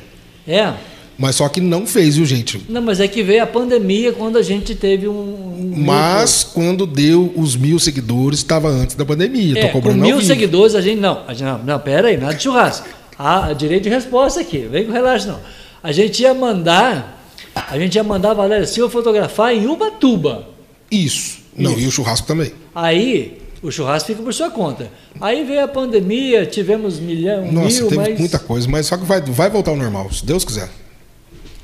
É. 0.47 0.73
Mas 1.17 1.35
só 1.35 1.49
que 1.49 1.59
não 1.59 1.87
fez, 1.87 2.15
viu, 2.15 2.25
gente? 2.25 2.61
Não, 2.69 2.81
mas 2.81 2.99
é 2.99 3.07
que 3.07 3.23
veio 3.23 3.41
a 3.41 3.47
pandemia 3.47 4.13
quando 4.13 4.37
a 4.37 4.41
gente 4.41 4.75
teve 4.75 5.07
um. 5.07 5.13
um 5.13 5.73
mas 5.75 6.43
quando 6.43 6.85
deu 6.85 7.33
os 7.35 7.55
mil 7.55 7.79
seguidores, 7.79 8.39
estava 8.39 8.69
antes 8.69 8.95
da 8.95 9.03
pandemia. 9.03 9.59
É, 9.59 9.65
Tô 9.65 9.73
cobrando 9.73 9.99
com 9.99 10.05
mil 10.05 10.21
seguidores, 10.21 10.75
a 10.75 10.81
gente. 10.81 10.99
Não, 10.99 11.23
a 11.27 11.33
gente, 11.33 11.43
não, 11.43 11.57
não, 11.63 11.79
pera 11.79 12.09
aí, 12.09 12.17
nada 12.17 12.35
de 12.35 12.43
churrasco. 12.43 12.87
Ah, 13.17 13.53
direito 13.53 13.83
de 13.83 13.89
resposta 13.89 14.41
aqui, 14.41 14.59
vem 14.59 14.85
com 14.85 14.91
relaxo 14.91 15.27
não. 15.27 15.39
A 15.81 15.91
gente 15.91 16.21
ia 16.21 16.33
mandar, 16.33 17.23
a 17.55 17.77
gente 17.77 17.95
ia 17.95 18.03
mandar 18.03 18.31
a 18.31 18.33
Valéria 18.35 18.67
Silva 18.67 18.91
fotografar 18.91 19.53
em 19.53 19.67
Ubatuba. 19.67 20.47
Isso. 20.91 21.39
Não, 21.55 21.71
Isso. 21.71 21.79
e 21.79 21.87
o 21.87 21.91
churrasco 21.91 22.27
também. 22.27 22.51
Aí, 22.75 23.41
o 23.63 23.71
churrasco 23.71 24.07
fica 24.07 24.21
por 24.21 24.33
sua 24.33 24.51
conta. 24.51 24.91
Aí 25.19 25.43
veio 25.43 25.63
a 25.63 25.67
pandemia, 25.67 26.45
tivemos 26.45 26.99
milhão, 26.99 27.51
Nossa, 27.51 27.79
mil, 27.79 27.89
teve 27.89 28.09
mas... 28.09 28.19
muita 28.19 28.39
coisa, 28.39 28.69
mas 28.69 28.85
só 28.85 28.97
que 28.97 29.05
vai, 29.05 29.21
vai 29.21 29.49
voltar 29.49 29.71
ao 29.71 29.77
normal, 29.77 30.11
se 30.11 30.23
Deus 30.23 30.45
quiser. 30.45 30.69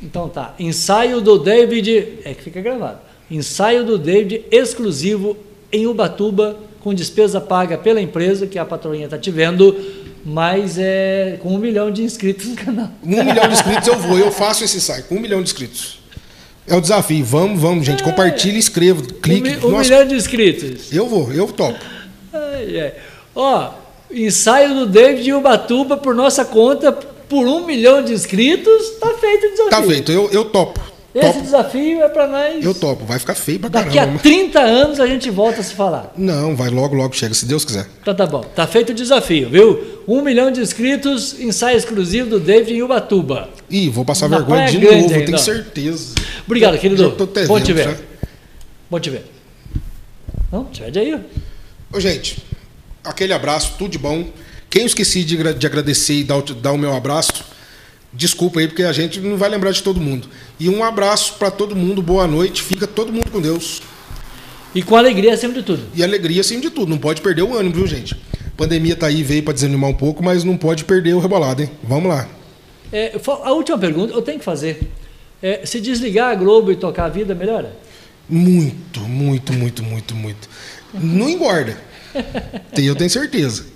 Então 0.02 0.28
tá. 0.28 0.54
Ensaio 0.60 1.22
do 1.22 1.40
David. 1.40 2.20
É 2.26 2.34
que 2.34 2.44
fica 2.44 2.62
gravado. 2.62 3.00
Ensaio 3.32 3.86
do 3.86 3.98
David 3.98 4.44
exclusivo 4.52 5.38
em 5.72 5.88
Ubatuba, 5.88 6.58
com 6.82 6.94
despesa 6.94 7.40
paga 7.40 7.78
pela 7.78 8.02
empresa, 8.02 8.46
que 8.46 8.60
a 8.60 8.66
patroinha 8.66 9.06
está 9.06 9.18
te 9.18 9.32
vendo 9.32 9.76
mas 10.26 10.78
é 10.78 11.38
com 11.42 11.50
um 11.56 11.58
milhão 11.58 11.92
de 11.92 12.04
inscritos 12.04 12.48
no 12.48 12.56
canal. 12.56 12.90
Um 13.04 13.24
milhão 13.24 13.48
de 13.48 13.54
inscritos 13.54 13.88
eu 13.88 13.98
vou, 13.98 14.18
eu 14.18 14.32
faço 14.32 14.64
esse 14.64 14.80
site 14.80 15.06
com 15.06 15.16
um 15.16 15.20
milhão 15.20 15.42
de 15.42 15.50
inscritos. 15.50 16.00
É 16.66 16.76
o 16.76 16.82
desafio. 16.82 17.24
Vamos, 17.26 17.60
vamos, 17.60 17.86
gente. 17.86 18.02
É. 18.02 18.06
Compartilhe, 18.06 18.58
escreva, 18.58 19.02
clique. 19.22 19.66
Um, 19.66 19.76
um 19.76 19.80
milhão 19.80 20.08
de 20.08 20.16
inscritos. 20.16 20.94
Eu 20.94 21.08
vou, 21.08 21.32
eu 21.34 21.48
topo. 21.48 21.80
Ai, 22.32 22.80
ai. 22.80 22.94
Ó, 23.36 23.72
ensaio 24.10 24.74
do 24.74 24.86
David 24.86 25.30
em 25.30 25.34
Ubatuba 25.34 25.98
por 25.98 26.16
nossa 26.16 26.46
conta, 26.46 26.92
por 26.92 27.46
um 27.48 27.66
milhão 27.66 28.04
de 28.04 28.14
inscritos, 28.14 28.92
tá 29.00 29.14
feito 29.20 29.48
o 29.48 29.50
desafio. 29.50 29.70
Tá 29.70 29.84
feito, 29.84 30.12
eu, 30.12 30.30
eu 30.32 30.46
topo. 30.46 30.93
Esse 31.16 31.28
topo. 31.28 31.42
desafio 31.42 32.02
é 32.02 32.10
para 32.10 32.28
nós. 32.28 32.66
Eu 32.66 32.74
topo, 32.74 33.06
vai 33.06 33.20
ficar 33.20 33.36
feio 33.36 33.60
pra 33.60 33.70
Daqui 33.70 33.96
caramba. 33.98 34.18
Daqui 34.18 34.30
a 34.30 34.32
30 34.32 34.60
anos 34.60 35.00
a 35.00 35.06
gente 35.06 35.30
volta 35.30 35.62
a 35.62 35.64
se 35.64 35.74
falar. 35.74 36.12
Não, 36.18 36.56
vai 36.56 36.70
logo, 36.70 36.96
logo 36.96 37.14
chega, 37.14 37.34
se 37.36 37.46
Deus 37.46 37.64
quiser. 37.64 37.88
Então 38.02 38.16
tá 38.16 38.26
bom. 38.26 38.42
Tá 38.42 38.66
feito 38.66 38.90
o 38.92 38.96
desafio, 38.96 39.50
viu? 39.50 40.02
Um 40.08 40.22
milhão 40.22 40.52
de 40.52 40.60
inscritos, 40.60 41.40
ensaio 41.40 41.78
exclusivo 41.78 42.32
do 42.32 42.40
David 42.40 42.74
em 42.74 42.82
Ubatuba. 42.82 43.50
Ih, 43.70 43.90
vou 43.90 44.04
passar 44.04 44.28
Na 44.28 44.38
vergonha 44.38 44.68
de 44.68 44.80
novo, 44.80 44.94
ainda. 44.94 45.26
tenho 45.26 45.38
certeza. 45.38 46.16
Obrigado, 46.46 46.78
querido. 46.80 47.12
Tô, 47.12 47.28
tô 47.28 47.46
Bom 47.46 47.60
te 47.60 47.74
ver. 47.74 47.84
Já. 47.84 47.96
Bom 48.90 49.00
te 49.00 49.10
ver. 49.10 49.26
Não, 50.52 50.66
te 50.66 50.84
aí. 50.84 51.20
Ô, 51.92 52.00
gente, 52.00 52.44
aquele 53.04 53.34
abraço, 53.34 53.74
tudo 53.78 53.92
de 53.92 53.98
bom. 54.00 54.26
Quem 54.70 54.82
eu 54.82 54.88
esqueci 54.88 55.24
de, 55.24 55.54
de 55.54 55.68
agradecer 55.68 56.16
e 56.16 56.24
dar, 56.24 56.42
dar 56.42 56.72
o 56.72 56.78
meu 56.78 56.96
abraço, 56.96 57.46
Desculpa 58.14 58.60
aí, 58.60 58.68
porque 58.68 58.84
a 58.84 58.92
gente 58.94 59.20
não 59.20 59.38
vai 59.38 59.50
lembrar 59.50 59.72
de 59.72 59.82
todo 59.82 60.00
mundo. 60.00 60.28
E 60.60 60.70
um 60.70 60.84
abraço 60.84 61.34
para 61.40 61.50
todo 61.50 61.76
mundo, 61.76 62.02
boa 62.02 62.28
noite, 62.28 62.62
fica 62.62 62.86
todo 62.86 63.12
mundo 63.12 63.32
com 63.32 63.42
Deus. 63.42 63.82
E 64.76 64.84
com 64.84 64.96
alegria 64.96 65.34
acima 65.34 65.54
de 65.54 65.64
tudo. 65.64 65.84
E 65.96 66.04
alegria 66.04 66.42
acima 66.42 66.62
de 66.62 66.70
tudo, 66.70 66.90
não 66.90 66.98
pode 66.98 67.22
perder 67.22 67.42
o 67.42 67.58
ânimo, 67.58 67.76
viu, 67.76 67.88
gente? 67.88 68.16
A 68.46 68.56
pandemia 68.56 68.96
tá 68.96 69.08
aí, 69.08 69.24
veio 69.24 69.42
para 69.42 69.54
desanimar 69.54 69.90
um 69.90 69.96
pouco, 69.96 70.24
mas 70.24 70.44
não 70.44 70.56
pode 70.56 70.86
perder 70.86 71.14
o 71.14 71.20
rebolado, 71.20 71.64
hein? 71.64 71.72
Vamos 71.84 72.10
lá. 72.10 72.28
É, 72.92 73.16
a 73.44 73.52
última 73.52 73.78
pergunta 73.78 74.14
eu 74.14 74.22
tenho 74.22 74.38
que 74.38 74.46
fazer. 74.46 74.92
É, 75.42 75.66
se 75.66 75.82
desligar 75.82 76.32
a 76.32 76.36
Globo 76.36 76.72
e 76.72 76.76
tocar 76.76 77.06
a 77.06 77.10
vida, 77.10 77.34
melhora? 77.34 77.76
Muito, 78.30 79.02
muito, 79.02 79.52
muito, 79.52 79.84
muito, 79.84 80.16
muito. 80.16 80.50
Não 80.94 81.28
engorda. 81.28 81.78
eu 82.78 82.96
tenho 82.96 83.10
certeza. 83.10 83.73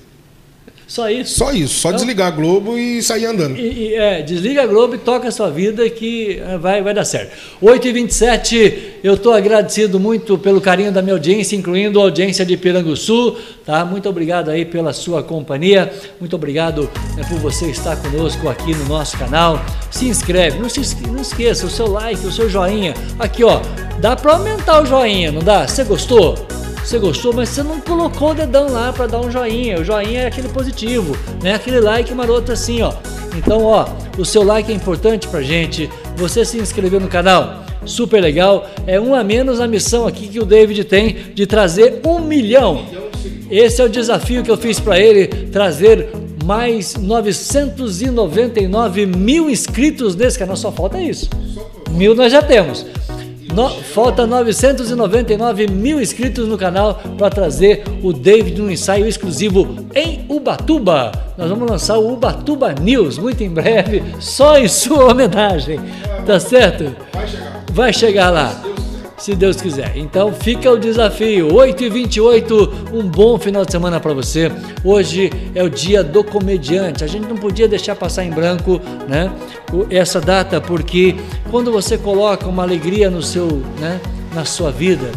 Só 0.88 1.10
isso? 1.10 1.38
Só 1.38 1.52
isso, 1.52 1.82
só 1.82 1.90
então, 1.90 2.00
desligar 2.00 2.28
a 2.28 2.32
Globo 2.32 2.78
e 2.78 3.04
sair 3.04 3.26
andando. 3.26 3.58
E, 3.58 3.90
e, 3.90 3.96
é, 3.96 4.22
desliga 4.22 4.64
a 4.64 4.66
Globo 4.66 4.96
e 4.96 4.98
toca 4.98 5.28
a 5.28 5.32
sua 5.32 5.50
vida 5.50 5.88
que 5.90 6.40
é, 6.40 6.58
vai, 6.58 6.82
vai 6.82 6.94
dar 6.94 7.04
certo. 7.04 7.36
8h27, 7.62 8.74
eu 9.04 9.16
estou 9.16 9.34
agradecido 9.34 10.00
muito 10.00 10.38
pelo 10.38 10.62
carinho 10.62 10.90
da 10.90 11.02
minha 11.02 11.14
audiência, 11.14 11.58
incluindo 11.58 12.00
a 12.00 12.04
audiência 12.04 12.46
de 12.46 12.56
Piranguçu. 12.56 13.36
Tá? 13.66 13.84
Muito 13.84 14.08
obrigado 14.08 14.50
aí 14.50 14.64
pela 14.64 14.94
sua 14.94 15.22
companhia, 15.22 15.92
muito 16.22 16.38
obrigado 16.38 16.90
né, 17.18 17.26
por 17.28 17.38
você 17.38 17.70
estar 17.70 17.98
conosco 17.98 18.48
aqui 18.48 18.74
no 18.74 18.86
nosso 18.86 19.18
canal. 19.18 19.62
Se 19.92 20.06
inscreve, 20.06 20.58
não, 20.58 20.70
se, 20.70 20.80
não 21.06 21.22
esqueça 21.22 21.66
o 21.66 21.70
seu 21.70 21.88
like, 21.92 22.26
o 22.26 22.32
seu 22.32 22.50
joinha. 22.50 22.94
Aqui 23.20 23.44
ó, 23.44 23.60
dá 24.00 24.16
para 24.16 24.34
aumentar 24.34 24.82
o 24.82 24.86
joinha, 24.86 25.34
não 25.34 25.42
dá? 25.42 25.68
Você 25.68 25.84
gostou? 25.84 26.48
Você 26.88 27.00
gostou, 27.00 27.34
mas 27.34 27.50
você 27.50 27.64
não 27.64 27.82
colocou 27.82 28.32
o 28.32 28.34
dedão 28.34 28.72
lá 28.72 28.94
para 28.94 29.08
dar 29.08 29.20
um 29.20 29.30
joinha. 29.30 29.82
O 29.82 29.84
joinha 29.84 30.22
é 30.22 30.28
aquele 30.28 30.48
positivo, 30.48 31.18
né? 31.44 31.56
Aquele 31.56 31.82
like 31.82 32.14
maroto 32.14 32.54
assim, 32.54 32.82
ó. 32.82 32.94
Então, 33.36 33.66
ó, 33.66 33.90
o 34.18 34.24
seu 34.24 34.42
like 34.42 34.72
é 34.72 34.76
importante 34.76 35.28
pra 35.28 35.42
gente. 35.42 35.90
Você 36.16 36.46
se 36.46 36.58
inscrever 36.58 37.02
no 37.02 37.10
canal, 37.10 37.66
super 37.86 38.22
legal. 38.22 38.70
É 38.88 38.98
um 39.02 39.14
a 39.14 39.22
menos 39.22 39.60
a 39.60 39.68
missão 39.68 40.08
aqui 40.08 40.30
que 40.30 40.40
o 40.40 40.46
David 40.46 40.86
tem 40.86 41.34
de 41.34 41.46
trazer 41.46 42.00
um 42.06 42.20
milhão. 42.20 42.86
Esse 43.52 43.82
é 43.82 43.84
o 43.84 43.90
desafio 43.90 44.42
que 44.42 44.50
eu 44.50 44.56
fiz 44.56 44.80
para 44.80 44.98
ele, 44.98 45.28
trazer 45.28 46.12
mais 46.46 46.96
999 46.96 49.06
mil 49.06 49.50
inscritos 49.50 50.16
nesse 50.16 50.40
canal. 50.40 50.56
Só 50.56 50.72
falta 50.72 51.02
isso. 51.02 51.30
Mil 51.92 52.16
nós 52.16 52.32
já 52.32 52.42
temos. 52.42 52.86
No, 53.54 53.70
falta 53.70 54.28
999 54.28 55.68
mil 55.68 56.02
inscritos 56.02 56.48
no 56.48 56.58
canal 56.58 57.02
para 57.18 57.30
trazer 57.30 57.84
o 58.04 58.14
David 58.14 58.62
num 58.62 58.70
ensaio 58.70 59.08
exclusivo 59.08 59.88
em 59.96 60.26
Ubatuba. 60.30 61.12
Nós 61.38 61.50
vamos 61.50 61.70
lançar 61.70 61.98
o 61.98 62.14
Ubatuba 62.14 62.74
News 62.74 63.18
muito 63.18 63.44
em 63.44 63.50
breve, 63.50 64.04
só 64.20 64.58
em 64.58 64.68
sua 64.68 65.12
homenagem. 65.12 65.80
Tá 66.26 66.40
certo? 66.40 66.96
Vai 67.14 67.28
chegar. 67.28 67.64
Vai 67.72 67.94
chegar 67.94 68.30
lá 68.30 68.77
se 69.18 69.36
Deus 69.36 69.60
quiser. 69.60 69.98
Então 69.98 70.32
fica 70.32 70.72
o 70.72 70.78
desafio. 70.78 71.54
8 71.54 71.84
e 71.84 71.90
28 71.90 72.74
um 72.94 73.04
bom 73.04 73.38
final 73.38 73.66
de 73.66 73.72
semana 73.72 74.00
para 74.00 74.14
você. 74.14 74.52
Hoje 74.84 75.32
é 75.56 75.64
o 75.64 75.70
dia 75.70 76.04
do 76.04 76.24
comediante. 76.24 77.04
A 77.04 77.08
gente 77.08 77.28
não 77.28 77.36
podia 77.36 77.68
deixar 77.68 77.96
passar 77.96 78.24
em 78.24 78.30
branco, 78.30 78.80
né? 79.08 79.32
Essa 79.90 80.22
data 80.22 80.62
porque 80.62 81.16
quando 81.50 81.72
você 81.72 81.98
coloca 81.98 82.48
uma 82.48 82.64
alegria 82.64 83.10
no 83.10 83.24
seu, 83.24 83.48
né, 83.80 84.00
na 84.34 84.46
sua 84.46 84.72
vida, 84.72 85.12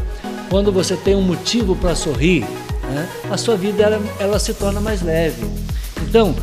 quando 0.49 0.73
você 0.73 0.97
tem 0.97 1.15
um 1.15 1.23
motivo 1.23 1.77
para 1.77 1.95
sorrir, 1.95 2.45
né, 2.91 3.09
a 3.31 3.37
sua 3.37 3.57
vida 3.57 3.83
ela, 3.83 4.01
ela 4.19 4.39
se 4.39 4.55
torna 4.55 4.81
mais 4.81 5.03
leve. 5.03 5.45
Então, 6.03 6.35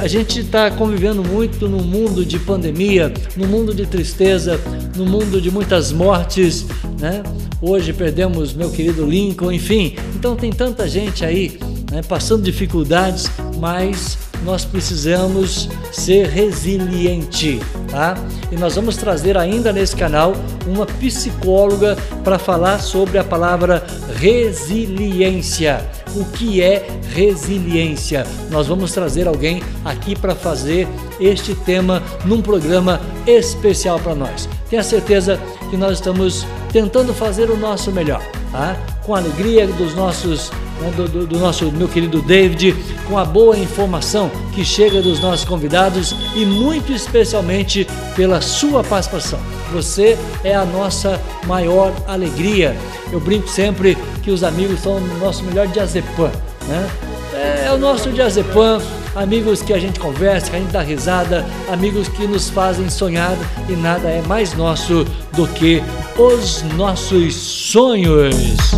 a 0.00 0.06
gente 0.06 0.40
está 0.40 0.70
convivendo 0.70 1.22
muito 1.24 1.66
no 1.68 1.78
mundo 1.82 2.24
de 2.24 2.38
pandemia, 2.38 3.12
no 3.36 3.46
mundo 3.46 3.74
de 3.74 3.86
tristeza, 3.86 4.60
no 4.94 5.06
mundo 5.06 5.40
de 5.40 5.50
muitas 5.50 5.90
mortes, 5.90 6.66
né? 6.98 7.22
Hoje 7.62 7.92
perdemos 7.92 8.52
meu 8.52 8.70
querido 8.70 9.06
Lincoln, 9.06 9.52
enfim. 9.52 9.96
Então 10.14 10.36
tem 10.36 10.52
tanta 10.52 10.86
gente 10.86 11.24
aí 11.24 11.58
né, 11.90 12.02
passando 12.02 12.42
dificuldades, 12.42 13.30
mas 13.58 14.18
nós 14.44 14.64
precisamos 14.64 15.68
ser 15.92 16.26
resiliente, 16.26 17.60
tá? 17.90 18.16
E 18.52 18.56
nós 18.56 18.74
vamos 18.74 18.96
trazer 18.96 19.36
ainda 19.36 19.72
nesse 19.72 19.96
canal 19.96 20.34
uma 20.66 20.86
psicóloga 20.86 21.96
para 22.22 22.38
falar 22.38 22.80
sobre 22.80 23.18
a 23.18 23.24
palavra 23.24 23.82
resiliência. 24.14 25.84
O 26.16 26.24
que 26.24 26.60
é 26.60 26.86
resiliência? 27.14 28.26
Nós 28.50 28.66
vamos 28.66 28.92
trazer 28.92 29.28
alguém 29.28 29.62
aqui 29.84 30.18
para 30.18 30.34
fazer 30.34 30.88
este 31.20 31.54
tema 31.54 32.02
num 32.24 32.42
programa 32.42 33.00
especial 33.26 34.00
para 34.00 34.14
nós. 34.14 34.48
Tenha 34.68 34.82
certeza 34.82 35.38
que 35.70 35.76
nós 35.76 35.92
estamos 35.92 36.44
tentando 36.72 37.14
fazer 37.14 37.48
o 37.48 37.56
nosso 37.56 37.92
melhor, 37.92 38.22
tá? 38.50 38.76
Com 39.04 39.14
a 39.14 39.18
alegria 39.18 39.66
dos 39.68 39.94
nossos 39.94 40.50
do, 40.96 41.08
do, 41.08 41.26
do, 41.26 41.38
nosso 41.38 41.70
meu 41.70 41.88
querido 41.88 42.22
David, 42.22 42.74
com 43.06 43.18
a 43.18 43.24
boa 43.24 43.56
informação 43.58 44.30
que 44.54 44.64
chega 44.64 45.02
dos 45.02 45.20
nossos 45.20 45.44
convidados 45.44 46.14
e 46.34 46.44
muito 46.46 46.92
especialmente 46.92 47.86
pela 48.16 48.40
sua 48.40 48.82
participação. 48.82 49.38
Você 49.72 50.18
é 50.42 50.54
a 50.54 50.64
nossa 50.64 51.20
maior 51.46 51.92
alegria. 52.06 52.76
Eu 53.12 53.20
brinco 53.20 53.48
sempre 53.48 53.96
que 54.22 54.30
os 54.30 54.42
amigos 54.42 54.80
são 54.80 54.96
o 54.96 55.18
nosso 55.18 55.44
melhor 55.44 55.66
diazepam, 55.68 56.30
né? 56.66 56.90
É, 57.34 57.66
é 57.66 57.72
o 57.72 57.78
nosso 57.78 58.10
diazepam, 58.10 58.80
amigos 59.14 59.62
que 59.62 59.72
a 59.72 59.78
gente 59.78 59.98
conversa, 60.00 60.50
que 60.50 60.56
a 60.56 60.58
gente 60.58 60.72
dá 60.72 60.82
risada, 60.82 61.44
amigos 61.70 62.08
que 62.08 62.26
nos 62.26 62.50
fazem 62.50 62.88
sonhar 62.90 63.36
e 63.68 63.72
nada 63.72 64.08
é 64.08 64.22
mais 64.22 64.54
nosso 64.54 65.04
do 65.32 65.46
que 65.46 65.82
os 66.18 66.62
nossos 66.76 67.34
sonhos. 67.34 68.70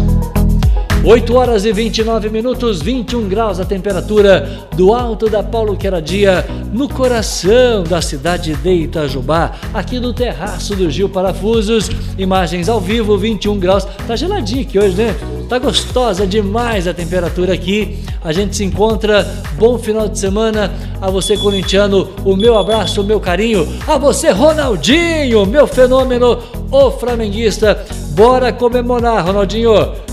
8 1.04 1.34
horas 1.34 1.64
e 1.64 1.72
29 1.72 2.30
minutos, 2.30 2.80
21 2.80 3.28
graus 3.28 3.58
a 3.58 3.64
temperatura 3.64 4.68
do 4.76 4.94
alto 4.94 5.28
da 5.28 5.42
Paulo 5.42 5.76
Queradia, 5.76 6.46
no 6.72 6.88
coração 6.88 7.82
da 7.82 8.00
cidade 8.00 8.54
de 8.54 8.70
Itajubá, 8.70 9.50
aqui 9.74 9.98
no 9.98 10.12
terraço 10.12 10.76
do 10.76 10.88
Gil 10.88 11.08
Parafusos. 11.08 11.90
Imagens 12.16 12.68
ao 12.68 12.80
vivo, 12.80 13.18
21 13.18 13.58
graus. 13.58 13.84
Tá 14.06 14.14
geladinho 14.14 14.62
aqui 14.62 14.78
hoje, 14.78 14.94
né? 14.94 15.16
Tá 15.48 15.58
gostosa 15.58 16.24
demais 16.24 16.86
a 16.86 16.94
temperatura 16.94 17.52
aqui. 17.52 17.98
A 18.22 18.32
gente 18.32 18.54
se 18.54 18.64
encontra. 18.64 19.26
Bom 19.58 19.78
final 19.78 20.08
de 20.08 20.18
semana 20.18 20.72
a 21.00 21.10
você 21.10 21.36
corintiano. 21.36 22.10
O 22.24 22.36
meu 22.36 22.56
abraço, 22.56 23.02
o 23.02 23.04
meu 23.04 23.18
carinho. 23.18 23.66
A 23.88 23.98
você 23.98 24.30
Ronaldinho, 24.30 25.44
meu 25.46 25.66
fenômeno, 25.66 26.38
o 26.70 26.90
flamenguista. 26.92 27.84
Bora 28.14 28.52
comemorar, 28.52 29.24
Ronaldinho. 29.24 29.72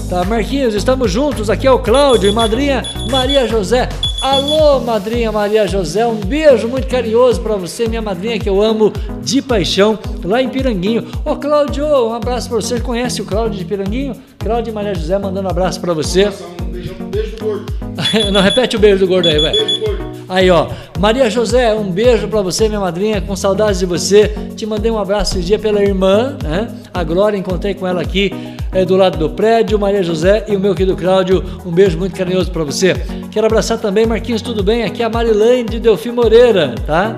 Tá, 0.09 0.23
Marquinhos, 0.23 0.73
estamos 0.73 1.11
juntos. 1.11 1.49
Aqui 1.49 1.67
é 1.67 1.71
o 1.71 1.79
Cláudio 1.79 2.29
e 2.29 2.33
madrinha 2.33 2.81
Maria 3.11 3.45
José. 3.45 3.89
Alô, 4.21 4.79
madrinha 4.79 5.31
Maria 5.31 5.67
José, 5.67 6.05
um 6.05 6.15
beijo 6.15 6.67
muito 6.67 6.87
carinhoso 6.87 7.39
para 7.39 7.55
você, 7.55 7.87
minha 7.87 8.01
madrinha 8.01 8.37
que 8.37 8.49
eu 8.49 8.61
amo 8.61 8.91
de 9.21 9.41
paixão, 9.41 9.97
lá 10.25 10.41
em 10.41 10.49
Piranguinho. 10.49 11.07
Ô, 11.23 11.35
Cláudio, 11.35 11.85
um 11.85 12.13
abraço 12.13 12.49
para 12.49 12.57
você. 12.57 12.79
Conhece 12.81 13.21
o 13.21 13.25
Cláudio 13.25 13.57
de 13.57 13.65
Piranguinho? 13.65 14.15
Cláudio 14.39 14.71
e 14.71 14.73
Maria 14.73 14.95
José 14.95 15.17
mandando 15.17 15.47
um 15.47 15.51
abraço 15.51 15.79
para 15.79 15.93
você. 15.93 16.29
Um 16.61 16.65
beijo, 16.65 16.95
um 16.99 17.09
beijo 17.09 17.35
do 17.35 17.43
gordo. 17.43 17.73
Não, 18.31 18.41
repete 18.41 18.75
o 18.75 18.79
beijo 18.79 18.99
do 18.99 19.07
gordo 19.07 19.27
aí, 19.27 19.39
vai. 19.39 19.51
Beijo 19.51 19.79
do 19.79 19.85
gordo. 19.85 19.98
Aí, 20.29 20.49
ó. 20.51 20.67
Maria 20.99 21.29
José, 21.29 21.73
um 21.73 21.91
beijo 21.91 22.27
para 22.27 22.41
você, 22.41 22.67
minha 22.67 22.79
madrinha, 22.79 23.19
com 23.19 23.35
saudades 23.35 23.79
de 23.79 23.85
você. 23.87 24.27
Te 24.55 24.65
mandei 24.65 24.91
um 24.91 24.99
abraço 24.99 25.37
esse 25.37 25.47
dia 25.47 25.57
pela 25.57 25.81
irmã, 25.81 26.37
né? 26.43 26.67
A 26.93 27.03
Glória, 27.03 27.35
encontrei 27.35 27.73
com 27.73 27.87
ela 27.87 28.01
aqui 28.01 28.31
é, 28.71 28.85
do 28.85 28.95
lado 28.95 29.17
do 29.17 29.29
prédio, 29.31 29.79
Maria 29.79 30.03
José 30.03 30.45
e 30.47 30.55
o 30.55 30.59
meu 30.59 30.75
querido 30.75 30.95
Cláudio, 30.95 31.43
um 31.65 31.71
beijo 31.71 31.97
muito 31.97 32.15
carinhoso 32.15 32.51
para 32.51 32.63
você. 32.63 32.93
Quero 33.31 33.47
abraçar 33.47 33.79
também, 33.79 34.05
Marquinhos, 34.05 34.41
tudo 34.41 34.63
bem? 34.63 34.83
Aqui 34.83 35.01
é 35.01 35.05
a 35.05 35.09
Marilane 35.09 35.63
de 35.63 35.79
Delfim 35.79 36.11
Moreira, 36.11 36.75
tá? 36.85 37.15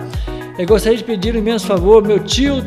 Eu 0.58 0.68
gostaria 0.68 0.98
de 0.98 1.04
pedir 1.04 1.34
um 1.34 1.40
imenso 1.40 1.66
favor, 1.66 2.04
meu 2.04 2.20
tio, 2.20 2.62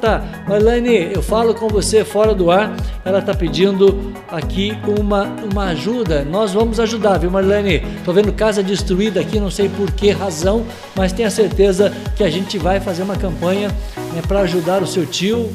tá. 0.00 0.22
Marilane, 0.46 1.12
eu 1.14 1.22
falo 1.22 1.54
com 1.54 1.66
você 1.68 2.04
fora 2.04 2.34
do 2.34 2.50
ar, 2.50 2.76
ela 3.04 3.20
está 3.20 3.34
pedindo 3.34 4.12
aqui 4.30 4.76
uma, 4.98 5.24
uma 5.50 5.64
ajuda. 5.66 6.24
Nós 6.24 6.52
vamos 6.52 6.78
ajudar, 6.78 7.18
viu, 7.18 7.30
Marilane? 7.30 7.80
Tô 8.04 8.12
vendo 8.12 8.32
casa 8.32 8.62
destruída 8.62 9.20
aqui, 9.20 9.40
não 9.40 9.50
sei 9.50 9.68
por 9.68 9.90
que 9.90 10.10
razão, 10.10 10.64
mas 10.94 11.12
tenha 11.12 11.30
certeza 11.30 11.92
que 12.14 12.22
a 12.22 12.30
gente 12.30 12.58
vai 12.58 12.80
fazer 12.80 13.02
uma 13.02 13.16
campanha 13.16 13.68
né, 14.12 14.22
para 14.26 14.40
ajudar 14.40 14.82
o 14.82 14.86
seu 14.86 15.06
tio 15.06 15.50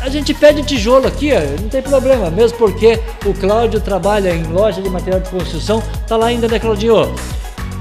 a 0.00 0.08
gente 0.08 0.32
pede 0.32 0.62
tijolo 0.62 1.06
aqui, 1.06 1.30
não 1.60 1.68
tem 1.68 1.82
problema, 1.82 2.30
mesmo 2.30 2.56
porque 2.56 3.00
o 3.26 3.34
Cláudio 3.34 3.80
trabalha 3.80 4.30
em 4.30 4.44
loja 4.44 4.80
de 4.80 4.88
material 4.88 5.20
de 5.20 5.28
construção, 5.28 5.82
tá 6.06 6.16
lá 6.16 6.26
ainda, 6.26 6.46
né, 6.46 6.58
Claudinho? 6.58 7.12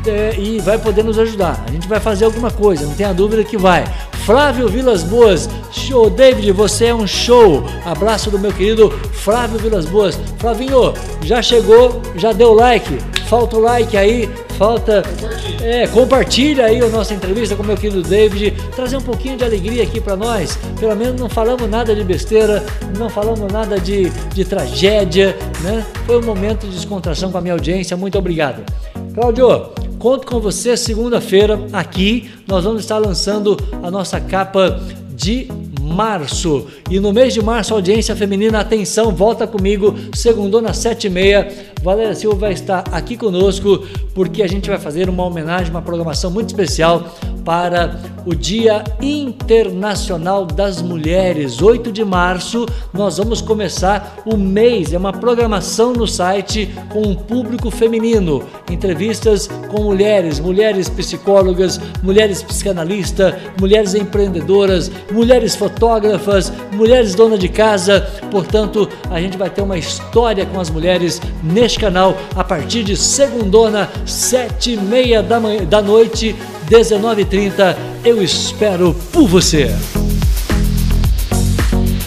É, 0.07 0.33
e 0.39 0.59
vai 0.59 0.77
poder 0.77 1.03
nos 1.03 1.19
ajudar. 1.19 1.63
A 1.67 1.71
gente 1.71 1.87
vai 1.87 1.99
fazer 1.99 2.23
alguma 2.23 2.49
coisa, 2.49 2.85
não 2.85 2.93
tenha 2.93 3.13
dúvida 3.13 3.43
que 3.43 3.57
vai. 3.57 3.83
Flávio 4.25 4.67
Vilas 4.67 5.03
Boas, 5.03 5.49
show, 5.71 6.09
David, 6.09 6.51
você 6.51 6.85
é 6.85 6.95
um 6.95 7.05
show. 7.05 7.63
Abraço 7.85 8.31
do 8.31 8.39
meu 8.39 8.53
querido 8.53 8.89
Flávio 9.11 9.59
Vilas 9.59 9.85
Boas. 9.85 10.19
Flavinho, 10.37 10.93
já 11.23 11.41
chegou, 11.41 12.01
já 12.15 12.31
deu 12.31 12.53
like, 12.53 12.97
falta 13.27 13.57
o 13.57 13.59
like 13.59 13.97
aí, 13.97 14.29
falta. 14.57 15.03
É, 15.61 15.87
compartilha 15.87 16.65
aí 16.65 16.79
a 16.79 16.87
nossa 16.87 17.13
entrevista 17.13 17.55
com 17.55 17.63
o 17.63 17.65
meu 17.65 17.75
querido 17.75 18.01
David, 18.01 18.51
trazer 18.75 18.97
um 18.97 19.01
pouquinho 19.01 19.37
de 19.37 19.43
alegria 19.43 19.83
aqui 19.83 19.99
para 19.99 20.15
nós. 20.15 20.57
Pelo 20.79 20.95
menos 20.95 21.19
não 21.19 21.29
falamos 21.29 21.69
nada 21.69 21.95
de 21.95 22.03
besteira, 22.03 22.65
não 22.97 23.09
falamos 23.09 23.51
nada 23.51 23.79
de, 23.79 24.09
de 24.09 24.45
tragédia, 24.45 25.37
né? 25.61 25.85
Foi 26.05 26.17
um 26.17 26.25
momento 26.25 26.65
de 26.65 26.75
descontração 26.75 27.31
com 27.31 27.37
a 27.37 27.41
minha 27.41 27.53
audiência. 27.53 27.97
Muito 27.97 28.17
obrigado. 28.17 28.63
Cláudio, 29.13 29.71
conto 29.99 30.25
com 30.25 30.39
você 30.39 30.77
segunda-feira 30.77 31.59
aqui. 31.73 32.29
Nós 32.47 32.63
vamos 32.63 32.81
estar 32.81 32.97
lançando 32.97 33.57
a 33.83 33.91
nossa 33.91 34.19
capa 34.19 34.79
de 35.15 35.47
março. 35.81 36.67
E 36.89 36.99
no 36.99 37.11
mês 37.11 37.33
de 37.33 37.41
março, 37.41 37.73
audiência 37.73 38.15
feminina, 38.15 38.59
atenção, 38.59 39.11
volta 39.11 39.47
comigo, 39.47 39.95
segundona 40.13 40.73
sete 40.73 41.07
e 41.07 41.09
meia. 41.09 41.47
Valéria 41.81 42.15
Silva 42.15 42.35
vai 42.35 42.53
estar 42.53 42.83
aqui 42.91 43.15
conosco 43.15 43.83
porque 44.13 44.41
a 44.41 44.47
gente 44.47 44.69
vai 44.69 44.79
fazer 44.79 45.09
uma 45.09 45.23
homenagem, 45.23 45.69
uma 45.69 45.81
programação 45.81 46.31
muito 46.31 46.47
especial 46.47 47.15
para 47.45 47.97
o 48.25 48.35
Dia 48.35 48.83
Internacional 49.01 50.45
das 50.45 50.81
Mulheres. 50.81 51.61
8 51.61 51.93
de 51.93 52.03
março, 52.03 52.65
nós 52.93 53.17
vamos 53.17 53.41
começar 53.41 54.17
o 54.25 54.35
mês, 54.35 54.91
é 54.91 54.97
uma 54.97 55.13
programação 55.13 55.93
no 55.93 56.05
site 56.05 56.69
com 56.89 57.03
um 57.03 57.15
público 57.15 57.71
feminino, 57.71 58.43
entrevistas 58.69 59.47
com 59.69 59.83
mulheres, 59.83 60.41
mulheres 60.41 60.89
psicólogas, 60.89 61.79
mulheres 62.03 62.43
psicanalistas, 62.43 63.33
mulheres 63.57 63.95
empreendedoras, 63.95 64.91
mulheres 65.09 65.55
fotógrafas, 65.55 66.51
mulheres 66.73 67.15
donas 67.15 67.39
de 67.39 67.47
casa. 67.47 68.01
Portanto, 68.29 68.89
a 69.09 69.21
gente 69.21 69.37
vai 69.37 69.49
ter 69.49 69.61
uma 69.61 69.77
história 69.77 70.45
com 70.45 70.59
as 70.59 70.69
mulheres 70.69 71.21
neste 71.67 71.79
canal 71.79 72.17
a 72.33 72.45
partir 72.45 72.81
de 72.81 72.95
segundona, 72.95 73.89
sete 74.05 74.71
e 74.71 74.77
meia 74.77 75.21
da, 75.21 75.37
manhã, 75.37 75.65
da 75.65 75.81
noite 75.81 76.33
19h30. 76.69 77.75
Eu 78.05 78.23
espero 78.23 78.95
por 79.11 79.27
você. 79.27 79.75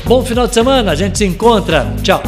Bom 0.07 0.25
final 0.25 0.47
de 0.47 0.55
semana, 0.55 0.93
a 0.93 0.95
gente 0.95 1.19
se 1.19 1.27
encontra. 1.27 1.95
Tchau. 2.03 2.23